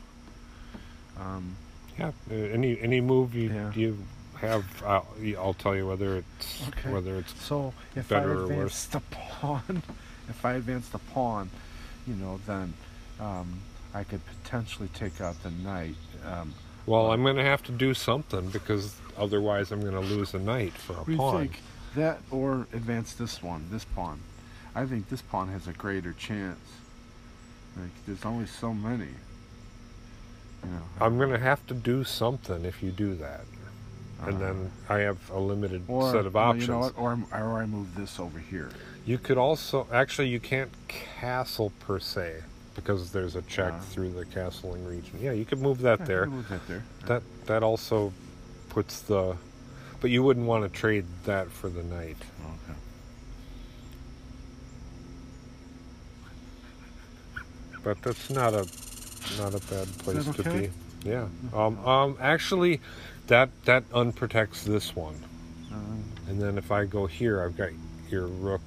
Um, 1.19 1.55
Yeah. 1.97 2.11
uh, 2.29 2.33
Any 2.33 2.79
any 2.81 3.01
move 3.01 3.35
you 3.35 3.49
Yeah. 3.51 3.71
you 3.73 3.97
have, 4.39 4.65
I'll, 4.83 5.05
I'll 5.37 5.53
tell 5.53 5.75
you 5.75 5.85
whether 5.87 6.17
it's 6.17 6.67
Okay. 6.69 6.91
whether 6.91 7.15
it's 7.17 7.39
so 7.43 7.73
if 7.95 8.07
Better 8.09 8.31
I 8.31 8.33
or 8.33 8.41
advance 8.43 8.57
worse? 8.63 8.85
the 8.87 8.99
pawn, 9.11 9.83
if 10.29 10.43
I 10.45 10.53
advance 10.53 10.87
the 10.89 10.97
pawn, 10.99 11.49
you 12.07 12.15
know, 12.15 12.39
then 12.47 12.73
um, 13.19 13.59
I 13.93 14.03
could 14.03 14.21
potentially 14.43 14.89
take 14.93 15.21
out 15.21 15.41
the 15.43 15.51
knight. 15.51 15.95
Um, 16.25 16.53
Well, 16.87 17.11
I'm 17.11 17.21
going 17.23 17.35
to 17.35 17.43
have 17.43 17.61
to 17.63 17.71
do 17.71 17.93
something 17.93 18.49
because 18.49 18.95
otherwise 19.17 19.71
I'm 19.71 19.81
going 19.81 19.93
to 19.93 19.99
lose 19.99 20.33
a 20.33 20.39
knight 20.39 20.73
for 20.73 20.93
a 20.93 20.95
what 20.97 21.05
do 21.05 21.11
you 21.11 21.17
pawn. 21.17 21.39
think? 21.41 21.59
That 21.95 22.21
or 22.31 22.65
advance 22.73 23.13
this 23.13 23.43
one, 23.43 23.67
this 23.69 23.83
pawn. 23.83 24.21
I 24.73 24.85
think 24.85 25.09
this 25.09 25.21
pawn 25.21 25.49
has 25.49 25.67
a 25.67 25.73
greater 25.73 26.13
chance. 26.13 26.57
Like, 27.77 27.89
there's 28.05 28.25
only 28.25 28.45
so 28.47 28.73
many. 28.73 29.05
You 30.63 30.69
know. 30.69 30.81
I'm 30.99 31.17
going 31.17 31.31
to 31.31 31.39
have 31.39 31.65
to 31.67 31.73
do 31.73 32.03
something 32.03 32.65
if 32.65 32.83
you 32.83 32.91
do 32.91 33.15
that. 33.15 33.41
And 34.23 34.35
Uh, 34.35 34.39
then 34.39 34.71
I 34.89 34.99
have 34.99 35.17
a 35.31 35.39
limited 35.39 35.83
or, 35.87 36.11
set 36.11 36.25
of 36.27 36.35
options. 36.35 36.67
You 36.67 36.73
know 36.73 36.79
what? 36.79 36.97
Or, 36.97 37.17
or 37.33 37.57
I 37.61 37.65
move 37.65 37.95
this 37.95 38.19
over 38.19 38.37
here. 38.37 38.69
You 39.03 39.17
could 39.17 39.39
also 39.39 39.87
actually 39.91 40.27
you 40.27 40.39
can't 40.39 40.69
castle 40.87 41.71
per 41.79 41.97
se 41.99 42.43
because 42.75 43.11
there's 43.11 43.35
a 43.35 43.41
check 43.43 43.73
Uh. 43.73 43.79
through 43.79 44.11
the 44.11 44.25
castling 44.25 44.87
region. 44.87 45.17
Yeah, 45.19 45.31
you 45.31 45.43
could 45.45 45.59
move 45.59 45.81
that 45.81 46.01
Yeah, 46.01 46.05
there. 46.05 46.25
move 46.27 46.47
that 46.49 46.67
there. 46.67 46.83
That 47.07 47.23
that 47.47 47.63
also 47.63 48.13
puts 48.69 49.01
the 49.01 49.37
but 50.01 50.11
you 50.11 50.21
wouldn't 50.21 50.45
want 50.45 50.63
to 50.63 50.69
trade 50.79 51.05
that 51.25 51.49
for 51.49 51.69
the 51.69 51.81
knight. 51.83 52.17
Okay. 52.41 52.77
But 57.83 58.01
that's 58.01 58.29
not 58.29 58.53
a 58.53 58.67
not 59.39 59.53
a 59.55 59.59
bad 59.69 59.87
place 59.99 60.25
that 60.25 60.35
to 60.43 60.43
be. 60.51 60.69
Yeah. 61.03 61.27
Um 61.53 61.77
um 61.87 62.17
actually 62.19 62.79
that 63.27 63.49
that 63.65 63.89
unprotects 63.91 64.63
this 64.63 64.95
one. 64.95 65.15
Uh, 65.71 65.75
And 66.29 66.41
then 66.41 66.57
if 66.57 66.71
I 66.71 66.85
go 66.85 67.05
here 67.07 67.41
I've 67.43 67.57
got 67.57 67.69
your 68.09 68.27
rook 68.27 68.61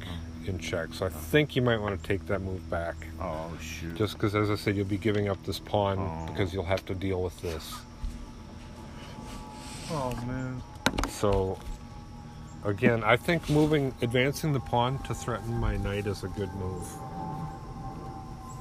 in 0.46 0.58
check. 0.58 0.92
So 0.92 1.06
I 1.06 1.08
think 1.08 1.54
you 1.56 1.62
might 1.62 1.80
want 1.80 2.00
to 2.00 2.06
take 2.08 2.26
that 2.26 2.40
move 2.42 2.68
back. 2.68 2.96
oh 3.20 3.50
shoot. 3.60 3.94
Just 3.96 4.14
because, 4.14 4.34
as 4.34 4.50
I 4.50 4.56
said, 4.56 4.76
you'll 4.76 4.84
be 4.86 4.98
giving 4.98 5.28
up 5.28 5.42
this 5.44 5.58
pawn 5.58 5.96
Oh. 5.98 6.26
because 6.32 6.52
you'll 6.52 6.64
have 6.66 6.84
to 6.86 6.94
deal 6.94 7.22
with 7.22 7.40
this. 7.40 7.72
oh 9.90 10.14
man. 10.26 10.62
So, 11.08 11.58
again, 12.64 13.02
I 13.04 13.16
think 13.16 13.48
moving, 13.48 13.94
advancing 14.02 14.52
the 14.52 14.60
pawn 14.60 14.98
to 15.04 15.14
threaten 15.14 15.54
my 15.54 15.76
knight 15.76 16.06
is 16.06 16.24
a 16.24 16.28
good 16.28 16.52
move. 16.54 16.86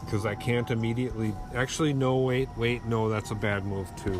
Because 0.05 0.25
I 0.25 0.35
can't 0.35 0.69
immediately. 0.69 1.33
Actually, 1.55 1.93
no, 1.93 2.17
wait, 2.17 2.49
wait, 2.57 2.85
no, 2.85 3.09
that's 3.09 3.31
a 3.31 3.35
bad 3.35 3.65
move 3.65 3.89
too. 3.95 4.19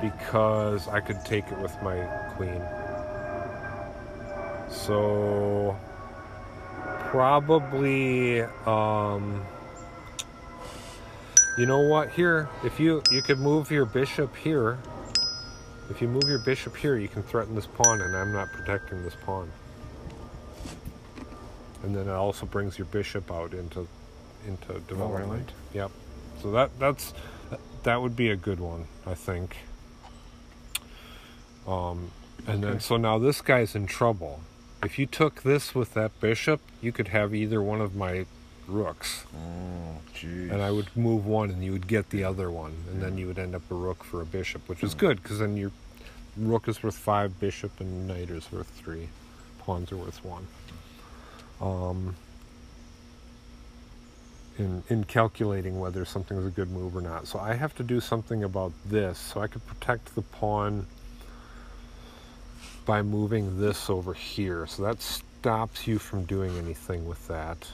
Because 0.00 0.88
I 0.88 1.00
could 1.00 1.24
take 1.24 1.46
it 1.50 1.58
with 1.58 1.74
my 1.82 2.04
queen. 2.36 2.62
So, 4.70 5.76
probably. 7.10 8.42
Um, 8.66 9.44
you 11.58 11.66
know 11.66 11.80
what? 11.80 12.10
Here, 12.10 12.48
if 12.64 12.80
you 12.80 13.02
you 13.10 13.22
could 13.22 13.38
move 13.38 13.70
your 13.70 13.84
bishop 13.84 14.34
here. 14.36 14.78
If 15.90 16.00
you 16.00 16.06
move 16.06 16.22
your 16.28 16.38
bishop 16.38 16.76
here, 16.76 16.96
you 16.96 17.08
can 17.08 17.24
threaten 17.24 17.56
this 17.56 17.66
pawn, 17.66 18.00
and 18.00 18.16
I'm 18.16 18.32
not 18.32 18.52
protecting 18.52 19.02
this 19.02 19.16
pawn. 19.24 19.50
And 21.82 21.96
then 21.96 22.06
it 22.06 22.12
also 22.12 22.46
brings 22.46 22.78
your 22.78 22.86
bishop 22.86 23.30
out 23.32 23.54
into 23.54 23.88
into 24.46 24.80
development. 24.80 25.52
Yep. 25.74 25.90
So 26.42 26.50
that 26.52 26.70
that's 26.78 27.12
that 27.82 28.00
would 28.02 28.16
be 28.16 28.30
a 28.30 28.36
good 28.36 28.60
one, 28.60 28.86
I 29.06 29.14
think. 29.14 29.56
Um, 31.66 32.10
and 32.46 32.62
then 32.62 32.70
Okay. 32.72 32.78
so 32.80 32.96
now 32.96 33.18
this 33.18 33.40
guy's 33.40 33.74
in 33.74 33.86
trouble. 33.86 34.40
If 34.82 34.98
you 34.98 35.06
took 35.06 35.42
this 35.42 35.74
with 35.74 35.92
that 35.94 36.18
bishop, 36.20 36.60
you 36.80 36.90
could 36.92 37.08
have 37.08 37.34
either 37.34 37.60
one 37.62 37.80
of 37.80 37.94
my 37.94 38.24
rooks, 38.66 39.24
Oh 39.34 39.98
jeez. 40.14 40.50
and 40.50 40.62
I 40.62 40.70
would 40.70 40.94
move 40.96 41.26
one, 41.26 41.50
and 41.50 41.62
you 41.62 41.72
would 41.72 41.86
get 41.86 42.10
the 42.10 42.24
other 42.24 42.50
one, 42.50 42.72
and 42.90 43.02
then 43.02 43.18
you 43.18 43.26
would 43.26 43.38
end 43.38 43.54
up 43.54 43.68
a 43.70 43.74
rook 43.74 44.04
for 44.04 44.22
a 44.22 44.26
bishop, 44.26 44.68
which 44.68 44.82
is 44.82 44.94
good 44.94 45.22
because 45.22 45.40
then 45.40 45.56
your 45.56 45.70
rook 46.36 46.66
is 46.68 46.82
worth 46.82 46.96
five, 46.96 47.38
bishop 47.40 47.78
and 47.80 48.06
knight 48.08 48.30
is 48.30 48.50
worth 48.52 48.68
three, 48.68 49.08
pawns 49.58 49.92
are 49.92 49.96
worth 49.96 50.24
one. 50.24 50.46
Um, 51.60 52.16
in 54.60 54.82
in 54.88 55.04
calculating 55.04 55.80
whether 55.80 56.04
something 56.04 56.36
is 56.36 56.46
a 56.46 56.50
good 56.50 56.70
move 56.70 56.94
or 56.94 57.00
not, 57.00 57.26
so 57.26 57.38
I 57.38 57.54
have 57.54 57.74
to 57.76 57.82
do 57.82 58.00
something 58.00 58.44
about 58.44 58.72
this, 58.84 59.18
so 59.18 59.40
I 59.40 59.46
could 59.46 59.66
protect 59.66 60.14
the 60.14 60.22
pawn 60.22 60.86
by 62.84 63.02
moving 63.02 63.60
this 63.60 63.88
over 63.88 64.14
here. 64.14 64.66
So 64.66 64.82
that 64.82 65.00
stops 65.00 65.86
you 65.86 65.98
from 65.98 66.24
doing 66.24 66.56
anything 66.58 67.06
with 67.06 67.26
that. 67.28 67.68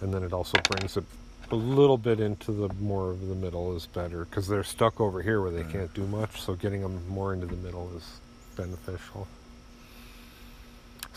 And 0.00 0.12
then 0.12 0.22
it 0.22 0.32
also 0.32 0.58
brings 0.70 0.96
it 0.96 1.04
a 1.50 1.54
little 1.54 1.96
bit 1.96 2.18
into 2.18 2.52
the 2.52 2.72
more 2.74 3.10
of 3.10 3.28
the 3.28 3.34
middle 3.34 3.76
is 3.76 3.86
better 3.86 4.24
because 4.24 4.48
they're 4.48 4.64
stuck 4.64 5.00
over 5.00 5.22
here 5.22 5.40
where 5.40 5.50
they 5.50 5.64
can't 5.70 5.92
do 5.94 6.06
much. 6.06 6.40
So 6.40 6.54
getting 6.54 6.82
them 6.82 7.06
more 7.08 7.32
into 7.32 7.46
the 7.46 7.56
middle 7.56 7.90
is 7.96 8.20
beneficial. 8.56 9.28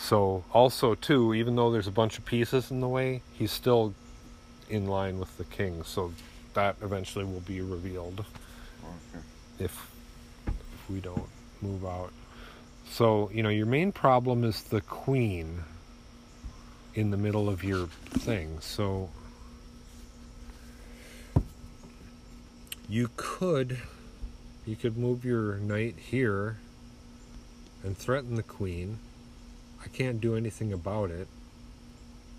So 0.00 0.44
also 0.52 0.94
too, 0.94 1.34
even 1.34 1.56
though 1.56 1.70
there's 1.70 1.86
a 1.86 1.92
bunch 1.92 2.18
of 2.18 2.24
pieces 2.24 2.70
in 2.70 2.80
the 2.80 2.88
way, 2.88 3.22
he's 3.34 3.52
still 3.52 3.94
in 4.70 4.86
line 4.86 5.18
with 5.18 5.36
the 5.36 5.44
king. 5.44 5.82
So 5.84 6.12
that 6.54 6.76
eventually 6.82 7.24
will 7.24 7.40
be 7.40 7.60
revealed 7.60 8.24
Okay. 8.82 9.24
if 9.58 9.90
if 10.46 10.90
we 10.90 11.00
don't 11.00 11.28
move 11.60 11.84
out. 11.84 12.12
So, 12.90 13.30
you 13.32 13.42
know, 13.42 13.50
your 13.50 13.66
main 13.66 13.92
problem 13.92 14.42
is 14.42 14.62
the 14.62 14.80
queen 14.80 15.62
in 16.94 17.10
the 17.10 17.16
middle 17.16 17.48
of 17.48 17.62
your 17.62 17.86
thing. 18.08 18.58
So 18.60 19.10
you 22.88 23.10
could 23.16 23.78
you 24.66 24.76
could 24.76 24.96
move 24.96 25.24
your 25.24 25.56
knight 25.58 25.96
here 25.98 26.58
and 27.84 27.96
threaten 27.96 28.34
the 28.34 28.42
queen. 28.42 28.98
I 29.82 29.88
can't 29.88 30.20
do 30.20 30.36
anything 30.36 30.72
about 30.72 31.10
it. 31.10 31.28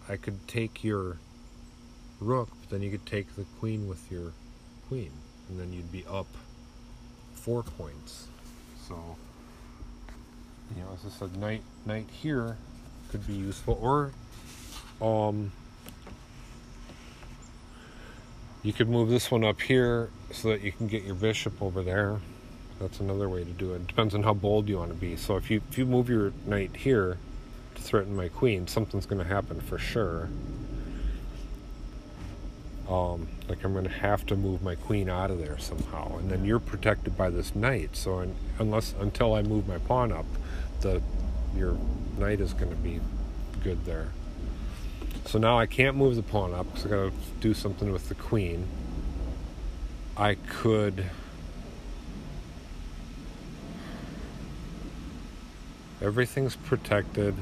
I 0.08 0.16
could 0.18 0.48
take 0.48 0.84
your 0.84 1.18
rook, 2.20 2.50
but 2.60 2.70
then 2.70 2.82
you 2.82 2.92
could 2.92 3.06
take 3.06 3.36
the 3.36 3.46
queen 3.60 3.88
with 3.88 4.12
your 4.12 4.34
queen, 4.88 5.12
and 5.50 5.60
then 5.60 5.74
you'd 5.74 5.92
be 5.92 6.06
up 6.10 6.28
four 7.34 7.64
points. 7.64 8.28
So, 8.88 8.96
you 10.76 10.82
know, 10.82 10.90
as 10.94 11.06
I 11.06 11.10
said, 11.18 11.38
knight 11.38 11.64
knight 11.86 12.08
here 12.12 12.58
could 13.10 13.26
be 13.26 13.34
useful, 13.34 13.80
or 13.82 14.12
um, 15.02 15.52
you 18.64 18.74
could 18.74 18.90
move 18.90 19.10
this 19.10 19.32
one 19.32 19.44
up 19.44 19.62
here 19.62 20.10
so 20.32 20.50
that 20.50 20.62
you 20.62 20.72
can 20.72 20.88
get 20.88 21.04
your 21.04 21.16
bishop 21.16 21.62
over 21.62 21.82
there. 21.82 22.20
That's 22.80 23.00
another 23.00 23.30
way 23.30 23.44
to 23.44 23.50
do 23.52 23.74
it. 23.74 23.78
it 23.78 23.88
Depends 23.88 24.16
on 24.16 24.24
how 24.24 24.34
bold 24.34 24.68
you 24.68 24.78
want 24.78 24.90
to 24.90 24.96
be. 24.96 25.16
So 25.16 25.36
if 25.36 25.50
you 25.52 25.62
if 25.70 25.78
you 25.78 25.86
move 25.86 26.10
your 26.10 26.34
knight 26.46 26.76
here 26.78 27.18
threaten 27.82 28.16
my 28.16 28.30
queen, 28.30 28.68
something's 28.68 29.06
going 29.06 29.22
to 29.22 29.28
happen 29.28 29.60
for 29.60 29.78
sure. 29.78 30.30
Um, 32.90 33.28
like 33.48 33.64
I'm 33.64 33.74
going 33.74 33.86
to 33.86 33.90
have 33.90 34.26
to 34.28 34.36
move 34.36 34.62
my 34.62 34.76
queen 34.76 35.10
out 35.10 35.32
of 35.32 35.40
there 35.40 35.58
somehow, 35.58 36.18
and 36.18 36.30
then 36.30 36.44
you're 36.44 36.60
protected 36.60 37.18
by 37.18 37.30
this 37.30 37.56
knight. 37.56 37.96
So 37.96 38.20
un 38.20 38.36
unless 38.60 38.94
until 39.00 39.34
I 39.34 39.42
move 39.44 39.68
my 39.68 39.78
pawn 39.78 40.12
up, 40.12 40.26
the 40.82 41.02
your 41.56 41.78
knight 42.18 42.42
is 42.42 42.54
going 42.54 42.70
to 42.70 42.78
be 42.78 43.00
good 43.64 43.86
there. 43.86 44.10
So 45.26 45.40
now 45.40 45.58
I 45.58 45.68
can't 45.68 45.96
move 45.96 46.16
the 46.16 46.24
pawn 46.24 46.54
up 46.54 46.66
because 46.68 46.86
I 46.86 46.90
got 46.90 46.96
to 46.96 47.12
do 47.40 47.54
something 47.54 47.92
with 47.92 48.10
the 48.10 48.16
queen. 48.16 48.68
I 50.18 50.36
could. 50.36 51.06
Everything's 56.02 56.56
protected. 56.56 57.36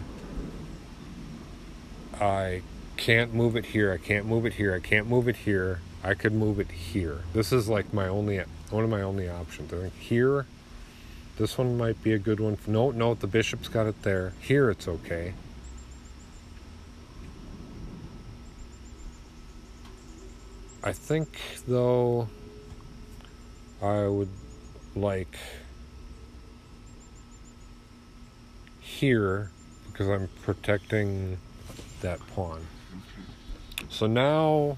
I 2.20 2.62
can't 2.98 3.34
move 3.34 3.56
it 3.56 3.68
here. 3.68 3.94
I 3.94 3.98
can't 3.98 4.26
move 4.26 4.46
it 4.46 4.54
here. 4.54 4.74
I 4.74 4.80
can't 4.80 5.08
move 5.08 5.28
it 5.28 5.38
here. 5.38 5.80
I 6.04 6.14
could 6.14 6.34
move 6.34 6.60
it 6.60 6.72
here. 6.72 7.20
This 7.34 7.52
is 7.52 7.68
like 7.68 7.94
my 7.94 8.08
only 8.08 8.42
one 8.70 8.84
of 8.84 8.90
my 8.90 9.02
only 9.02 9.30
options. 9.30 9.74
I 9.74 9.78
think 9.78 9.98
here, 9.98 10.46
this 11.38 11.58
one 11.58 11.78
might 11.78 12.02
be 12.04 12.14
a 12.14 12.20
good 12.20 12.40
one. 12.40 12.58
No, 12.68 12.92
no, 12.92 13.14
the 13.14 13.28
bishop's 13.28 13.68
got 13.68 13.88
it 13.88 14.04
there. 14.04 14.34
Here 14.42 14.70
it's 14.70 14.88
okay. 14.88 15.34
I 20.84 20.94
think 20.94 21.38
though 21.68 22.30
I 23.82 24.08
would 24.08 24.30
like 24.96 25.38
here 28.80 29.52
because 29.88 30.08
I'm 30.08 30.30
protecting 30.44 31.38
that 32.02 32.20
pawn. 32.36 32.68
So 33.90 34.08
now 34.08 34.78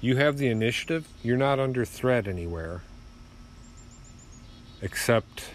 you 0.00 0.16
have 0.16 0.38
the 0.38 0.48
initiative. 0.48 1.08
You're 1.22 1.36
not 1.36 1.58
under 1.58 1.84
threat 1.84 2.26
anywhere 2.26 2.82
except 4.82 5.50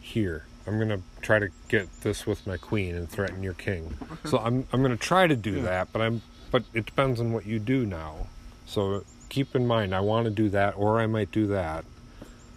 here. 0.00 0.44
I'm 0.66 0.78
gonna 0.78 1.00
try 1.22 1.38
to 1.38 1.48
get 1.68 1.88
this 2.02 2.26
with 2.26 2.46
my 2.46 2.56
queen 2.56 2.94
and 2.94 3.08
threaten 3.08 3.42
your 3.42 3.54
king. 3.54 3.96
So 4.24 4.38
I'm 4.38 4.66
I'm 4.72 4.82
gonna 4.82 4.96
try 4.96 5.26
to 5.26 5.34
do 5.36 5.62
that, 5.62 5.92
but 5.92 6.02
I'm 6.02 6.22
but 6.50 6.64
it 6.74 6.86
depends 6.86 7.18
on 7.20 7.32
what 7.32 7.46
you 7.46 7.58
do 7.58 7.86
now. 7.86 8.26
So 8.66 9.04
keep 9.28 9.56
in 9.56 9.66
mind, 9.66 9.94
I 9.94 10.00
want 10.00 10.26
to 10.26 10.30
do 10.30 10.48
that, 10.50 10.76
or 10.76 11.00
I 11.00 11.06
might 11.06 11.32
do 11.32 11.46
that, 11.48 11.84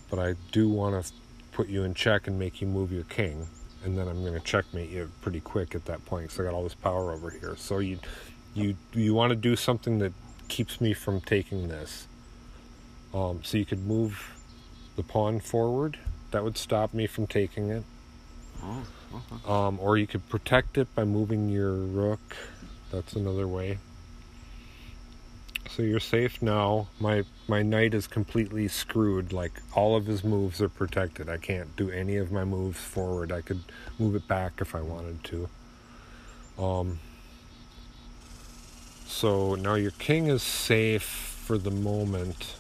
but 0.10 0.20
I 0.20 0.36
do 0.52 0.70
want 0.70 1.04
to 1.04 1.12
put 1.54 1.70
you 1.70 1.84
in 1.84 1.94
check 1.94 2.28
and 2.28 2.38
make 2.38 2.62
you 2.62 2.68
move 2.68 2.92
your 2.92 3.06
king, 3.06 3.48
and 3.86 3.98
then 3.98 4.08
I'm 4.08 4.22
going 4.22 4.34
to 4.34 4.40
checkmate 4.40 4.90
you 4.90 5.12
pretty 5.22 5.40
quick 5.40 5.76
at 5.76 5.86
that 5.86 6.04
point 6.06 6.24
because 6.24 6.40
I 6.40 6.44
got 6.44 6.54
all 6.54 6.64
this 6.64 6.74
power 6.74 7.12
over 7.12 7.30
here. 7.30 7.56
So 7.56 7.80
you, 7.80 8.00
you, 8.56 8.76
you 8.94 9.14
want 9.14 9.30
to 9.30 9.36
do 9.36 9.56
something 9.56 10.00
that 10.00 10.12
keeps 10.48 10.82
me 10.82 10.94
from 10.94 11.22
taking 11.22 11.68
this. 11.68 12.08
Um, 13.14 13.42
so 13.44 13.58
you 13.58 13.66
could 13.66 13.86
move 13.86 14.36
the 14.96 15.04
pawn 15.04 15.40
forward. 15.40 16.00
That 16.32 16.44
would 16.44 16.58
stop 16.58 16.94
me 16.94 17.08
from 17.08 17.28
taking 17.28 17.70
it. 17.70 17.84
Oh, 18.64 18.84
okay. 19.14 19.52
Um, 19.52 19.80
or 19.80 19.98
you 19.98 20.08
could 20.08 20.28
protect 20.30 20.78
it 20.78 20.94
by 20.96 21.06
moving 21.06 21.48
your 21.50 21.74
rook. 21.74 22.36
That's 22.92 23.14
another 23.14 23.48
way. 23.48 23.78
So 25.70 25.82
you're 25.82 26.00
safe 26.00 26.42
now. 26.42 26.88
My 27.00 27.24
my 27.48 27.62
knight 27.62 27.94
is 27.94 28.08
completely 28.08 28.68
screwed. 28.68 29.34
Like 29.34 29.62
all 29.74 29.96
of 29.96 30.06
his 30.06 30.24
moves 30.24 30.62
are 30.62 30.70
protected. 30.70 31.30
I 31.30 31.38
can't 31.38 31.76
do 31.76 31.90
any 31.90 32.18
of 32.18 32.32
my 32.32 32.46
moves 32.46 32.80
forward. 32.80 33.32
I 33.32 33.42
could 33.42 33.62
move 34.00 34.16
it 34.16 34.28
back 34.28 34.54
if 34.60 34.76
I 34.76 34.82
wanted 34.82 35.24
to. 35.26 35.50
Um. 36.58 37.00
So 39.08 39.56
now 39.56 39.76
your 39.76 39.92
king 39.92 40.28
is 40.28 40.44
safe 40.44 41.04
for 41.04 41.58
the 41.58 41.72
moment. 41.72 42.56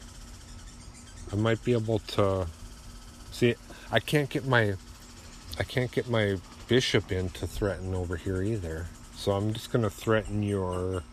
I 1.31 1.35
might 1.35 1.63
be 1.63 1.73
able 1.73 1.99
to 1.99 2.47
see. 3.31 3.55
I 3.91 3.99
can't 3.99 4.29
get 4.29 4.45
my 4.45 4.75
I 5.59 5.63
can't 5.63 5.91
get 5.91 6.09
my 6.09 6.37
bishop 6.67 7.11
in 7.11 7.29
to 7.29 7.47
threaten 7.47 7.93
over 7.93 8.15
here 8.17 8.41
either. 8.41 8.87
So 9.15 9.31
I'm 9.31 9.53
just 9.53 9.71
gonna 9.71 9.89
threaten 9.89 10.43
your 10.43 11.03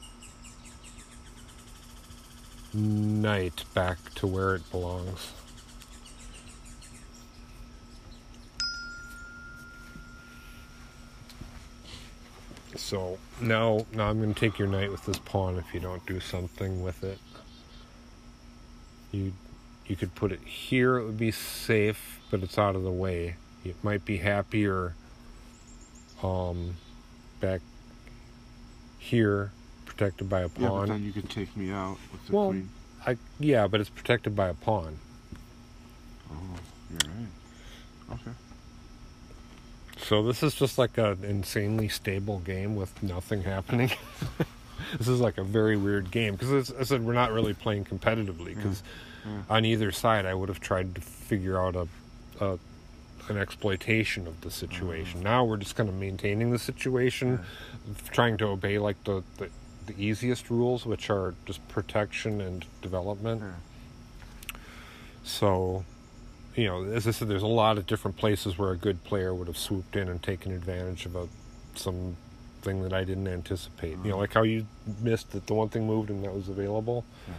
knight 2.74 3.64
back 3.74 3.98
to 4.14 4.26
where 4.26 4.54
it 4.54 4.70
belongs. 4.70 5.32
So 12.76 13.18
now, 13.40 13.86
now 13.92 14.08
I'm 14.08 14.20
going 14.20 14.34
to 14.34 14.40
take 14.40 14.58
your 14.58 14.68
knight 14.68 14.90
with 14.90 15.04
this 15.06 15.18
pawn 15.18 15.56
if 15.56 15.72
you 15.72 15.80
don't 15.80 16.04
do 16.06 16.20
something 16.20 16.82
with 16.82 17.04
it. 17.04 17.18
You, 19.12 19.32
you 19.86 19.96
could 19.96 20.14
put 20.14 20.32
it 20.32 20.40
here; 20.40 20.96
it 20.98 21.04
would 21.04 21.18
be 21.18 21.30
safe, 21.30 22.20
but 22.30 22.42
it's 22.42 22.58
out 22.58 22.76
of 22.76 22.82
the 22.82 22.90
way. 22.90 23.36
It 23.64 23.76
might 23.84 24.04
be 24.04 24.18
happier. 24.18 24.94
Um, 26.22 26.76
back 27.40 27.60
here, 28.98 29.52
protected 29.96 30.28
by 30.28 30.40
a 30.40 30.48
pawn. 30.48 30.62
Yeah, 30.62 30.68
but 30.70 30.86
then 30.88 31.04
you 31.04 31.12
could 31.12 31.28
take 31.30 31.54
me 31.56 31.70
out 31.70 31.98
with 32.10 32.26
the 32.26 32.36
Well, 32.36 32.48
queen. 32.50 32.68
I 33.06 33.16
yeah, 33.38 33.66
but 33.66 33.80
it's 33.80 33.90
protected 33.90 34.34
by 34.34 34.48
a 34.48 34.54
pawn. 34.54 34.98
Oh, 36.30 36.36
you're 36.90 37.10
right. 37.10 38.14
Okay. 38.14 38.30
So 39.98 40.22
this 40.22 40.42
is 40.42 40.54
just 40.54 40.78
like 40.78 40.98
an 40.98 41.24
insanely 41.24 41.88
stable 41.88 42.38
game 42.40 42.74
with 42.74 43.02
nothing 43.02 43.42
happening. 43.42 43.90
this 44.98 45.08
is 45.08 45.20
like 45.20 45.38
a 45.38 45.44
very 45.44 45.76
weird 45.76 46.10
game 46.10 46.34
because 46.34 46.52
as 46.70 46.72
I 46.78 46.82
said, 46.84 47.04
we're 47.04 47.12
not 47.12 47.32
really 47.32 47.54
playing 47.54 47.84
competitively 47.84 48.54
because 48.56 48.82
Yeah. 49.24 49.42
on 49.48 49.64
either 49.64 49.92
side, 49.92 50.26
I 50.26 50.34
would 50.34 50.48
have 50.48 50.58
tried 50.60 50.94
to 50.96 51.00
figure 51.00 51.60
out 51.60 51.76
a, 51.76 51.86
a 52.44 52.58
an 53.28 53.38
exploitation 53.38 54.26
of 54.26 54.40
the 54.40 54.50
situation. 54.50 55.18
Mm-hmm. 55.20 55.24
Now 55.24 55.44
we're 55.44 55.58
just 55.58 55.76
kind 55.76 55.88
of 55.88 55.94
maintaining 55.94 56.50
the 56.50 56.58
situation, 56.58 57.38
trying 58.10 58.36
to 58.38 58.46
obey 58.46 58.78
like 58.78 59.02
the, 59.04 59.22
the 59.38 59.48
the 59.86 59.94
easiest 60.02 60.50
rules, 60.50 60.86
which 60.86 61.10
are 61.10 61.34
just 61.46 61.66
protection 61.68 62.40
and 62.40 62.64
development. 62.80 63.42
Yeah. 63.42 64.56
So, 65.24 65.84
you 66.56 66.66
know, 66.66 66.84
as 66.84 67.06
I 67.06 67.12
said, 67.12 67.28
there's 67.28 67.42
a 67.42 67.46
lot 67.46 67.78
of 67.78 67.86
different 67.86 68.16
places 68.16 68.58
where 68.58 68.70
a 68.70 68.76
good 68.76 69.04
player 69.04 69.34
would 69.34 69.46
have 69.46 69.58
swooped 69.58 69.96
in 69.96 70.08
and 70.08 70.22
taken 70.22 70.52
advantage 70.52 71.06
of 71.06 71.16
a 71.16 71.28
some 71.74 72.16
thing 72.62 72.82
that 72.82 72.92
I 72.92 73.04
didn't 73.04 73.28
anticipate. 73.28 73.98
You 74.04 74.10
know, 74.10 74.14
hmm. 74.14 74.20
like 74.20 74.34
how 74.34 74.42
you 74.42 74.66
missed 75.00 75.32
that 75.32 75.46
the 75.46 75.54
one 75.54 75.68
thing 75.68 75.86
moved 75.86 76.10
and 76.10 76.24
that 76.24 76.34
was 76.34 76.48
available. 76.48 77.04
Hmm. 77.26 77.32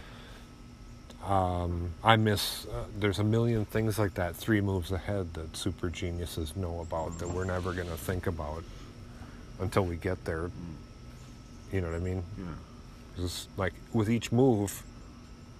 Um, 1.24 1.90
I 2.02 2.16
miss. 2.16 2.66
Uh, 2.66 2.84
there's 2.98 3.18
a 3.18 3.24
million 3.24 3.64
things 3.64 3.98
like 3.98 4.14
that, 4.14 4.36
three 4.36 4.60
moves 4.60 4.92
ahead 4.92 5.32
that 5.34 5.56
super 5.56 5.88
geniuses 5.88 6.54
know 6.54 6.80
about 6.80 7.18
that 7.18 7.28
we're 7.28 7.46
never 7.46 7.72
going 7.72 7.88
to 7.88 7.96
think 7.96 8.26
about 8.26 8.62
until 9.58 9.84
we 9.86 9.96
get 9.96 10.22
there. 10.26 10.50
You 11.72 11.80
know 11.80 11.88
what 11.88 11.96
I 11.96 12.00
mean? 12.00 12.22
Yeah. 12.38 12.44
Just 13.16 13.48
like 13.56 13.74
with 13.92 14.10
each 14.10 14.32
move, 14.32 14.82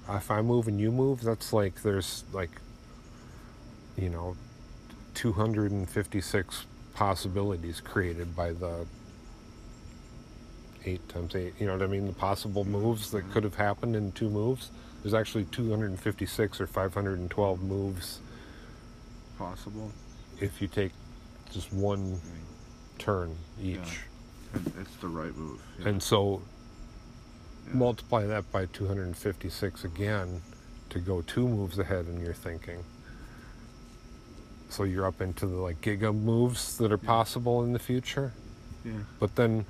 if 0.09 0.31
I 0.31 0.43
move 0.43 0.69
and 0.69 0.81
you 0.81 0.91
move, 0.91 1.23
that's 1.23 1.53
like 1.53 1.83
there's 1.83 2.25
like, 2.33 2.51
you 3.97 4.11
know, 4.11 4.37
256 5.15 6.67
possibilities 6.95 7.81
created 7.81 8.37
by 8.37 8.53
the 8.53 8.87
eight 10.85 11.09
times 11.09 11.35
eight. 11.35 11.55
You 11.59 11.67
know 11.67 11.73
what 11.73 11.83
I 11.83 11.87
mean? 11.87 12.07
The 12.07 12.13
possible 12.13 12.65
moves 12.65 13.11
that 13.11 13.23
mm-hmm. 13.23 13.33
could 13.33 13.45
have 13.45 13.55
happened 13.55 13.97
in 13.97 14.13
two 14.13 14.29
moves. 14.29 14.71
There's 15.03 15.15
actually 15.15 15.45
256 15.45 16.61
or 16.61 16.67
512 16.67 17.63
moves 17.63 18.21
Possible. 19.37 19.93
if 20.41 20.63
you 20.63 20.69
take 20.69 20.93
just 21.53 21.73
one 21.73 22.21
turn 22.99 23.37
each. 23.61 23.77
Yeah. 23.77 23.85
And 24.55 24.73
it's 24.81 24.95
the 24.97 25.09
right 25.09 25.37
move. 25.37 25.61
Yeah. 25.81 25.89
And 25.89 26.03
so 26.03 26.43
Yeah. 27.67 27.75
multiply 27.75 28.27
that 28.27 28.51
by 28.53 28.67
256 28.67 29.85
again 29.85 30.43
to 30.91 30.99
go 31.01 31.23
two 31.23 31.49
moves 31.49 31.79
ahead 31.79 32.07
in 32.07 32.21
your 32.21 32.35
thinking. 32.35 32.85
So 34.69 34.83
you're 34.85 35.07
up 35.07 35.21
into 35.21 35.47
the 35.47 35.57
like 35.57 35.81
giga 35.81 36.15
moves 36.15 36.77
that 36.79 36.91
are 36.93 36.99
possible 36.99 37.63
in 37.65 37.73
the 37.73 37.79
future. 37.79 38.33
Yeah. 38.85 38.93
But 39.19 39.37
then 39.37 39.65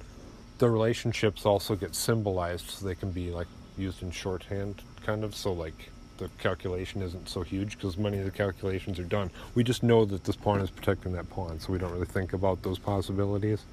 the 0.58 0.70
relationships 0.70 1.44
also 1.44 1.74
get 1.76 1.94
symbolized 1.94 2.70
so 2.70 2.86
they 2.86 2.94
can 2.94 3.10
be 3.10 3.30
like 3.30 3.48
used 3.76 4.02
in 4.02 4.10
shorthand 4.12 4.82
kind 5.02 5.24
of 5.24 5.34
so 5.34 5.52
like 5.52 5.90
the 6.18 6.28
calculation 6.38 7.02
isn't 7.02 7.28
so 7.28 7.42
huge 7.42 7.76
because 7.76 7.98
many 7.98 8.18
of 8.18 8.24
the 8.24 8.30
calculations 8.30 9.00
are 9.00 9.04
done 9.04 9.28
we 9.56 9.64
just 9.64 9.82
know 9.82 10.04
that 10.04 10.22
this 10.22 10.36
pawn 10.36 10.60
is 10.60 10.70
protecting 10.70 11.12
that 11.12 11.28
pawn 11.28 11.58
so 11.58 11.72
we 11.72 11.78
don't 11.78 11.90
really 11.92 12.06
think 12.06 12.32
about 12.32 12.62
those 12.62 12.78
possibilities 12.78 13.64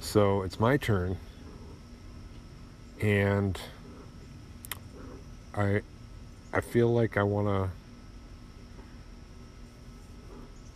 so 0.00 0.42
it's 0.42 0.58
my 0.58 0.76
turn 0.76 1.16
and 3.00 3.60
i 5.54 5.80
i 6.52 6.60
feel 6.60 6.92
like 6.92 7.16
i 7.16 7.22
want 7.22 7.46
to 7.46 7.70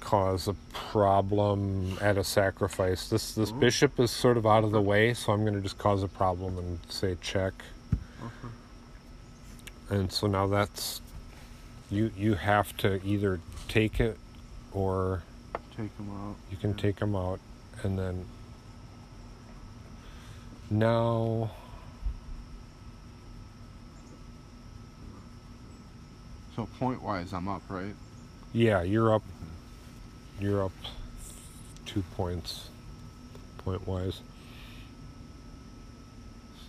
cause 0.05 0.47
a 0.49 0.55
problem 0.75 1.97
at 2.01 2.19
a 2.19 2.23
sacrifice. 2.23 3.09
This 3.09 3.33
this 3.35 3.51
bishop 3.51 3.99
is 3.99 4.11
sort 4.11 4.37
of 4.37 4.47
out 4.47 4.63
of 4.63 4.71
the 4.71 4.81
way, 4.81 5.15
so 5.15 5.33
I'm 5.33 5.41
going 5.43 5.55
to 5.55 5.61
just 5.61 5.79
cause 5.79 6.03
a 6.03 6.09
problem 6.09 6.59
and 6.59 6.79
say 6.89 7.17
check. 7.21 7.55
Mm-hmm. 8.23 9.95
And 9.95 10.13
so 10.13 10.27
now 10.27 10.47
that's 10.47 11.01
you 11.91 12.13
you 12.17 12.35
have 12.35 12.77
to 12.79 13.01
either 13.05 13.41
take 13.67 13.99
it 13.99 14.19
or 14.73 15.23
Take 15.77 15.97
them 15.97 16.11
out. 16.11 16.37
you 16.51 16.59
can 16.59 16.75
take 16.75 16.97
them 16.97 17.17
out 17.17 17.41
and 17.83 17.99
then 17.99 18.25
now 20.71 21.51
So 26.57 26.67
point 26.79 27.03
wise, 27.03 27.33
I'm 27.33 27.49
up, 27.49 27.63
right? 27.69 27.95
yeah, 28.53 28.83
you're 28.83 29.13
up 29.15 29.23
you're 30.41 30.65
up 30.65 30.73
2 31.87 32.03
points 32.17 32.69
point 33.59 33.87
wise. 33.89 34.21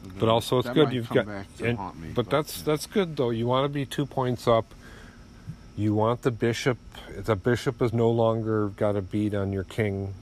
So 0.04 0.12
But 0.20 0.30
also 0.30 0.60
it's 0.60 0.70
good 0.70 0.92
you've 0.94 1.10
got 1.10 1.28
and- 1.60 1.80
me, 2.02 2.10
but 2.16 2.30
that's 2.30 2.60
yeah. 2.60 2.64
that's 2.66 2.86
good 2.88 3.16
though. 3.18 3.30
You 3.32 3.46
want 3.48 3.66
to 3.66 3.70
be 3.70 3.86
2 3.86 4.06
points 4.08 4.48
up. 4.48 4.74
You 5.78 5.94
want 5.94 6.22
the 6.24 6.32
bishop 6.32 6.78
the 7.16 7.36
bishop 7.36 7.82
is 7.82 7.94
no 7.94 8.10
longer 8.10 8.70
got 8.70 8.96
a 8.96 9.02
beat 9.02 9.34
on 9.36 9.52
your 9.54 9.64
king 9.66 10.14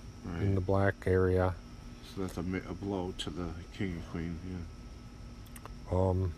in 0.41 0.55
the 0.55 0.61
black 0.61 0.95
area. 1.05 1.53
So 2.15 2.21
that's 2.21 2.37
a, 2.37 2.41
a 2.41 2.73
blow 2.73 3.13
to 3.19 3.29
the 3.29 3.47
king 3.75 3.93
and 3.93 4.11
queen. 4.11 4.39
Yeah. 5.91 5.97
Um 5.97 6.33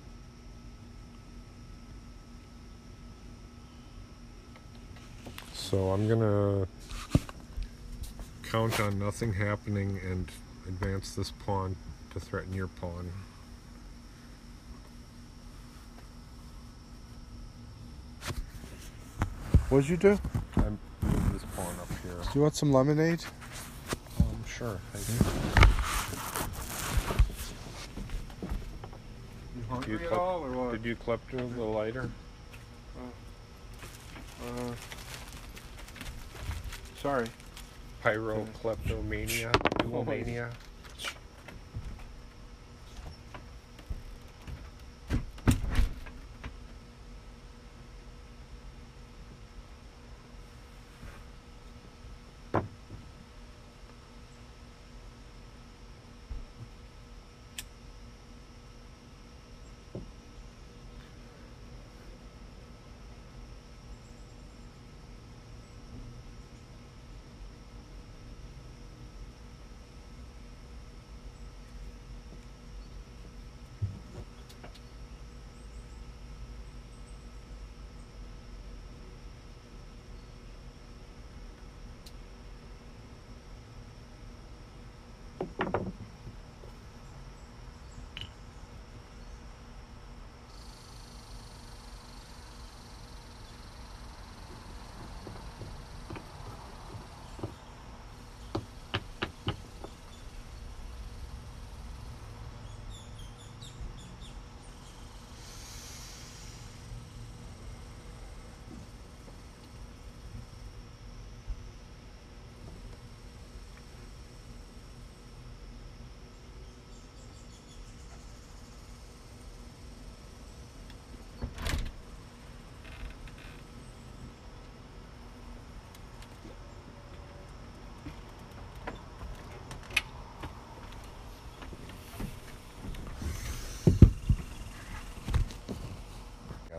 So 5.54 5.90
I'm 5.90 6.08
gonna 6.08 6.68
count 8.44 8.80
on 8.80 9.00
nothing 9.00 9.34
happening 9.34 10.00
and 10.10 10.32
advance 10.68 11.16
this 11.16 11.32
pawn 11.32 11.76
to 12.14 12.20
threaten 12.20 12.54
your 12.54 12.68
pawn. 12.68 13.12
What'd 19.70 19.90
you 19.90 19.98
do? 19.98 20.18
I 20.56 20.62
move 21.02 21.34
this 21.34 21.44
pawn 21.56 21.76
up 21.82 21.90
here. 22.04 22.22
Do 22.22 22.30
you 22.36 22.42
want 22.42 22.56
some 22.56 22.72
lemonade? 22.72 23.26
Sure. 24.58 24.80
Thank 24.94 25.10
You 29.54 29.62
you. 29.62 29.66
hungry 29.70 30.00
You 30.00 30.08
at 30.08 30.14
all, 30.14 30.44
or 30.46 30.52
what? 30.52 30.72
Did 30.72 30.86
you 30.86 30.96
clip 30.96 31.20
to 31.32 31.38
the 31.38 31.64
lighter? 31.64 32.10
Uh, 34.42 34.72
sorry. 37.02 37.28
Pyro 38.02 38.48
kleptomania, 38.62 39.52
duomania. 39.80 40.50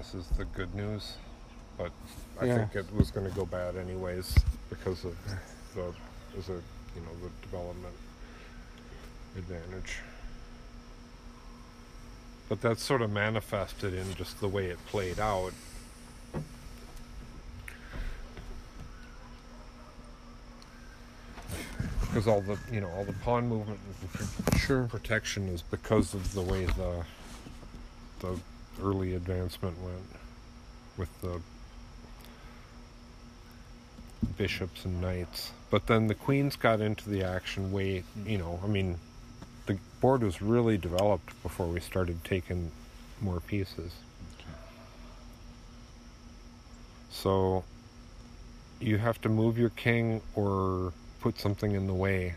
Guess 0.07 0.15
is 0.15 0.29
the 0.37 0.45
good 0.45 0.73
news, 0.75 1.15
but 1.77 1.91
I 2.41 2.47
Yeah. 2.47 2.59
think 2.59 2.77
it 2.77 2.95
was 2.95 3.11
going 3.11 3.29
to 3.29 3.35
go 3.35 3.45
bad 3.45 3.77
anyways 3.77 4.37
because 4.71 5.05
of 5.05 5.17
the 5.75 5.83
a 5.83 6.53
you 6.95 7.01
know 7.03 7.13
the 7.23 7.31
development 7.43 7.95
advantage. 9.37 9.99
But 12.49 12.61
that's 12.61 12.85
sort 12.85 13.03
of 13.03 13.11
manifested 13.11 13.95
in 13.95 14.15
just 14.15 14.39
the 14.39 14.47
way 14.49 14.67
it 14.67 14.79
played 14.87 15.19
out. 15.19 15.53
Because 22.03 22.29
all 22.29 22.43
the 22.43 22.59
you 22.71 22.81
know 22.81 22.91
all 22.91 23.05
the 23.05 23.13
pawn 23.25 23.49
movement 23.49 23.81
and 23.89 24.61
Sure. 24.61 24.85
protection 24.85 25.49
is 25.49 25.63
because 25.63 26.15
of 26.15 26.33
the 26.33 26.43
way 26.43 26.67
the 26.67 27.05
the 28.21 28.39
early 28.83 29.14
advancement 29.14 29.81
went 29.83 30.07
with 30.97 31.20
the 31.20 31.41
bishops 34.37 34.85
and 34.85 35.01
knights. 35.01 35.53
But 35.70 35.87
then 35.87 36.07
the 36.07 36.14
queens 36.14 36.57
got 36.57 36.81
into 36.81 37.09
the 37.09 37.22
action 37.24 37.72
way, 37.72 38.05
you 38.24 38.39
know, 38.39 38.61
I 38.62 38.66
mean, 38.66 38.99
the 39.66 39.79
board 40.01 40.22
was 40.22 40.41
really 40.41 40.79
developed 40.79 41.41
before 41.43 41.66
we 41.66 41.81
started 41.81 42.24
taking 42.24 42.70
more 43.20 43.41
pieces. 43.41 43.93
So 47.11 47.64
you 48.81 48.99
have 48.99 49.20
to 49.22 49.29
move 49.29 49.59
your 49.59 49.70
king 49.70 50.20
or 50.35 50.93
put 51.20 51.39
something 51.39 51.72
in 51.72 51.87
the 51.87 51.95
way. 51.95 52.35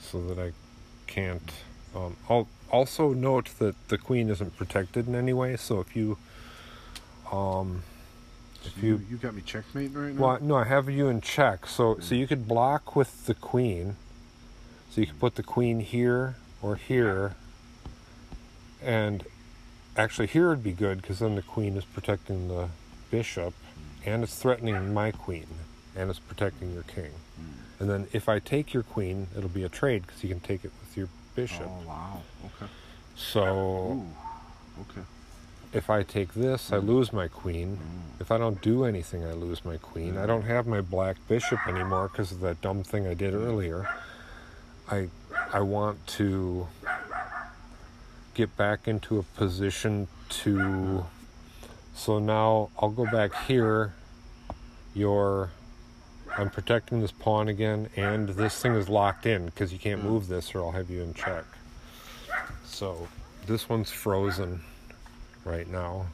So 0.00 0.20
that 0.26 0.38
I 0.38 0.52
can't. 1.12 1.52
Um, 1.94 2.16
I'll 2.28 2.48
also 2.70 3.12
note 3.12 3.50
that 3.58 3.74
the 3.88 3.98
queen 3.98 4.30
isn't 4.30 4.56
protected 4.56 5.06
in 5.06 5.14
any 5.14 5.34
way. 5.34 5.56
So 5.56 5.80
if 5.80 5.94
you, 5.94 6.16
um, 7.30 7.82
if 8.64 8.82
you, 8.82 8.96
you 8.96 9.06
you 9.10 9.16
got 9.18 9.34
me 9.34 9.42
checkmate 9.42 9.90
right 9.94 10.14
now. 10.14 10.22
well, 10.22 10.38
no, 10.40 10.56
I 10.56 10.64
have 10.64 10.88
you 10.88 11.08
in 11.08 11.20
check. 11.20 11.66
So, 11.66 11.98
so 12.00 12.14
you 12.14 12.26
could 12.26 12.48
block 12.48 12.96
with 12.96 13.26
the 13.26 13.34
queen. 13.34 13.96
So 14.90 15.00
you 15.02 15.06
could 15.06 15.20
put 15.20 15.34
the 15.34 15.42
queen 15.42 15.80
here 15.80 16.36
or 16.62 16.76
here, 16.76 17.34
and 18.82 19.24
actually 19.96 20.28
here 20.28 20.48
would 20.48 20.62
be 20.62 20.72
good 20.72 21.00
because 21.00 21.18
then 21.18 21.34
the 21.34 21.42
queen 21.42 21.76
is 21.76 21.84
protecting 21.84 22.48
the 22.48 22.68
bishop, 23.10 23.54
and 24.04 24.22
it's 24.22 24.36
threatening 24.38 24.94
my 24.94 25.10
queen. 25.10 25.46
and 25.94 26.08
it's 26.08 26.18
protecting 26.18 26.72
your 26.72 26.84
king. 26.84 27.10
And 27.82 27.90
then 27.90 28.06
if 28.12 28.28
I 28.28 28.38
take 28.38 28.72
your 28.72 28.84
queen, 28.84 29.26
it'll 29.36 29.48
be 29.48 29.64
a 29.64 29.68
trade 29.68 30.06
because 30.06 30.22
you 30.22 30.28
can 30.28 30.38
take 30.38 30.64
it 30.64 30.70
with 30.80 30.96
your 30.96 31.08
bishop. 31.34 31.66
Oh 31.66 31.88
wow. 31.88 32.20
Okay. 32.44 32.70
So 33.16 33.44
Ooh. 33.44 34.82
Okay. 34.82 35.04
if 35.72 35.90
I 35.90 36.04
take 36.04 36.32
this, 36.34 36.72
I 36.72 36.76
mm. 36.76 36.86
lose 36.86 37.12
my 37.12 37.26
queen. 37.26 37.78
Mm. 37.78 38.20
If 38.20 38.30
I 38.30 38.38
don't 38.38 38.62
do 38.62 38.84
anything, 38.84 39.24
I 39.24 39.32
lose 39.32 39.64
my 39.64 39.78
queen. 39.78 40.16
I 40.16 40.22
mm. 40.22 40.26
don't 40.28 40.44
have 40.44 40.68
my 40.68 40.80
black 40.80 41.16
bishop 41.26 41.66
anymore 41.66 42.06
because 42.06 42.30
of 42.30 42.38
that 42.42 42.60
dumb 42.60 42.84
thing 42.84 43.08
I 43.08 43.14
did 43.14 43.34
earlier. 43.34 43.88
I 44.88 45.08
I 45.52 45.58
want 45.58 46.06
to 46.18 46.68
get 48.34 48.56
back 48.56 48.86
into 48.86 49.18
a 49.18 49.24
position 49.24 50.06
to 50.28 51.04
so 51.96 52.20
now 52.20 52.70
I'll 52.78 52.90
go 52.90 53.06
back 53.06 53.34
here. 53.48 53.94
Your 54.94 55.50
I'm 56.38 56.50
protecting 56.50 57.00
this 57.00 57.12
pawn 57.12 57.48
again 57.48 57.88
and 57.96 58.28
this 58.30 58.58
thing 58.60 58.74
is 58.74 58.88
locked 58.88 59.26
in 59.26 59.46
because 59.46 59.72
you 59.72 59.78
can't 59.78 60.02
move 60.02 60.28
this 60.28 60.54
or 60.54 60.60
I'll 60.60 60.70
have 60.70 60.88
you 60.88 61.02
in 61.02 61.12
check. 61.14 61.44
So 62.64 63.06
this 63.46 63.68
one's 63.68 63.90
frozen 63.90 64.62
right 65.44 65.68
now. 65.68 66.06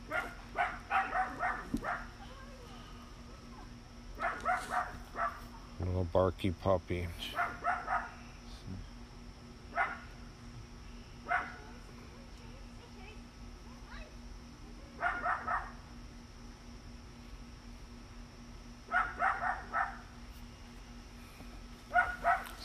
A 5.80 5.84
Little 5.84 6.04
barky 6.04 6.50
puppy. 6.50 7.06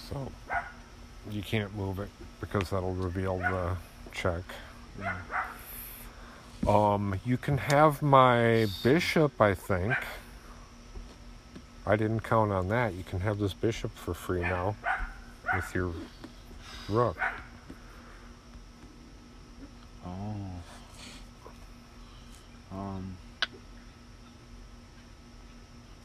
So 0.09 0.31
you 1.31 1.41
can't 1.41 1.75
move 1.75 1.99
it 1.99 2.09
because 2.39 2.69
that'll 2.69 2.93
reveal 2.93 3.37
the 3.37 3.75
check. 4.11 4.43
Um, 6.67 7.19
you 7.25 7.37
can 7.37 7.57
have 7.57 8.01
my 8.01 8.67
bishop, 8.83 9.39
I 9.41 9.53
think. 9.53 9.95
I 11.85 11.95
didn't 11.97 12.21
count 12.21 12.51
on 12.51 12.69
that. 12.69 12.93
You 12.93 13.03
can 13.03 13.19
have 13.19 13.37
this 13.39 13.53
bishop 13.53 13.91
for 13.95 14.13
free 14.13 14.41
now 14.41 14.75
with 15.53 15.75
your 15.75 15.91
rook. 16.87 17.17
Oh. 20.05 20.35
Um. 22.71 23.17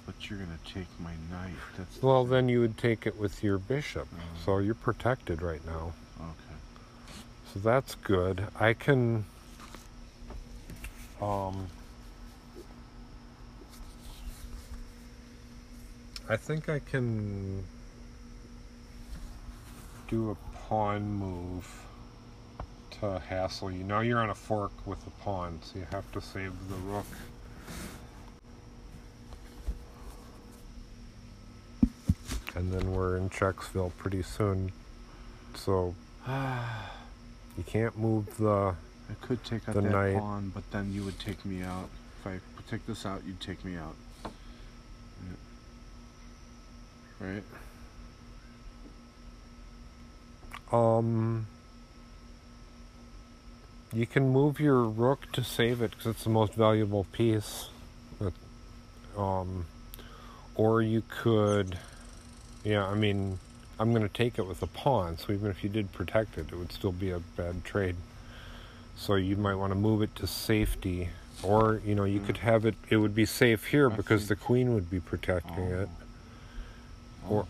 But 0.09 0.31
you're 0.31 0.39
gonna 0.39 0.59
take 0.65 0.87
my 1.01 1.13
knight. 1.31 1.53
That's 1.77 2.03
Well, 2.03 2.25
then 2.25 2.49
you 2.49 2.61
would 2.61 2.79
take 2.79 3.07
it 3.07 3.19
with 3.19 3.45
your 3.45 3.59
bishop. 3.59 4.09
So 4.43 4.57
you're 4.57 4.75
protected 4.75 5.43
right 5.43 5.63
now. 5.67 5.93
okay. 6.19 6.57
So 7.53 7.61
that's 7.61 7.95
good. 7.95 8.47
I 8.59 8.73
can 8.73 9.27
um 11.21 11.67
I 16.31 16.39
think 16.39 16.71
I 16.71 16.79
can 16.79 17.63
do 20.09 20.31
a 20.31 20.37
pawn 20.57 21.13
move 21.13 21.67
to 23.01 23.19
hassle 23.19 23.71
you. 23.71 23.85
Now 23.85 24.01
you're 24.01 24.21
on 24.21 24.31
a 24.31 24.35
fork 24.35 24.73
with 24.87 25.05
the 25.05 25.11
pawn, 25.23 25.59
so 25.63 25.79
you 25.79 25.87
have 25.91 26.11
to 26.13 26.21
save 26.23 26.53
the 26.71 26.77
rook. 26.77 27.05
And 32.55 32.73
then 32.73 32.93
we're 32.93 33.17
in 33.17 33.31
Checksville 33.31 33.93
pretty 33.99 34.23
soon. 34.23 34.73
So 35.55 35.95
you 36.29 37.65
can't 37.67 37.97
move 37.99 38.37
the 38.39 38.75
I 39.11 39.27
could 39.27 39.43
take 39.45 39.69
out 39.69 39.75
The 39.75 39.81
that 39.83 39.91
knight. 39.91 40.19
pawn, 40.19 40.53
but 40.55 40.71
then 40.71 40.93
you 40.93 41.03
would 41.05 41.19
take 41.19 41.45
me 41.45 41.63
out. 41.63 41.89
If 42.21 42.27
I 42.27 42.39
take 42.71 42.87
this 42.87 43.07
out, 43.07 43.23
you'd 43.27 43.41
take 43.41 43.65
me 43.65 43.77
out. 43.77 43.95
Right? 47.21 47.43
Um, 50.71 51.47
you 53.93 54.07
can 54.07 54.29
move 54.31 54.61
your 54.61 54.83
rook 54.85 55.33
to 55.33 55.43
save 55.43 55.81
it 55.83 55.91
because 55.93 56.07
it's 56.07 56.25
the 56.25 56.31
most 56.31 56.55
valuable 56.55 57.05
piece. 57.11 57.71
But, 58.21 58.35
um, 59.17 59.67
or 60.55 60.83
you 60.83 61.03
could, 61.09 61.79
yeah. 62.69 62.87
I 62.87 62.95
mean, 62.95 63.39
I'm 63.81 63.91
going 63.93 64.03
to 64.03 64.13
take 64.13 64.39
it 64.39 64.47
with 64.47 64.63
a 64.63 64.67
pawn, 64.67 65.17
so 65.19 65.33
even 65.33 65.51
if 65.51 65.63
you 65.63 65.71
did 65.71 65.93
protect 65.93 66.37
it, 66.37 66.47
it 66.53 66.57
would 66.57 66.73
still 66.73 66.93
be 66.93 67.11
a 67.11 67.21
bad 67.21 67.65
trade. 67.65 67.97
So 68.97 69.15
you 69.15 69.37
might 69.37 69.55
want 69.55 69.73
to 69.73 69.79
move 69.79 70.03
it 70.03 70.15
to 70.17 70.27
safety, 70.27 71.09
or 71.43 71.81
you 71.85 71.95
know, 71.95 72.05
you 72.05 72.21
could 72.21 72.39
have 72.39 72.65
it. 72.67 72.75
It 72.91 72.97
would 72.97 73.15
be 73.15 73.25
safe 73.27 73.67
here 73.67 73.91
I 73.91 73.95
because 73.97 74.23
see. 74.23 74.29
the 74.29 74.37
queen 74.37 74.75
would 74.75 74.91
be 74.91 75.01
protecting 75.01 75.65
it. 75.65 75.89
Oh. 77.27 77.31
Or 77.31 77.47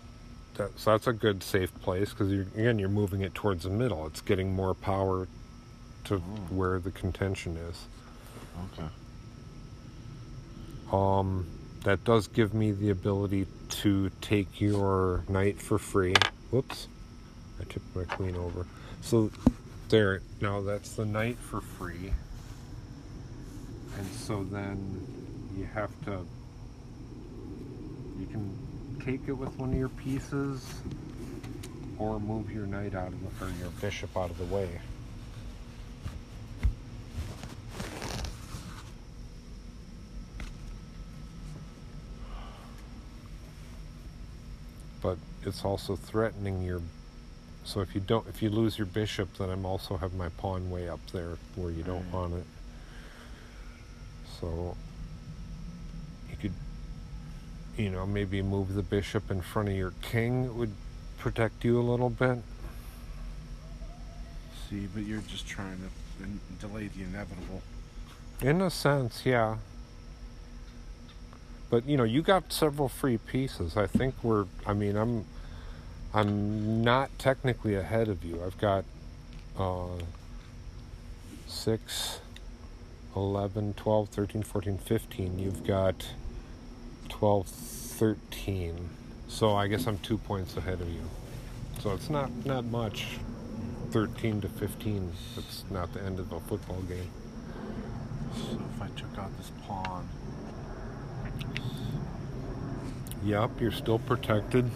that, 0.56 0.78
so 0.78 0.90
that's 0.90 1.06
a 1.06 1.12
good 1.12 1.42
safe 1.42 1.72
place 1.80 2.10
because 2.10 2.30
you're, 2.32 2.42
again 2.56 2.78
you're 2.78 2.88
moving 2.88 3.22
it 3.22 3.34
towards 3.34 3.64
the 3.64 3.70
middle. 3.70 4.06
It's 4.06 4.20
getting 4.20 4.54
more 4.54 4.74
power 4.74 5.26
to 6.04 6.16
Oh. 6.16 6.20
where 6.50 6.78
the 6.78 6.90
contention 6.90 7.56
is. 7.56 7.86
Okay. 8.74 8.88
Um, 10.92 11.46
that 11.84 12.04
does 12.04 12.28
give 12.28 12.54
me 12.54 12.72
the 12.72 12.90
ability 12.90 13.46
to 13.68 14.10
take 14.20 14.60
your 14.60 15.24
knight 15.28 15.60
for 15.60 15.78
free. 15.78 16.14
Whoops, 16.50 16.88
I 17.60 17.64
tipped 17.64 17.94
my 17.94 18.04
queen 18.04 18.36
over. 18.36 18.66
So 19.00 19.30
there, 19.88 20.22
now 20.40 20.60
that's 20.60 20.94
the 20.94 21.04
knight 21.04 21.38
for 21.38 21.60
free. 21.60 22.12
And 23.96 24.06
so 24.08 24.44
then 24.44 25.06
you 25.56 25.68
have 25.74 25.90
to, 26.04 26.26
you 28.18 28.26
can 28.26 28.56
take 29.04 29.28
it 29.28 29.32
with 29.32 29.56
one 29.58 29.70
of 29.70 29.78
your 29.78 29.88
pieces 29.88 30.64
or 31.98 32.20
move 32.20 32.50
your 32.52 32.66
knight 32.66 32.94
out 32.94 33.08
of 33.08 33.38
the, 33.38 33.44
or 33.44 33.50
your 33.60 33.70
bishop 33.80 34.16
out 34.16 34.30
of 34.30 34.38
the 34.38 34.54
way. 34.54 34.68
but 45.00 45.16
it's 45.44 45.64
also 45.64 45.96
threatening 45.96 46.62
your 46.62 46.80
so 47.64 47.80
if 47.80 47.94
you 47.94 48.00
don't 48.00 48.26
if 48.28 48.42
you 48.42 48.50
lose 48.50 48.78
your 48.78 48.86
bishop 48.86 49.28
then 49.38 49.50
i'm 49.50 49.64
also 49.66 49.96
have 49.96 50.14
my 50.14 50.28
pawn 50.30 50.70
way 50.70 50.88
up 50.88 51.00
there 51.12 51.36
where 51.56 51.70
you 51.70 51.82
don't 51.82 52.02
mm. 52.10 52.12
Right. 52.12 52.20
want 52.20 52.34
it 52.34 52.46
so 54.40 54.76
you 56.30 56.36
could 56.36 56.52
you 57.76 57.90
know 57.90 58.06
maybe 58.06 58.42
move 58.42 58.74
the 58.74 58.82
bishop 58.82 59.30
in 59.30 59.40
front 59.40 59.68
of 59.68 59.74
your 59.74 59.92
king 60.02 60.44
it 60.44 60.54
would 60.54 60.72
protect 61.18 61.64
you 61.64 61.78
a 61.78 61.82
little 61.82 62.10
bit 62.10 62.38
See, 64.68 64.86
but 64.94 65.04
you're 65.04 65.22
just 65.22 65.48
trying 65.48 65.78
to 65.78 66.60
delay 66.66 66.88
the 66.88 67.02
inevitable. 67.02 67.62
in 68.42 68.60
a 68.60 68.70
sense 68.70 69.22
yeah 69.24 69.56
but 71.70 71.86
you 71.86 71.96
know 71.96 72.04
you 72.04 72.22
got 72.22 72.52
several 72.52 72.88
free 72.88 73.18
pieces. 73.18 73.76
I 73.76 73.86
think 73.86 74.14
we're 74.22 74.46
i 74.66 74.72
mean 74.72 74.96
i'm 74.96 75.24
i'm 76.14 76.82
not 76.82 77.10
technically 77.18 77.74
ahead 77.74 78.08
of 78.08 78.24
you. 78.24 78.42
I've 78.44 78.58
got 78.58 78.84
uh 79.58 79.98
6 81.46 82.20
11 83.16 83.74
12 83.74 84.08
13 84.08 84.42
14 84.42 84.78
15 84.78 85.38
you've 85.38 85.66
got 85.66 86.06
12 87.08 87.46
13 87.48 88.88
so 89.26 89.56
i 89.56 89.66
guess 89.66 89.86
i'm 89.86 89.98
two 89.98 90.18
points 90.18 90.56
ahead 90.56 90.80
of 90.80 90.88
you. 90.88 91.02
So 91.80 91.92
it's 91.92 92.10
not 92.10 92.30
not 92.44 92.64
much. 92.64 93.18
13 93.90 94.42
to 94.42 94.48
15 94.48 95.12
it's 95.38 95.64
not 95.70 95.92
the 95.94 96.02
end 96.02 96.18
of 96.18 96.30
a 96.32 96.40
football 96.40 96.82
game. 96.82 97.10
So 98.36 98.58
if 98.74 98.82
I 98.82 98.88
took 98.88 99.18
out 99.18 99.34
this 99.38 99.50
pawn, 99.66 100.06
Yep, 103.24 103.60
you're 103.60 103.72
still 103.72 103.98
protected. 103.98 104.70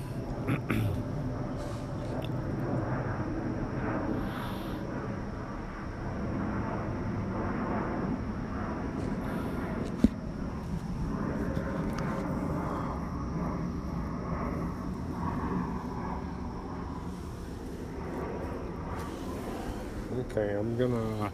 Okay, 20.33 20.55
I'm 20.55 20.77
gonna 20.79 21.31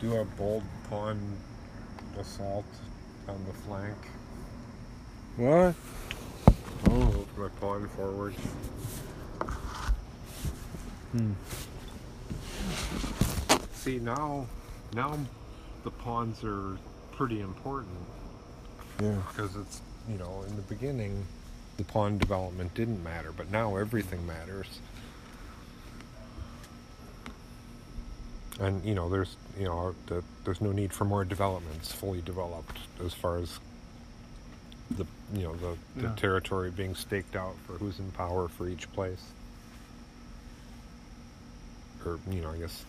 do 0.00 0.16
a 0.16 0.24
bold 0.24 0.62
pawn 0.90 1.18
assault 2.18 2.64
on 3.28 3.42
the 3.46 3.52
flank. 3.52 3.96
what? 5.36 5.74
Move 6.88 7.38
my 7.38 7.48
pawn 7.60 7.88
forward. 7.88 8.34
Hmm. 11.12 11.32
See 13.72 13.98
now, 13.98 14.46
now 14.94 15.18
the 15.84 15.90
pawns 15.90 16.42
are 16.42 16.76
pretty 17.12 17.40
important 17.40 17.96
Yeah. 19.00 19.16
because 19.28 19.54
it's 19.56 19.80
you 20.08 20.18
know 20.18 20.44
in 20.48 20.56
the 20.56 20.62
beginning 20.62 21.24
the 21.76 21.84
pawn 21.84 22.18
development 22.18 22.74
didn't 22.74 23.02
matter, 23.02 23.32
but 23.32 23.50
now 23.50 23.76
everything 23.76 24.26
matters. 24.26 24.78
And 28.60 28.84
you 28.84 28.94
know, 28.94 29.08
there's 29.08 29.36
you 29.58 29.64
know, 29.64 29.94
the, 30.06 30.22
there's 30.44 30.60
no 30.60 30.72
need 30.72 30.92
for 30.92 31.04
more 31.04 31.24
developments 31.24 31.92
fully 31.92 32.20
developed 32.20 32.78
as 33.04 33.12
far 33.14 33.38
as 33.38 33.58
the 34.90 35.06
you 35.34 35.42
know 35.44 35.54
the, 35.56 35.76
the 36.00 36.08
Yeah. 36.08 36.14
territory 36.14 36.70
being 36.70 36.94
staked 36.94 37.34
out 37.36 37.54
for 37.66 37.74
who's 37.74 37.98
in 37.98 38.10
power 38.12 38.48
for 38.48 38.68
each 38.68 38.90
place, 38.92 39.22
or 42.04 42.18
you 42.30 42.40
know, 42.42 42.50
I 42.50 42.58
guess 42.58 42.84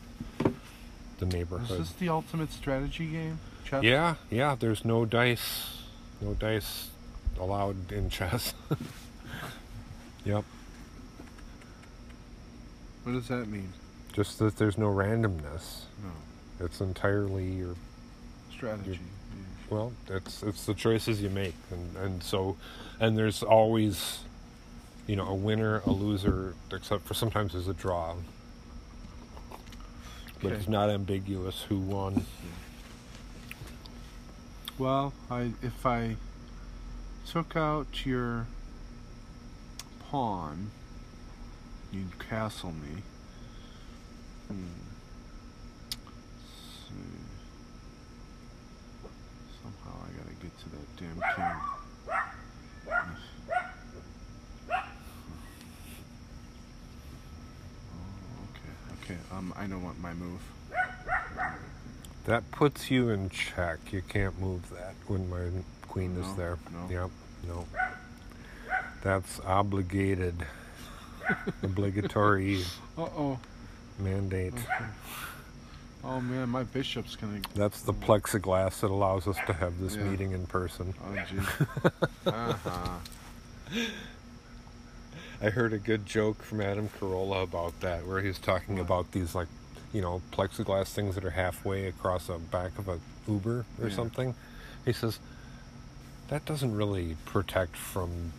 the 1.20 1.26
neighborhood 1.26 1.72
Is 1.80 1.90
this 1.90 1.92
the 1.94 2.10
ultimate 2.10 2.52
strategy 2.52 3.08
game? 3.08 3.40
Chess? 3.64 3.84
Yeah, 3.84 4.16
yeah. 4.30 4.56
There's 4.60 4.84
no 4.86 5.06
dice, 5.06 5.78
no 6.22 6.34
dice 6.34 6.90
allowed 7.40 7.92
in 7.92 8.10
chess. 8.10 8.54
yep. 10.26 10.44
What 13.04 13.14
does 13.14 13.28
that 13.28 13.48
mean? 13.48 13.72
Just 14.14 14.40
that 14.40 14.58
there's 14.58 14.78
no 14.78 14.88
randomness. 14.88 15.82
No. 16.04 16.66
It's 16.66 16.82
entirely 16.82 17.52
your 17.52 17.76
Strategy. 18.52 19.00
Well. 19.70 19.94
It's 20.10 20.44
it's 20.44 20.66
the 20.66 20.74
choices 20.74 21.22
you 21.22 21.30
make, 21.30 21.56
and 21.72 21.96
and 21.98 22.24
so, 22.24 22.58
and 23.00 23.18
there's 23.18 23.44
always, 23.44 24.20
you 25.08 25.16
know, 25.16 25.28
a 25.28 25.36
winner, 25.36 25.82
a 25.86 25.92
loser, 25.92 26.56
except 26.72 27.06
for 27.06 27.14
sometimes 27.14 27.54
there's 27.54 27.68
a 27.68 27.74
draw. 27.74 28.16
But 30.42 30.48
Okay. 30.52 30.56
it's 30.56 30.68
not 30.68 30.90
ambiguous 30.90 31.64
who 31.64 31.80
won. 31.80 32.26
Well, 34.78 35.14
I 35.32 35.54
if 35.62 35.86
I 35.86 36.18
took 37.26 37.56
out 37.56 38.06
your 38.06 38.48
pawn, 40.10 40.72
you'd 41.92 42.20
castle 42.20 42.74
me. 42.74 43.02
Hmm. 44.48 44.66
Let's 45.90 46.90
see. 46.90 47.20
Somehow 49.64 49.98
I 50.04 50.12
gotta 50.18 50.36
get 50.42 50.60
to 50.60 50.70
that 50.70 50.85
damn 50.98 51.14
king. 51.36 51.56
Oh, 57.92 58.48
okay, 58.52 59.14
okay. 59.14 59.20
Um, 59.32 59.54
I 59.58 59.68
know 59.68 59.78
what 59.80 59.98
my 60.00 60.14
move. 60.14 60.42
That 62.26 62.50
puts 62.52 62.90
you 62.90 63.10
in 63.10 63.30
check. 63.30 63.78
You 63.92 64.02
can't 64.08 64.40
move 64.42 64.68
that 64.72 64.96
when 65.08 65.30
my 65.30 65.46
queen 65.88 66.18
is 66.18 66.36
there. 66.36 66.58
no. 66.74 66.88
Yep, 66.90 67.10
no. 67.48 67.66
That's 69.04 69.40
obligated. 69.42 70.46
Obligatory 71.64 72.64
Uh 72.98 73.02
oh. 73.02 73.40
mandate. 74.00 74.54
Okay. 74.54 74.86
Oh 76.08 76.22
man, 76.22 76.50
my 76.50 76.64
bishop's 76.64 77.16
gonna. 77.16 77.40
That's 77.56 77.82
the 77.82 77.94
plexiglass 77.94 78.80
that 78.82 78.92
allows 78.92 79.28
us 79.28 79.38
to 79.48 79.54
have 79.54 79.80
this 79.80 79.96
Yeah. 79.96 80.04
meeting 80.04 80.32
in 80.34 80.46
person. 80.46 80.94
Oh 81.04 81.16
gee. 81.28 81.40
uh-huh. 82.28 82.90
I 85.42 85.50
heard 85.50 85.74
a 85.74 85.78
good 85.80 86.06
joke 86.06 86.42
from 86.44 86.62
Adam 86.62 86.90
Carolla 87.00 87.44
about 87.44 87.80
that, 87.82 88.06
where 88.08 88.22
he's 88.22 88.38
talking 88.40 88.80
about 88.80 89.12
these 89.12 89.34
like, 89.36 89.48
you 89.94 90.02
know, 90.02 90.22
plexiglass 90.32 90.94
things 90.94 91.16
that 91.16 91.26
are 91.26 91.32
halfway 91.32 91.88
across 91.88 92.28
the 92.28 92.38
back 92.38 92.78
of 92.78 92.88
a 92.88 93.00
Uber 93.28 93.66
or 93.82 93.88
Yeah. 93.90 93.96
something. 93.96 94.36
He 94.86 94.94
says 94.94 95.20
that 96.28 96.46
doesn't 96.46 96.76
really 96.76 97.18
protect 97.26 97.76
from 97.76 98.32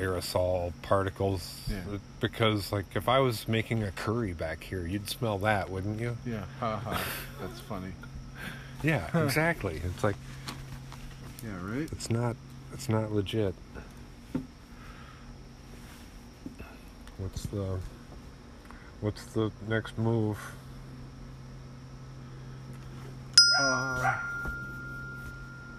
aerosol 0.00 0.72
particles 0.82 1.60
Yeah. 1.70 1.98
because 2.20 2.72
like 2.72 2.86
if 2.94 3.08
I 3.08 3.18
was 3.20 3.46
making 3.48 3.82
a 3.82 3.90
curry 3.92 4.32
back 4.32 4.62
here, 4.64 4.86
you'd 4.86 5.08
smell 5.08 5.38
that, 5.38 5.70
wouldn't 5.70 6.00
you? 6.00 6.16
Yeah, 6.26 6.44
haha. 6.58 6.98
That's 7.40 7.60
funny. 7.60 7.92
Yeah, 8.82 9.08
exactly. 9.24 9.78
It's 9.84 10.02
like 10.02 10.16
Yeah, 11.44 11.50
right? 11.62 11.86
it's 11.92 12.08
not 12.08 12.34
it's 12.72 12.88
not 12.88 13.12
legit. 13.12 13.54
What's 17.18 17.42
the 17.44 17.78
what's 19.02 19.24
the 19.34 19.50
next 19.68 19.98
move? 19.98 20.38
Uh, 23.58 24.14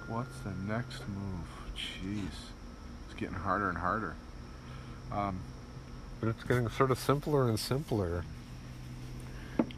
what's 0.07 0.37
the 0.43 0.51
next 0.71 0.99
move? 1.07 1.47
Jeez. 1.75 2.51
Getting 3.21 3.35
harder 3.35 3.69
and 3.69 3.77
harder. 3.77 4.15
Um, 5.11 5.41
But 6.19 6.29
it's 6.29 6.43
getting 6.43 6.67
sort 6.69 6.89
of 6.89 6.97
simpler 6.97 7.47
and 7.47 7.59
simpler 7.59 8.23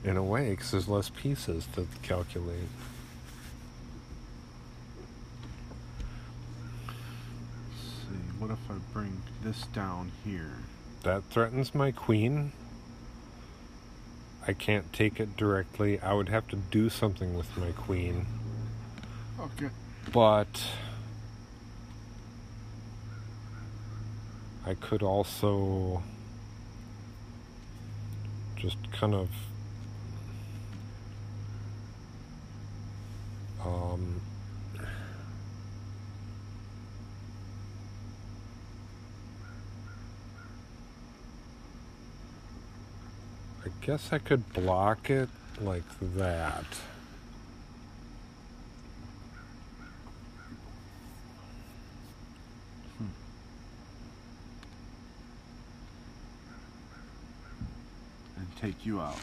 in 0.02 0.16
a 0.16 0.24
way 0.24 0.52
because 0.52 0.72
there's 0.72 0.88
less 0.88 1.10
pieces 1.10 1.68
to 1.76 1.86
calculate. 2.04 2.70
let's 7.68 7.82
see. 7.84 8.40
What 8.40 8.50
if 8.50 8.60
I 8.70 8.76
bring 8.94 9.22
this 9.44 9.64
down 9.74 10.14
here? 10.24 10.54
That 11.04 11.26
threatens 11.26 11.76
my 11.76 11.92
queen. 11.92 12.54
I 14.48 14.54
can't 14.54 14.94
take 14.94 15.20
it 15.20 15.36
directly. 15.36 16.00
I 16.00 16.14
would 16.14 16.30
have 16.30 16.48
to 16.48 16.56
do 16.56 16.90
something 16.90 17.36
with 17.36 17.58
my 17.58 17.72
queen. 17.72 18.26
Okay. 19.38 19.70
But 20.14 20.64
I 24.66 24.76
could 24.76 25.04
also 25.04 26.02
just 28.56 28.78
kind 28.94 29.14
of 29.14 29.30
um 33.66 34.22
I 43.66 43.70
guess 43.86 44.14
I 44.14 44.18
could 44.18 44.54
block 44.54 45.10
it 45.10 45.30
like 45.62 45.84
that. 46.16 46.66
And 58.36 58.48
take 58.64 58.86
you 58.86 59.02
out. 59.02 59.18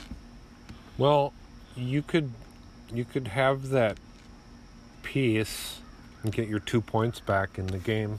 Well, 0.99 1.33
you 1.77 2.03
could 2.03 2.31
you 2.93 3.05
could 3.05 3.29
have 3.29 3.71
that 3.71 3.97
piece 5.03 5.79
and 6.23 6.33
get 6.33 6.49
your 6.49 6.59
two 6.61 6.81
points 6.81 7.21
back 7.21 7.59
in 7.59 7.67
the 7.69 7.79
game. 7.79 8.19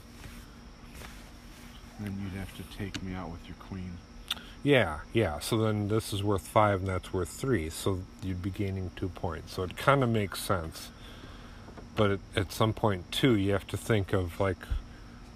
Then 2.00 2.18
you'd 2.20 2.38
have 2.38 2.54
to 2.56 2.76
take 2.76 3.02
me 3.02 3.14
out 3.14 3.30
with 3.30 3.46
your 3.46 3.56
queen. 3.60 3.92
Yeah, 4.64 5.00
yeah. 5.12 5.38
So 5.38 5.58
then 5.58 5.88
this 5.88 6.12
is 6.12 6.22
worth 6.22 6.46
five 6.46 6.80
and 6.80 6.88
that's 6.88 7.12
worth 7.12 7.28
three. 7.28 7.68
So 7.70 8.00
you'd 8.22 8.42
be 8.42 8.50
gaining 8.50 8.90
two 8.96 9.08
points. 9.08 9.52
So 9.52 9.62
it 9.62 9.76
kind 9.76 10.02
of 10.02 10.08
makes 10.08 10.40
sense. 10.40 10.90
But 11.94 12.10
at, 12.12 12.20
at 12.34 12.52
some 12.52 12.72
point 12.72 13.10
too, 13.12 13.36
you 13.36 13.52
have 13.52 13.66
to 13.68 13.76
think 13.76 14.12
of 14.12 14.40
like 14.40 14.58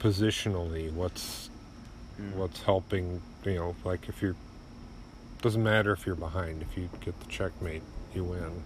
positionally 0.01 0.93
what's 0.93 1.51
Yeah. 2.18 2.24
what's 2.39 2.62
helping. 2.62 3.20
You 3.45 3.55
know, 3.55 3.76
like 3.84 4.09
if 4.09 4.22
you're 4.22 4.37
doesn't 5.47 5.62
matter 5.62 5.92
if 5.92 6.05
you're 6.07 6.16
behind. 6.16 6.61
If 6.61 6.76
you 6.76 6.88
get 7.01 7.20
the 7.20 7.26
checkmate, 7.26 7.84
you 8.12 8.24
win. 8.24 8.64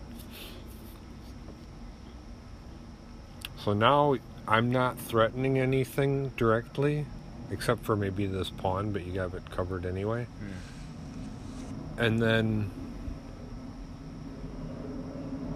So 3.62 3.74
now 3.74 4.16
I'm 4.49 4.72
not 4.72 4.99
threatening 4.99 5.59
anything 5.59 6.31
directly, 6.39 7.05
except 7.51 7.85
for 7.85 7.97
maybe 7.97 8.24
this 8.24 8.49
pawn, 8.49 8.93
but 8.93 9.05
you 9.05 9.20
have 9.20 9.35
it 9.35 9.51
covered 9.51 9.85
anyway. 9.85 10.24
Hmm. 10.24 12.01
And 12.03 12.22
then, 12.22 12.70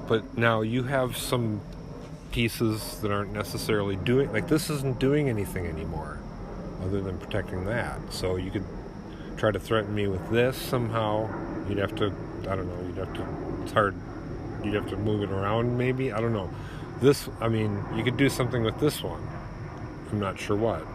but 0.07 0.37
now 0.37 0.61
you 0.61 0.83
have 0.83 1.16
some 1.16 1.62
pieces 2.33 2.99
that 3.01 3.11
aren't 3.11 3.33
necessarily 3.33 3.97
doing, 3.97 4.31
like 4.31 4.49
this 4.49 4.68
isn't 4.68 4.99
doing 5.01 5.31
anything 5.31 5.64
anymore, 5.64 6.18
other 6.83 7.01
than 7.01 7.16
protecting 7.16 7.64
that. 7.64 7.99
So 8.11 8.37
you 8.37 8.51
could 8.51 8.66
try 9.37 9.51
to 9.51 9.59
threaten 9.59 9.95
me 9.95 10.07
with 10.07 10.30
this 10.30 10.57
somehow. 10.57 11.28
You'd 11.68 11.78
have 11.78 11.95
to, 11.97 12.12
I 12.43 12.57
don't 12.57 12.68
know, 12.68 12.87
you'd 12.87 12.99
have 12.99 13.14
to, 13.14 13.26
it's 13.62 13.72
hard, 13.72 13.95
you'd 14.62 14.74
have 14.74 14.89
to 14.91 14.97
move 14.97 15.22
it 15.22 15.30
around 15.30 15.76
maybe, 15.76 16.12
I 16.12 16.20
don't 16.20 16.32
know. 16.32 16.51
This, 17.01 17.28
I 17.41 17.49
mean, 17.49 17.82
you 17.97 18.05
could 18.05 18.16
do 18.16 18.28
something 18.28 18.62
with 18.62 18.78
this 18.80 19.03
one. 19.03 19.26
I'm 20.11 20.20
not 20.20 20.39
sure 20.39 20.57
what. 20.57 20.87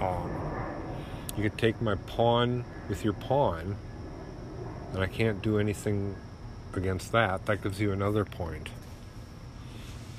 Um, 0.00 0.30
you 1.36 1.42
could 1.42 1.58
take 1.58 1.80
my 1.82 1.94
pawn 1.94 2.64
with 2.88 3.04
your 3.04 3.12
pawn, 3.12 3.76
and 4.92 5.02
I 5.02 5.06
can't 5.06 5.42
do 5.42 5.58
anything 5.58 6.16
against 6.74 7.12
that. 7.12 7.46
That 7.46 7.62
gives 7.62 7.80
you 7.80 7.92
another 7.92 8.24
point. 8.24 8.68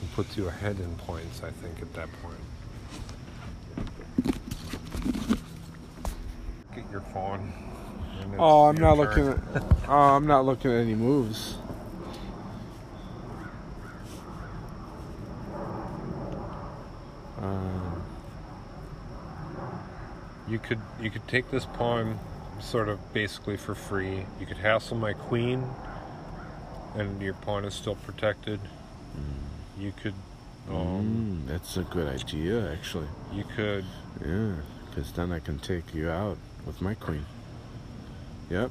And 0.01 0.11
puts 0.13 0.37
you 0.37 0.47
ahead 0.47 0.79
in 0.79 0.95
points, 0.95 1.41
I 1.43 1.49
think, 1.49 1.81
at 1.81 1.93
that 1.93 2.09
point. 2.21 2.46
Get 6.97 7.05
your 7.05 7.13
phone. 7.13 7.53
Oh, 8.39 8.65
I'm 8.65 8.75
not 8.75 8.95
turn. 8.95 8.97
looking 8.97 9.27
at. 9.27 9.63
Oh, 9.87 10.15
I'm 10.15 10.27
not 10.27 10.45
looking 10.45 10.71
at 10.71 10.77
any 10.77 10.95
moves. 10.95 11.55
Um, 17.41 18.01
You 20.47 20.59
could 20.59 20.79
you 21.01 21.09
could 21.09 21.27
take 21.27 21.51
this 21.51 21.65
pawn 21.65 22.19
sort 22.59 22.89
of 22.89 23.13
basically 23.13 23.57
for 23.57 23.75
free. 23.75 24.25
You 24.39 24.45
could 24.45 24.57
hassle 24.57 24.97
my 24.97 25.13
queen 25.13 25.63
and 26.95 27.21
your 27.21 27.33
pawn 27.33 27.65
is 27.65 27.73
still 27.75 27.95
protected. 27.95 28.59
You 29.79 29.93
could 30.01 30.15
um, 30.69 31.43
mm, 31.45 31.47
that's 31.47 31.77
a 31.77 31.83
good 31.83 32.07
idea, 32.07 32.71
actually. 32.73 33.07
you 33.31 33.43
could 33.55 33.85
Yeah, 34.25 34.55
because 34.89 35.11
then 35.13 35.31
I 35.31 35.39
can 35.39 35.59
take 35.59 35.93
you 35.93 36.09
out 36.09 36.37
with 36.67 36.81
my 36.81 36.93
queen. 36.93 37.25
Yep, 38.49 38.69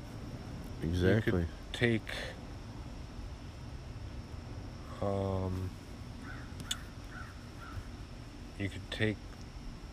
exactly. 0.82 1.46
take 1.72 2.02
um 5.02 5.68
you 8.58 8.68
could 8.68 8.90
take 8.90 9.16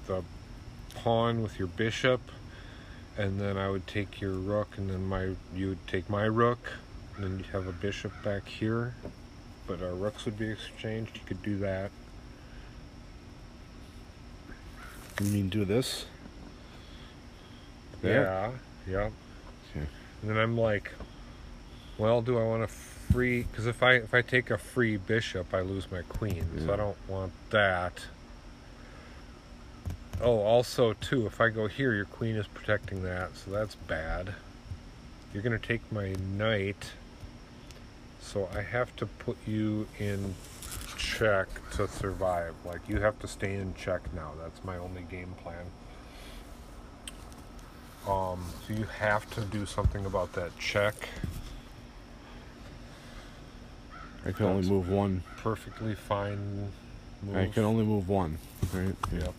the 0.07 0.23
pawn 0.95 1.41
with 1.41 1.59
your 1.59 1.67
bishop 1.67 2.21
and 3.17 3.39
then 3.39 3.57
I 3.57 3.69
would 3.69 3.85
take 3.85 4.21
your 4.21 4.31
rook 4.31 4.77
and 4.77 4.89
then 4.89 5.05
my 5.05 5.31
you 5.53 5.69
would 5.69 5.87
take 5.87 6.09
my 6.09 6.23
rook 6.23 6.73
and 7.15 7.25
then 7.25 7.37
you'd 7.37 7.47
have 7.47 7.67
a 7.67 7.73
bishop 7.73 8.13
back 8.23 8.47
here 8.47 8.95
but 9.67 9.81
our 9.81 9.93
rooks 9.93 10.23
would 10.23 10.37
be 10.37 10.49
exchanged 10.49 11.15
you 11.17 11.23
could 11.25 11.43
do 11.43 11.57
that 11.57 11.91
You 15.21 15.27
mean 15.27 15.49
do 15.49 15.63
this? 15.63 16.05
Yeah 18.09 18.51
yeah. 18.87 19.09
Okay. 19.71 19.87
and 20.21 20.29
then 20.29 20.37
I'm 20.37 20.57
like 20.57 20.91
well 21.97 22.21
do 22.21 22.37
I 22.37 22.43
want 22.43 22.67
to 22.67 22.73
free 23.11 23.43
because 23.43 23.67
if 23.67 23.83
I 23.83 23.93
if 23.93 24.13
I 24.13 24.21
take 24.21 24.49
a 24.49 24.57
free 24.57 24.97
bishop 24.97 25.53
I 25.53 25.61
lose 25.61 25.91
my 25.91 26.01
queen 26.03 26.45
so 26.65 26.73
I 26.73 26.77
don't 26.77 26.97
want 27.07 27.33
that. 27.51 28.05
Oh 30.21 30.39
also 30.39 30.93
too 30.93 31.25
if 31.25 31.39
I 31.41 31.49
go 31.49 31.67
here 31.67 31.93
your 31.93 32.05
queen 32.05 32.35
is 32.35 32.47
protecting 32.47 33.03
that 33.03 33.35
so 33.35 33.51
that's 33.51 33.75
bad. 33.75 34.33
You're 35.33 35.43
gonna 35.43 35.59
take 35.59 35.91
my 35.91 36.15
knight 36.35 36.91
so 38.21 38.49
I 38.55 38.61
have 38.61 38.95
to 38.97 39.05
put 39.05 39.37
you 39.45 39.87
in 39.99 40.35
check 40.97 41.47
to 41.71 41.87
survive. 41.87 42.55
Like 42.65 42.81
you 42.87 42.99
have 43.01 43.19
to 43.19 43.27
stay 43.27 43.53
in 43.55 43.75
check 43.75 44.01
now. 44.13 44.31
That's 44.41 44.63
my 44.63 44.77
only 44.77 45.03
game 45.03 45.35
plan 45.43 45.65
um, 48.07 48.43
so 48.67 48.73
you 48.73 48.83
have 48.99 49.29
to 49.35 49.41
do 49.41 49.65
something 49.65 50.05
about 50.05 50.33
that 50.33 50.57
check 50.59 50.95
I 54.25 54.31
can 54.31 54.45
only 54.45 54.61
That's- 54.61 54.69
move 54.71 54.89
one. 54.89 55.23
perfectly 55.37 55.95
fine 55.95 56.69
move. 57.21 57.35
I 57.35 57.47
can 57.47 57.63
only 57.63 57.83
move 57.83 58.07
one, 58.07 58.37
right? 58.73 58.95
Yeah. 59.11 59.19
Yep. 59.19 59.33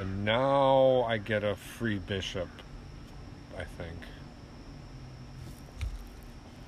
And 0.00 0.24
now 0.24 1.02
I 1.02 1.18
get 1.18 1.44
a 1.44 1.54
free 1.54 1.98
bishop, 1.98 2.48
I 3.58 3.64
think. 3.64 3.96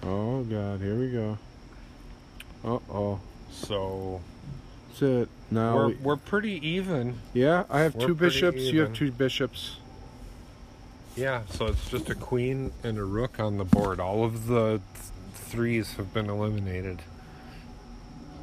Oh 0.03 0.43
God, 0.45 0.81
here 0.83 0.97
we 0.99 1.11
go. 1.11 1.39
Uh 2.63 2.79
oh. 2.93 3.21
So 3.51 4.21
That's 4.89 5.03
it. 5.03 5.29
Now, 5.51 5.75
we're, 5.77 5.87
we- 5.89 5.95
we're 5.95 6.17
pretty 6.17 6.67
even. 6.69 7.19
yeah, 7.33 7.65
I 7.71 7.81
have 7.81 7.95
we're 7.95 8.07
two 8.09 8.15
bishops. 8.15 8.59
You 8.61 8.81
have 8.83 8.93
two 8.93 9.11
bishops. 9.13 9.77
Yeah, 11.17 11.43
so 11.51 11.67
it's 11.67 11.89
just 11.91 12.11
a 12.11 12.15
queen 12.15 12.73
and 12.83 12.99
a 12.99 13.05
rook 13.05 13.39
on 13.39 13.57
the 13.59 13.65
board. 13.65 14.01
All 14.01 14.25
of 14.25 14.47
the 14.47 14.81
th- 14.95 15.05
threes 15.35 15.93
have 15.95 16.13
been 16.13 16.29
eliminated. 16.29 17.03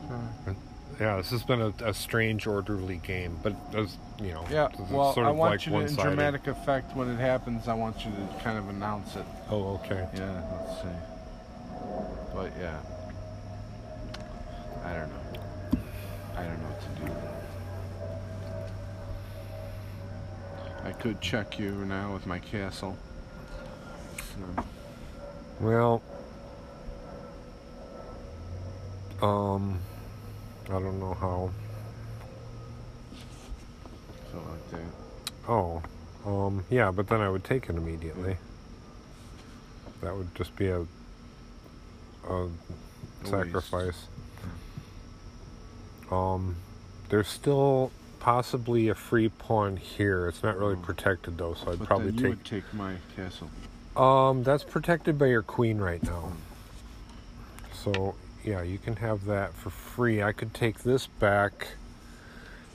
Hmm. 0.08 0.52
Yeah, 1.00 1.18
this 1.18 1.32
has 1.32 1.44
been 1.44 1.62
a, 1.62 1.74
a 1.84 1.94
strange, 1.94 2.46
orderly 2.48 2.98
game, 2.98 3.40
but 3.42 3.56
as 3.74 3.98
you 4.22 4.34
know, 4.34 4.46
Yeah. 4.52 4.68
it's 4.68 4.80
Well, 4.92 5.14
sort 5.14 5.26
I 5.26 5.32
want 5.32 5.52
like 5.52 5.66
you 5.66 5.72
to, 5.74 5.80
in 5.80 5.96
dramatic 5.96 6.48
effect, 6.48 6.96
when 6.96 7.10
it 7.10 7.18
happens, 7.18 7.68
I 7.68 7.74
want 7.74 8.06
you 8.06 8.12
to 8.12 8.44
kind 8.44 8.58
of 8.58 8.70
announce 8.70 9.16
it. 9.16 9.26
Oh, 9.50 9.80
okay. 9.84 10.08
Yeah. 10.14 10.42
Let's 10.68 10.82
see. 10.82 12.34
But 12.36 12.52
yeah. 12.60 12.78
I 14.84 14.94
don't 14.94 15.10
know. 15.10 15.82
I 16.38 16.44
don't 16.44 16.62
know 16.62 16.70
what 16.70 16.82
to 16.82 17.06
do. 17.06 17.31
I 20.84 20.92
could 20.92 21.22
check 21.22 21.60
you 21.60 21.72
now 21.86 22.14
with 22.14 22.26
my 22.26 22.40
castle. 22.40 22.98
So, 24.18 24.64
Well, 25.60 26.02
um, 29.22 29.80
I 30.66 30.74
don't 30.74 31.00
know 31.00 31.14
how. 31.14 31.52
so 34.32 34.38
like 34.38 34.72
that. 34.72 35.50
Oh, 35.52 35.82
um, 36.26 36.64
yeah, 36.70 36.92
but 36.92 37.08
then 37.08 37.22
I 37.22 37.30
would 37.30 37.44
take 37.44 37.70
it 37.70 37.76
immediately. 37.76 38.38
That 40.02 40.16
would 40.16 40.34
just 40.36 40.56
be 40.56 40.68
a 40.70 40.86
a 42.28 42.48
sacrifice. 43.24 44.06
Um, 46.12 46.56
there's 47.10 47.28
still 47.28 47.92
possibly 48.22 48.88
a 48.88 48.96
free 48.96 49.28
pawn 49.30 49.76
here. 49.78 50.28
It's 50.28 50.44
not 50.44 50.58
really 50.58 50.76
Oh. 50.76 50.86
protected 50.86 51.38
though, 51.38 51.56
so 51.56 51.72
I'd 51.72 51.80
But 51.80 51.88
probably 51.88 52.12
then 52.12 52.16
you 52.16 52.22
take. 52.22 52.30
would 52.30 52.46
take 52.46 52.74
my 52.74 52.96
castle. 53.16 53.50
Um, 53.98 54.44
that's 54.44 54.64
protected 54.64 55.18
by 55.18 55.26
your 55.26 55.42
queen 55.42 55.80
right 55.80 56.02
now. 56.04 56.32
So, 57.74 58.16
yeah, 58.46 58.62
you 58.62 58.78
can 58.78 58.96
have 58.98 59.26
that 59.26 59.54
for 59.54 59.70
free. 59.72 60.22
I 60.24 60.32
could 60.32 60.54
take 60.54 60.80
this 60.80 61.08
back 61.08 61.70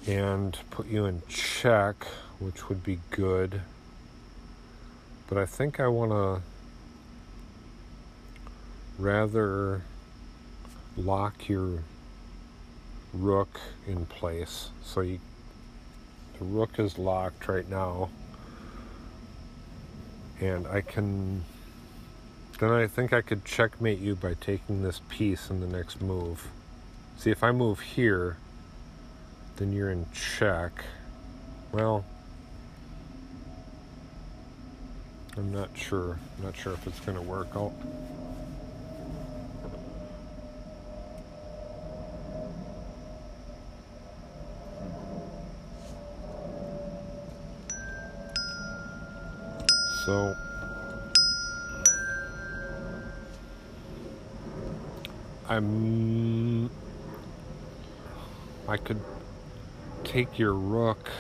and 0.07 0.59
put 0.71 0.87
you 0.89 1.07
in 1.07 1.23
check, 1.29 2.05
which 2.39 2.69
would 2.69 2.83
be 2.83 2.99
good. 3.11 3.63
But 5.29 5.39
I 5.39 5.47
think 5.47 5.79
I 5.81 5.87
want 5.89 6.11
to 6.11 6.43
rather 8.99 9.83
lock 10.97 11.49
your 11.49 11.83
rook 13.13 13.61
in 13.87 14.07
place. 14.07 14.71
So 14.83 15.01
you 15.01 15.21
the 16.39 16.45
rook 16.45 16.79
is 16.79 16.99
locked 16.99 17.49
right 17.49 17.69
now 17.69 18.11
and 20.41 20.67
I 20.67 20.81
can. 20.81 21.45
Then 22.59 22.71
I 22.71 22.87
think 22.87 23.13
I 23.13 23.21
could 23.21 23.45
checkmate 23.45 23.99
you 23.99 24.15
by 24.15 24.35
taking 24.35 24.83
this 24.83 25.01
piece 25.09 25.51
in 25.51 25.61
the 25.61 25.67
next 25.67 26.01
move. 26.01 26.49
See, 27.19 27.31
if 27.31 27.43
I 27.43 27.53
move 27.53 27.81
here, 27.81 28.39
then 29.57 29.73
you're 29.73 29.91
in 29.91 30.07
check. 30.13 30.85
Well, 31.73 32.05
I'm 35.37 35.53
not 35.53 35.71
sure. 35.77 36.19
I'm 36.39 36.45
not 36.45 36.57
sure 36.57 36.73
if 36.73 36.87
it's 36.87 37.01
going 37.01 37.17
to 37.17 37.23
work 37.23 37.49
out. 37.55 37.73
So 50.07 50.37
I'm 55.49 56.71
I 58.69 58.77
could 58.77 59.01
take 60.05 60.39
your 60.39 60.55
rook 60.55 61.11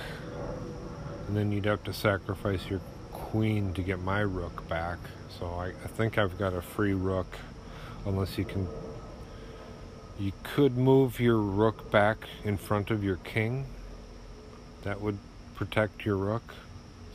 and 1.27 1.37
then 1.37 1.51
you'd 1.51 1.65
have 1.65 1.83
to 1.83 1.93
sacrifice 1.93 2.71
your 2.71 2.79
queen 3.11 3.75
to 3.75 3.83
get 3.83 3.99
my 3.99 4.21
rook 4.21 4.69
back. 4.69 4.99
So 5.37 5.47
I, 5.47 5.71
I 5.71 5.89
think 5.89 6.17
I've 6.17 6.39
got 6.39 6.55
a 6.55 6.63
free 6.63 6.95
rook 6.95 7.37
unless 8.05 8.39
you 8.39 8.45
can 8.45 8.69
you 10.17 10.31
could 10.45 10.77
move 10.77 11.19
your 11.19 11.39
rook 11.39 11.91
back 11.91 12.29
in 12.45 12.57
front 12.57 12.93
of 12.93 13.03
your 13.03 13.17
king. 13.17 13.67
That 14.85 15.01
would 15.01 15.19
protect 15.57 16.05
your 16.05 16.19
rook 16.19 16.55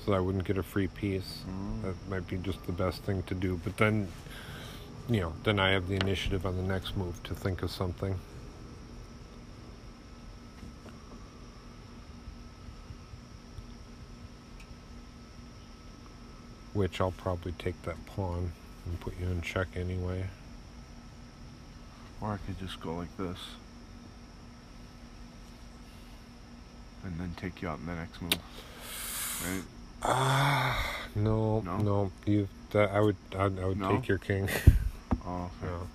so 0.05 0.13
I 0.13 0.19
wouldn't 0.19 0.45
get 0.45 0.57
a 0.57 0.63
free 0.63 0.87
piece. 0.87 1.43
Mm. 1.47 1.83
That 1.83 1.95
might 2.09 2.27
be 2.27 2.37
just 2.37 2.63
the 2.65 2.71
best 2.71 3.03
thing 3.03 3.23
to 3.23 3.35
do. 3.35 3.59
But 3.63 3.77
then, 3.77 4.07
you 5.09 5.21
know, 5.21 5.33
then 5.43 5.59
I 5.59 5.71
have 5.71 5.87
the 5.87 5.95
initiative 5.95 6.45
on 6.45 6.57
the 6.57 6.63
next 6.63 6.97
move 6.97 7.21
to 7.23 7.35
think 7.35 7.61
of 7.61 7.71
something. 7.71 8.19
Which 16.73 17.01
I'll 17.01 17.11
probably 17.11 17.51
take 17.53 17.79
that 17.83 18.03
pawn 18.07 18.51
and 18.85 18.99
put 18.99 19.19
you 19.19 19.27
in 19.27 19.41
check 19.41 19.67
anyway. 19.75 20.25
Or 22.21 22.29
I 22.29 22.37
could 22.37 22.57
just 22.59 22.79
go 22.79 22.95
like 22.95 23.15
this. 23.17 23.37
And 27.03 27.19
then 27.19 27.33
take 27.35 27.61
you 27.61 27.67
out 27.67 27.79
in 27.79 27.85
the 27.87 27.95
next 27.95 28.21
move. 28.21 28.33
Right? 29.45 29.63
Ah, 30.03 30.95
no, 31.15 31.61
No? 31.61 31.77
no, 31.77 32.11
you. 32.25 32.47
That 32.71 32.89
I 32.91 32.99
would, 33.01 33.17
I, 33.37 33.43
I 33.43 33.47
would 33.49 33.77
No? 33.77 33.89
take 33.97 34.07
your 34.07 34.17
king. 34.17 34.49
Oh, 35.23 35.51
okay. 35.61 35.71
no. 35.71 35.87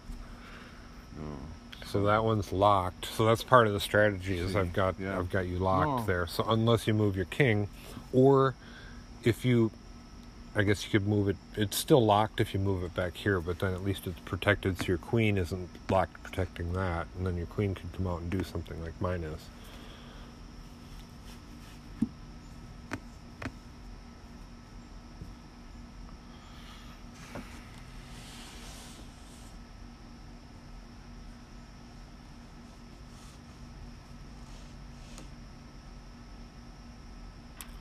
No. 1.19 1.37
So 1.85 2.05
that 2.05 2.23
one's 2.23 2.53
locked. 2.53 3.07
So 3.07 3.25
that's 3.27 3.43
part 3.43 3.67
of 3.67 3.73
the 3.73 3.81
strategy. 3.81 4.39
Is 4.39 4.53
See, 4.53 4.59
I've 4.59 4.73
got, 4.73 4.95
yeah. 5.01 5.19
I've 5.19 5.31
got 5.31 5.49
you 5.49 5.59
locked 5.59 6.01
No. 6.03 6.07
there. 6.07 6.27
So 6.29 6.45
unless 6.49 6.87
you 6.87 6.95
move 6.95 7.17
your 7.17 7.25
king, 7.25 7.67
or 8.13 8.55
if 9.25 9.45
you, 9.45 9.73
I 10.55 10.63
guess 10.63 10.85
you 10.85 10.91
could 10.93 11.09
move 11.09 11.29
it. 11.29 11.37
It's 11.57 11.77
still 11.77 12.05
locked 12.07 12.41
if 12.41 12.55
you 12.55 12.61
move 12.61 12.85
it 12.85 12.95
back 12.95 13.17
here, 13.17 13.41
but 13.41 13.59
then 13.59 13.75
at 13.75 13.83
least 13.83 14.07
it's 14.07 14.21
protected. 14.21 14.79
So 14.79 14.85
your 14.85 14.99
queen 14.99 15.39
isn't 15.39 15.69
locked 15.91 16.23
protecting 16.23 16.73
that, 16.75 17.09
and 17.17 17.27
then 17.27 17.37
your 17.37 17.47
queen 17.47 17.75
could 17.75 17.93
come 17.95 18.07
out 18.07 18.21
and 18.21 18.31
do 18.31 18.45
something 18.45 18.81
like 18.81 18.99
mine 19.01 19.25
is. 19.25 19.41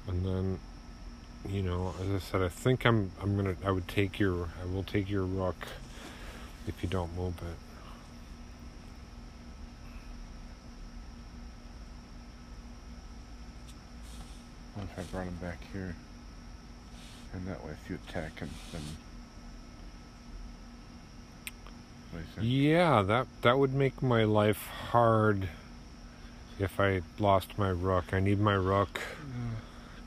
and 0.07 0.26
then 0.26 0.59
you 1.49 1.61
know 1.61 1.93
as 2.01 2.05
i 2.16 2.20
said 2.20 2.41
i 2.41 2.49
think 2.49 2.86
i'm 2.86 3.11
i'm 3.22 3.36
gonna 3.36 3.55
i 3.66 3.72
would 3.72 3.88
take 3.88 4.20
your 4.20 4.49
i 4.61 4.74
will 4.74 4.84
take 4.84 5.09
your 5.09 5.24
rook 5.24 5.68
if 6.68 6.82
you 6.82 6.89
don't 6.89 7.16
move 7.16 7.38
it 7.39 7.57
What 14.76 14.88
if 14.91 14.99
I 14.99 15.03
brought 15.03 15.28
him 15.28 15.38
back 15.41 15.59
here? 15.72 15.95
And 17.34 17.47
that 17.47 17.63
way, 17.63 17.72
if 17.72 17.89
you 17.89 17.97
attack 18.07 18.39
him, 18.39 18.49
then. 18.74 18.82
What 22.11 22.20
do 22.20 22.26
you 22.26 22.34
think? 22.36 22.47
yeah 22.47 23.01
that 23.01 23.28
that 23.41 23.57
would 23.57 23.74
make 23.74 24.01
my 24.01 24.24
life 24.24 24.68
hard 24.91 25.49
if 26.59 26.80
i 26.80 27.01
lost 27.20 27.57
my 27.57 27.70
rook 27.70 28.13
i 28.13 28.22
need 28.22 28.39
my 28.39 28.53
rook 28.53 29.01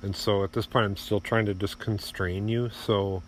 and 0.02 0.14
so 0.14 0.44
at 0.44 0.52
this 0.52 0.66
point 0.66 0.84
i'm 0.84 0.96
still 0.96 1.20
trying 1.20 1.46
to 1.46 1.54
just 1.54 1.78
constrain 1.78 2.48
you. 2.48 2.70
So 2.70 3.22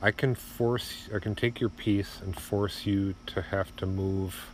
i 0.00 0.10
can 0.10 0.34
force 0.34 1.08
i 1.14 1.18
can 1.18 1.34
take 1.34 1.60
your 1.60 1.70
piece 1.70 2.20
and 2.22 2.38
force 2.38 2.86
you 2.86 3.14
to 3.26 3.42
have 3.42 3.74
to 3.76 3.86
move 3.86 4.50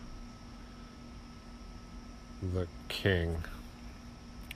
the 2.54 2.66
king. 2.88 3.36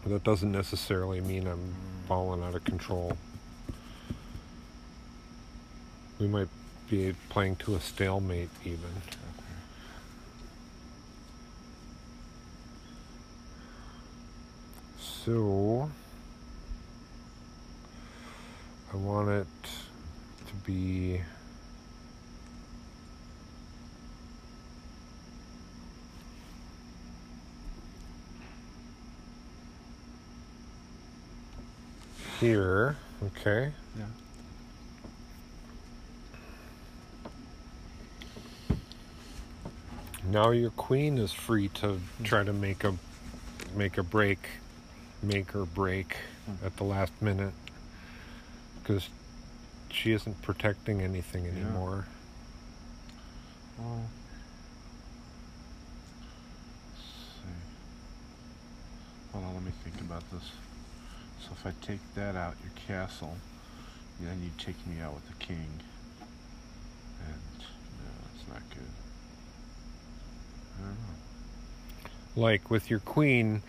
That 0.07 0.25
doesn't 0.25 0.53
necessarily 0.53 1.21
mean 1.21 1.47
i'm 1.47 1.75
falling 2.09 2.43
out 2.43 2.55
of 2.55 2.65
control. 2.65 3.17
We 6.19 6.29
might 6.29 6.49
be 6.89 7.15
playing 7.31 7.57
to 7.57 7.75
a 7.75 7.81
stalemate 7.81 8.51
even. 8.65 9.03
So 15.25 15.89
I 18.93 18.97
want 18.97 19.31
it 19.31 19.47
to 20.47 20.55
be 20.67 21.23
here, 32.39 32.97
okay? 33.25 33.73
Yeah. 33.97 34.05
Now 40.27 40.51
your 40.51 40.71
queen 40.71 41.17
is 41.17 41.33
free 41.33 41.69
to 41.69 41.95
hmm. 41.95 42.25
try 42.25 42.45
to 42.45 42.53
make 42.53 42.85
a 42.85 42.95
make 43.75 43.97
a 43.97 44.03
break, 44.03 44.39
make 45.23 45.57
or 45.57 45.65
break 45.65 46.17
hmm. 46.45 46.67
at 46.67 46.77
the 46.77 46.85
last 46.85 47.13
minute 47.23 47.55
because 48.83 49.09
she 49.91 50.13
isn't 50.13 50.41
protecting 50.43 51.01
anything 51.01 51.45
Yeah. 51.45 51.51
anymore. 51.53 52.07
Well, 53.79 54.03
let's 56.91 57.03
see. 57.03 57.49
Hold 59.33 59.45
on, 59.45 59.55
let 59.55 59.63
me 59.63 59.73
think 59.85 60.01
about 60.01 60.29
this. 60.31 60.51
So 61.41 61.51
if 61.53 61.67
I 61.67 61.73
take 61.85 62.01
that 62.15 62.37
out, 62.37 62.55
your 62.63 62.73
castle, 62.87 63.37
then 64.21 64.43
you 64.43 64.51
take 64.59 64.87
me 64.87 65.01
out 65.01 65.15
with 65.15 65.27
the 65.29 65.35
king. 65.45 65.81
And 67.27 67.59
no, 67.59 68.11
that's 68.25 68.49
not 68.49 68.63
good. 68.71 68.91
I 70.79 70.83
don't 70.87 70.91
know. 70.95 71.17
Like 72.43 72.71
with 72.71 72.89
your 72.91 73.01
queen, 73.01 73.63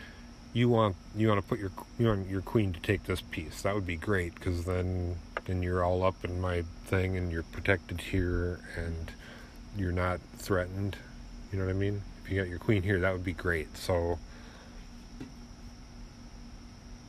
you 0.54 0.70
want 0.70 0.96
you 1.16 1.28
want 1.28 1.42
to 1.42 1.48
put 1.48 1.60
your 1.60 1.72
you 1.98 2.08
want 2.08 2.30
your 2.30 2.42
queen 2.42 2.74
to 2.74 2.80
take 2.80 3.04
this 3.04 3.22
piece. 3.22 3.64
That 3.64 3.74
would 3.74 3.88
be 3.88 3.96
great 3.96 4.36
because 4.36 4.66
then 4.66 5.16
then 5.46 5.64
you're 5.64 5.84
all 5.84 6.04
up 6.04 6.24
in 6.24 6.40
my 6.40 6.64
thing 6.86 7.18
and 7.18 7.32
you're 7.32 7.44
protected 7.44 8.00
here 8.00 8.60
and 8.78 9.12
you're 9.76 9.92
not 9.92 10.22
threatened. 10.38 10.96
You 11.52 11.60
know 11.60 11.66
what 11.66 11.72
I 11.72 11.78
mean? 11.78 12.02
If 12.24 12.32
you 12.32 12.40
got 12.40 12.50
your 12.50 12.60
queen 12.60 12.84
here, 12.84 13.00
that 13.00 13.12
would 13.12 13.24
be 13.24 13.34
great. 13.34 13.76
So 13.76 14.20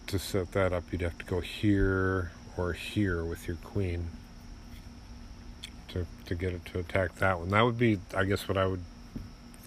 to 0.07 0.19
set 0.19 0.53
that 0.53 0.73
up, 0.73 0.85
you'd 0.91 1.03
have 1.03 1.19
to 1.19 1.25
go 1.25 1.41
here 1.41 2.33
or 2.57 2.73
here 2.73 3.25
with 3.25 3.47
your 3.47 3.57
queen 3.59 4.09
to 5.89 6.07
to 6.27 6.35
get 6.35 6.55
it 6.55 6.65
to 6.67 6.79
attack 6.79 7.17
that 7.17 7.39
one. 7.39 7.51
That 7.51 7.63
would 7.63 7.79
be, 7.79 8.01
I 8.17 8.25
guess, 8.25 8.49
what 8.49 8.57
I 8.57 8.67
would 8.67 8.85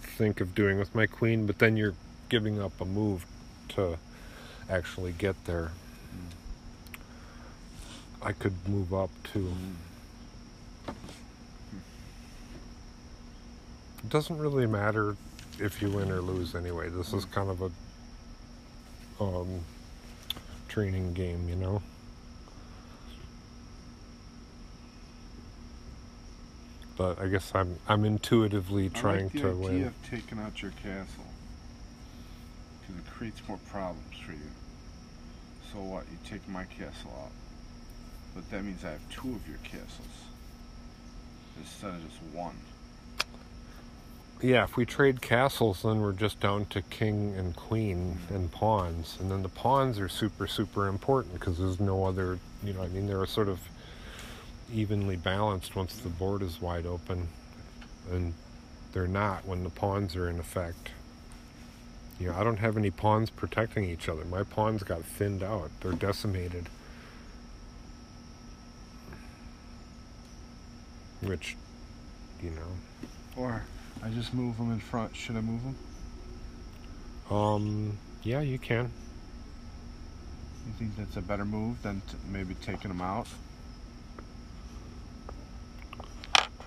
think 0.00 0.40
of 0.40 0.54
doing 0.54 0.78
with 0.78 0.94
my 0.96 1.06
queen. 1.06 1.46
But 1.46 1.60
then 1.60 1.76
you're 1.76 1.94
giving 2.28 2.60
up 2.60 2.80
a 2.80 2.84
move 2.84 3.24
to 3.70 3.98
actually 4.68 5.12
get 5.12 5.44
there. 5.44 5.72
I 8.20 8.32
could 8.32 8.54
move 8.68 8.92
up 8.92 9.10
too. 9.32 9.52
It 14.02 14.10
doesn't 14.10 14.38
really 14.38 14.66
matter 14.66 15.16
if 15.60 15.82
you 15.82 15.90
win 15.90 16.10
or 16.10 16.20
lose 16.20 16.54
anyway. 16.54 16.88
This 16.88 17.12
is 17.12 17.24
kind 17.24 17.50
of 17.50 17.62
a 17.62 17.70
um, 19.22 19.60
training 20.68 21.12
game, 21.14 21.48
you 21.48 21.56
know. 21.56 21.82
But 26.96 27.20
I 27.20 27.28
guess 27.28 27.52
I'm 27.54 27.78
I'm 27.88 28.04
intuitively 28.04 28.88
trying 28.88 29.20
I 29.20 29.22
like 29.24 29.32
the 29.32 29.38
to 29.40 29.48
idea 29.50 29.60
win. 29.62 29.84
of 29.84 30.10
taking 30.10 30.38
out 30.40 30.60
your 30.62 30.72
castle. 30.72 31.24
Because 32.88 33.02
it 33.02 33.10
creates 33.10 33.40
more 33.46 33.58
problems 33.70 34.16
for 34.24 34.32
you. 34.32 34.50
So 35.72 35.78
what? 35.80 36.04
You 36.10 36.18
take 36.28 36.48
my 36.48 36.64
castle 36.64 37.12
out. 37.22 37.30
But 38.34 38.50
that 38.50 38.64
means 38.64 38.84
I 38.84 38.90
have 38.90 39.10
two 39.10 39.28
of 39.28 39.46
your 39.46 39.58
castles. 39.62 40.06
Instead 41.58 41.90
of 41.90 42.02
just 42.02 42.22
one. 42.34 42.56
Yeah, 44.40 44.62
if 44.62 44.76
we 44.76 44.86
trade 44.86 45.20
castles, 45.20 45.82
then 45.82 46.00
we're 46.00 46.12
just 46.12 46.38
down 46.38 46.66
to 46.66 46.80
king 46.82 47.34
and 47.36 47.56
queen 47.56 48.18
mm-hmm. 48.22 48.34
and 48.34 48.52
pawns, 48.52 49.16
and 49.18 49.30
then 49.30 49.42
the 49.42 49.48
pawns 49.48 49.98
are 49.98 50.08
super 50.08 50.46
super 50.46 50.86
important 50.86 51.34
because 51.34 51.58
there's 51.58 51.80
no 51.80 52.04
other. 52.04 52.38
You 52.62 52.72
know, 52.72 52.82
I 52.82 52.88
mean, 52.88 53.08
they're 53.08 53.26
sort 53.26 53.48
of 53.48 53.58
evenly 54.72 55.16
balanced 55.16 55.74
once 55.74 55.96
the 55.96 56.08
board 56.08 56.42
is 56.42 56.60
wide 56.60 56.86
open, 56.86 57.28
and 58.12 58.32
they're 58.92 59.08
not 59.08 59.44
when 59.44 59.64
the 59.64 59.70
pawns 59.70 60.14
are 60.14 60.28
in 60.28 60.38
effect. 60.38 60.90
You 62.20 62.28
know, 62.28 62.34
I 62.36 62.42
don't 62.44 62.58
have 62.58 62.76
any 62.76 62.90
pawns 62.90 63.30
protecting 63.30 63.84
each 63.84 64.08
other. 64.08 64.24
My 64.24 64.42
pawns 64.42 64.82
got 64.82 65.04
thinned 65.04 65.42
out. 65.42 65.70
They're 65.80 65.92
decimated. 65.92 66.68
Which, 71.22 71.56
you 72.42 72.50
know, 72.50 73.08
Or 73.36 73.62
I 74.02 74.08
just 74.10 74.32
move 74.34 74.56
them 74.56 74.70
in 74.72 74.80
front. 74.80 75.14
Should 75.16 75.36
I 75.36 75.40
move 75.40 75.60
them? 75.64 75.76
um, 77.30 77.98
yeah, 78.22 78.40
you 78.40 78.58
can. 78.58 78.90
You 80.66 80.72
think 80.78 80.96
that's 80.96 81.16
a 81.16 81.20
better 81.22 81.44
move 81.44 81.82
than 81.82 82.00
t- 82.08 82.16
maybe 82.30 82.54
taking 82.62 82.88
them 82.88 83.00
out? 83.00 83.26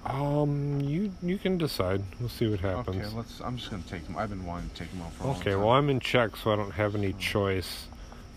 Um, 0.06 0.82
you 0.82 1.12
you 1.22 1.38
can 1.38 1.58
decide. 1.58 2.02
We'll 2.20 2.30
see 2.30 2.48
what 2.50 2.60
happens. 2.60 3.06
Okay, 3.06 3.16
let's. 3.16 3.40
I'm 3.42 3.58
just 3.58 3.70
gonna 3.70 3.84
take 3.84 4.06
them. 4.06 4.18
I've 4.18 4.30
been 4.30 4.46
wanting 4.46 4.70
to 4.70 4.76
take 4.76 4.92
them 4.92 5.02
out 5.02 5.14
for 5.14 5.28
Okay, 5.40 5.56
well, 5.56 5.70
I'm 5.70 5.90
in 5.90 6.00
check, 6.00 6.36
so 6.36 6.52
I 6.52 6.56
don't 6.56 6.72
have 6.72 6.96
any 6.96 7.14
choice 7.14 7.88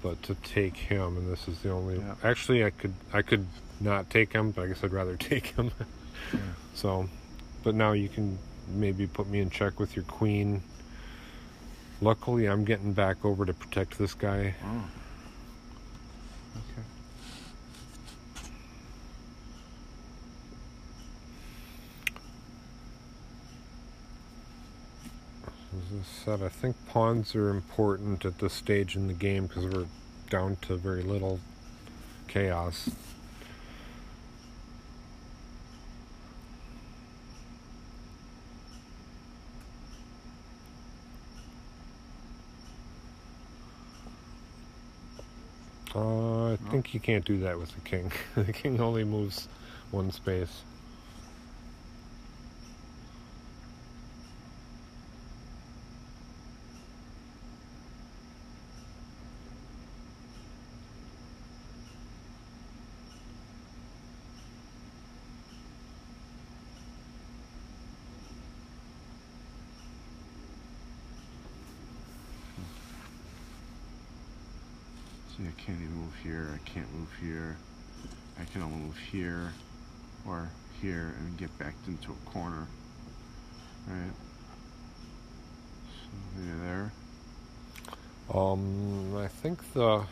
but 0.02 0.22
to 0.24 0.34
take 0.36 0.76
him, 0.76 1.16
and 1.16 1.32
this 1.32 1.48
is 1.48 1.58
the 1.60 1.70
only. 1.70 1.96
Yeah. 1.98 2.14
Actually, 2.22 2.64
I 2.64 2.70
could 2.70 2.92
I 3.12 3.22
could 3.22 3.46
not 3.80 4.10
take 4.10 4.32
him, 4.32 4.50
but 4.50 4.62
I 4.62 4.66
guess 4.68 4.84
I'd 4.84 4.92
rather 4.92 5.16
take 5.18 5.46
him. 5.46 5.70
yeah. 6.32 6.40
So, 6.74 7.08
but 7.62 7.74
now 7.74 7.92
you 7.92 8.10
can 8.10 8.38
maybe 8.68 9.06
put 9.06 9.28
me 9.28 9.40
in 9.40 9.48
check 9.48 9.80
with 9.80 9.96
your 9.96 10.04
queen. 10.04 10.62
Luckily, 12.02 12.46
I'm 12.46 12.64
getting 12.64 12.92
back 12.92 13.24
over 13.24 13.46
to 13.46 13.54
protect 13.54 13.98
this 13.98 14.12
guy. 14.12 14.54
Oh. 14.62 14.84
Okay. 16.56 16.82
As 25.74 25.98
I 25.98 26.24
said, 26.24 26.42
I 26.42 26.48
think 26.48 26.76
pawns 26.86 27.34
are 27.34 27.48
important 27.48 28.24
at 28.24 28.38
this 28.38 28.52
stage 28.52 28.94
in 28.94 29.08
the 29.08 29.12
game 29.12 29.46
because 29.46 29.66
we're 29.66 29.86
down 30.30 30.56
to 30.62 30.76
very 30.76 31.02
little 31.02 31.40
chaos. 32.28 32.90
Uh, 45.92 46.52
I 46.52 46.56
think 46.70 46.94
you 46.94 47.00
can't 47.00 47.24
do 47.24 47.38
that 47.40 47.58
with 47.58 47.74
the 47.74 47.80
king. 47.80 48.12
the 48.36 48.52
king 48.52 48.80
only 48.80 49.02
moves 49.02 49.48
one 49.90 50.12
space. 50.12 50.62
See, 75.36 75.42
I 75.42 75.60
can't 75.60 75.80
even 75.80 75.94
move 75.96 76.14
here. 76.22 76.48
I 76.54 76.58
can't 76.68 76.92
move 76.94 77.12
here. 77.20 77.56
I 78.40 78.44
can 78.44 78.62
only 78.62 78.76
move 78.76 78.96
here 79.10 79.52
or 80.26 80.48
here 80.80 81.14
and 81.18 81.36
get 81.36 81.56
backed 81.58 81.88
into 81.88 82.12
a 82.12 82.30
corner. 82.30 82.68
Right? 83.88 84.12
So, 85.90 86.10
maybe 86.36 86.60
there. 86.62 86.92
Um, 88.32 89.16
I 89.16 89.26
think 89.26 89.58
the 89.72 90.04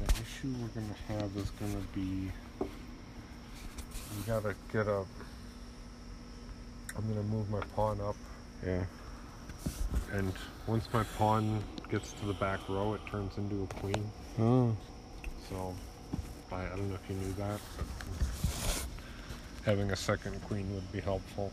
the 0.00 0.12
issue 0.20 0.54
we're 0.60 0.80
gonna 0.80 0.94
have 1.08 1.34
is 1.36 1.50
gonna 1.58 1.82
be 1.94 2.30
we 4.16 4.22
gotta 4.26 4.54
get 4.72 4.86
a. 4.86 5.04
I'm 6.96 7.08
gonna 7.08 7.22
move 7.22 7.50
my 7.50 7.60
pawn 7.74 8.00
up, 8.00 8.16
Yeah. 8.64 8.84
And 10.14 10.32
once 10.68 10.88
my 10.92 11.02
pawn 11.18 11.62
gets 11.90 12.12
to 12.12 12.26
the 12.26 12.34
back 12.34 12.60
row, 12.68 12.94
it 12.94 13.00
turns 13.10 13.36
into 13.36 13.64
a 13.64 13.66
queen. 13.80 14.10
Oh. 14.38 14.76
So 15.48 15.74
I, 16.52 16.62
I 16.62 16.68
don't 16.68 16.88
know 16.88 16.94
if 16.94 17.10
you 17.10 17.16
knew 17.16 17.32
that, 17.32 17.60
but 18.62 18.86
having 19.64 19.90
a 19.90 19.96
second 19.96 20.40
queen 20.42 20.72
would 20.74 20.90
be 20.92 21.00
helpful. 21.00 21.52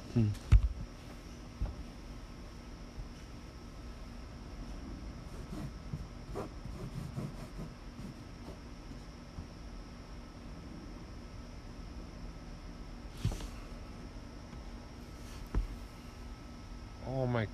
Oh 17.07 17.27
my 17.27 17.45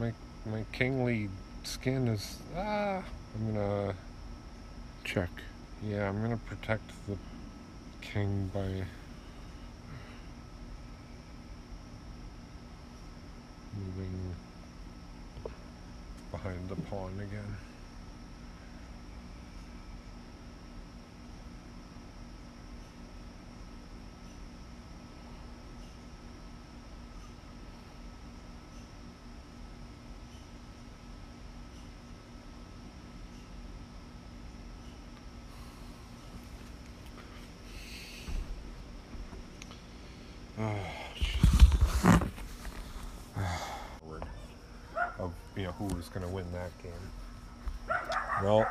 my 0.00 0.12
my 0.46 0.64
kingly 0.72 1.28
skin 1.62 1.99
is 2.10 2.38
ah 2.56 3.02
I'm 3.34 3.54
gonna 3.54 3.94
Check. 5.04 5.30
yeah, 5.82 6.08
I'm 6.08 6.20
gonna 6.20 6.36
protect 6.36 6.90
the 7.08 7.16
king 8.00 8.50
by 8.52 8.84
moving 13.76 14.34
behind 16.30 16.68
the 16.68 16.76
pawn 16.76 17.12
again. 17.18 17.56
Oh, 40.62 40.76
Forward 44.00 44.24
of 45.18 45.32
you 45.60 45.66
know 45.66 45.72
who 45.72 45.84
was 45.94 46.08
gonna 46.08 46.28
win 46.28 46.46
that 46.52 46.70
game. 46.82 46.92
Well, 48.42 48.66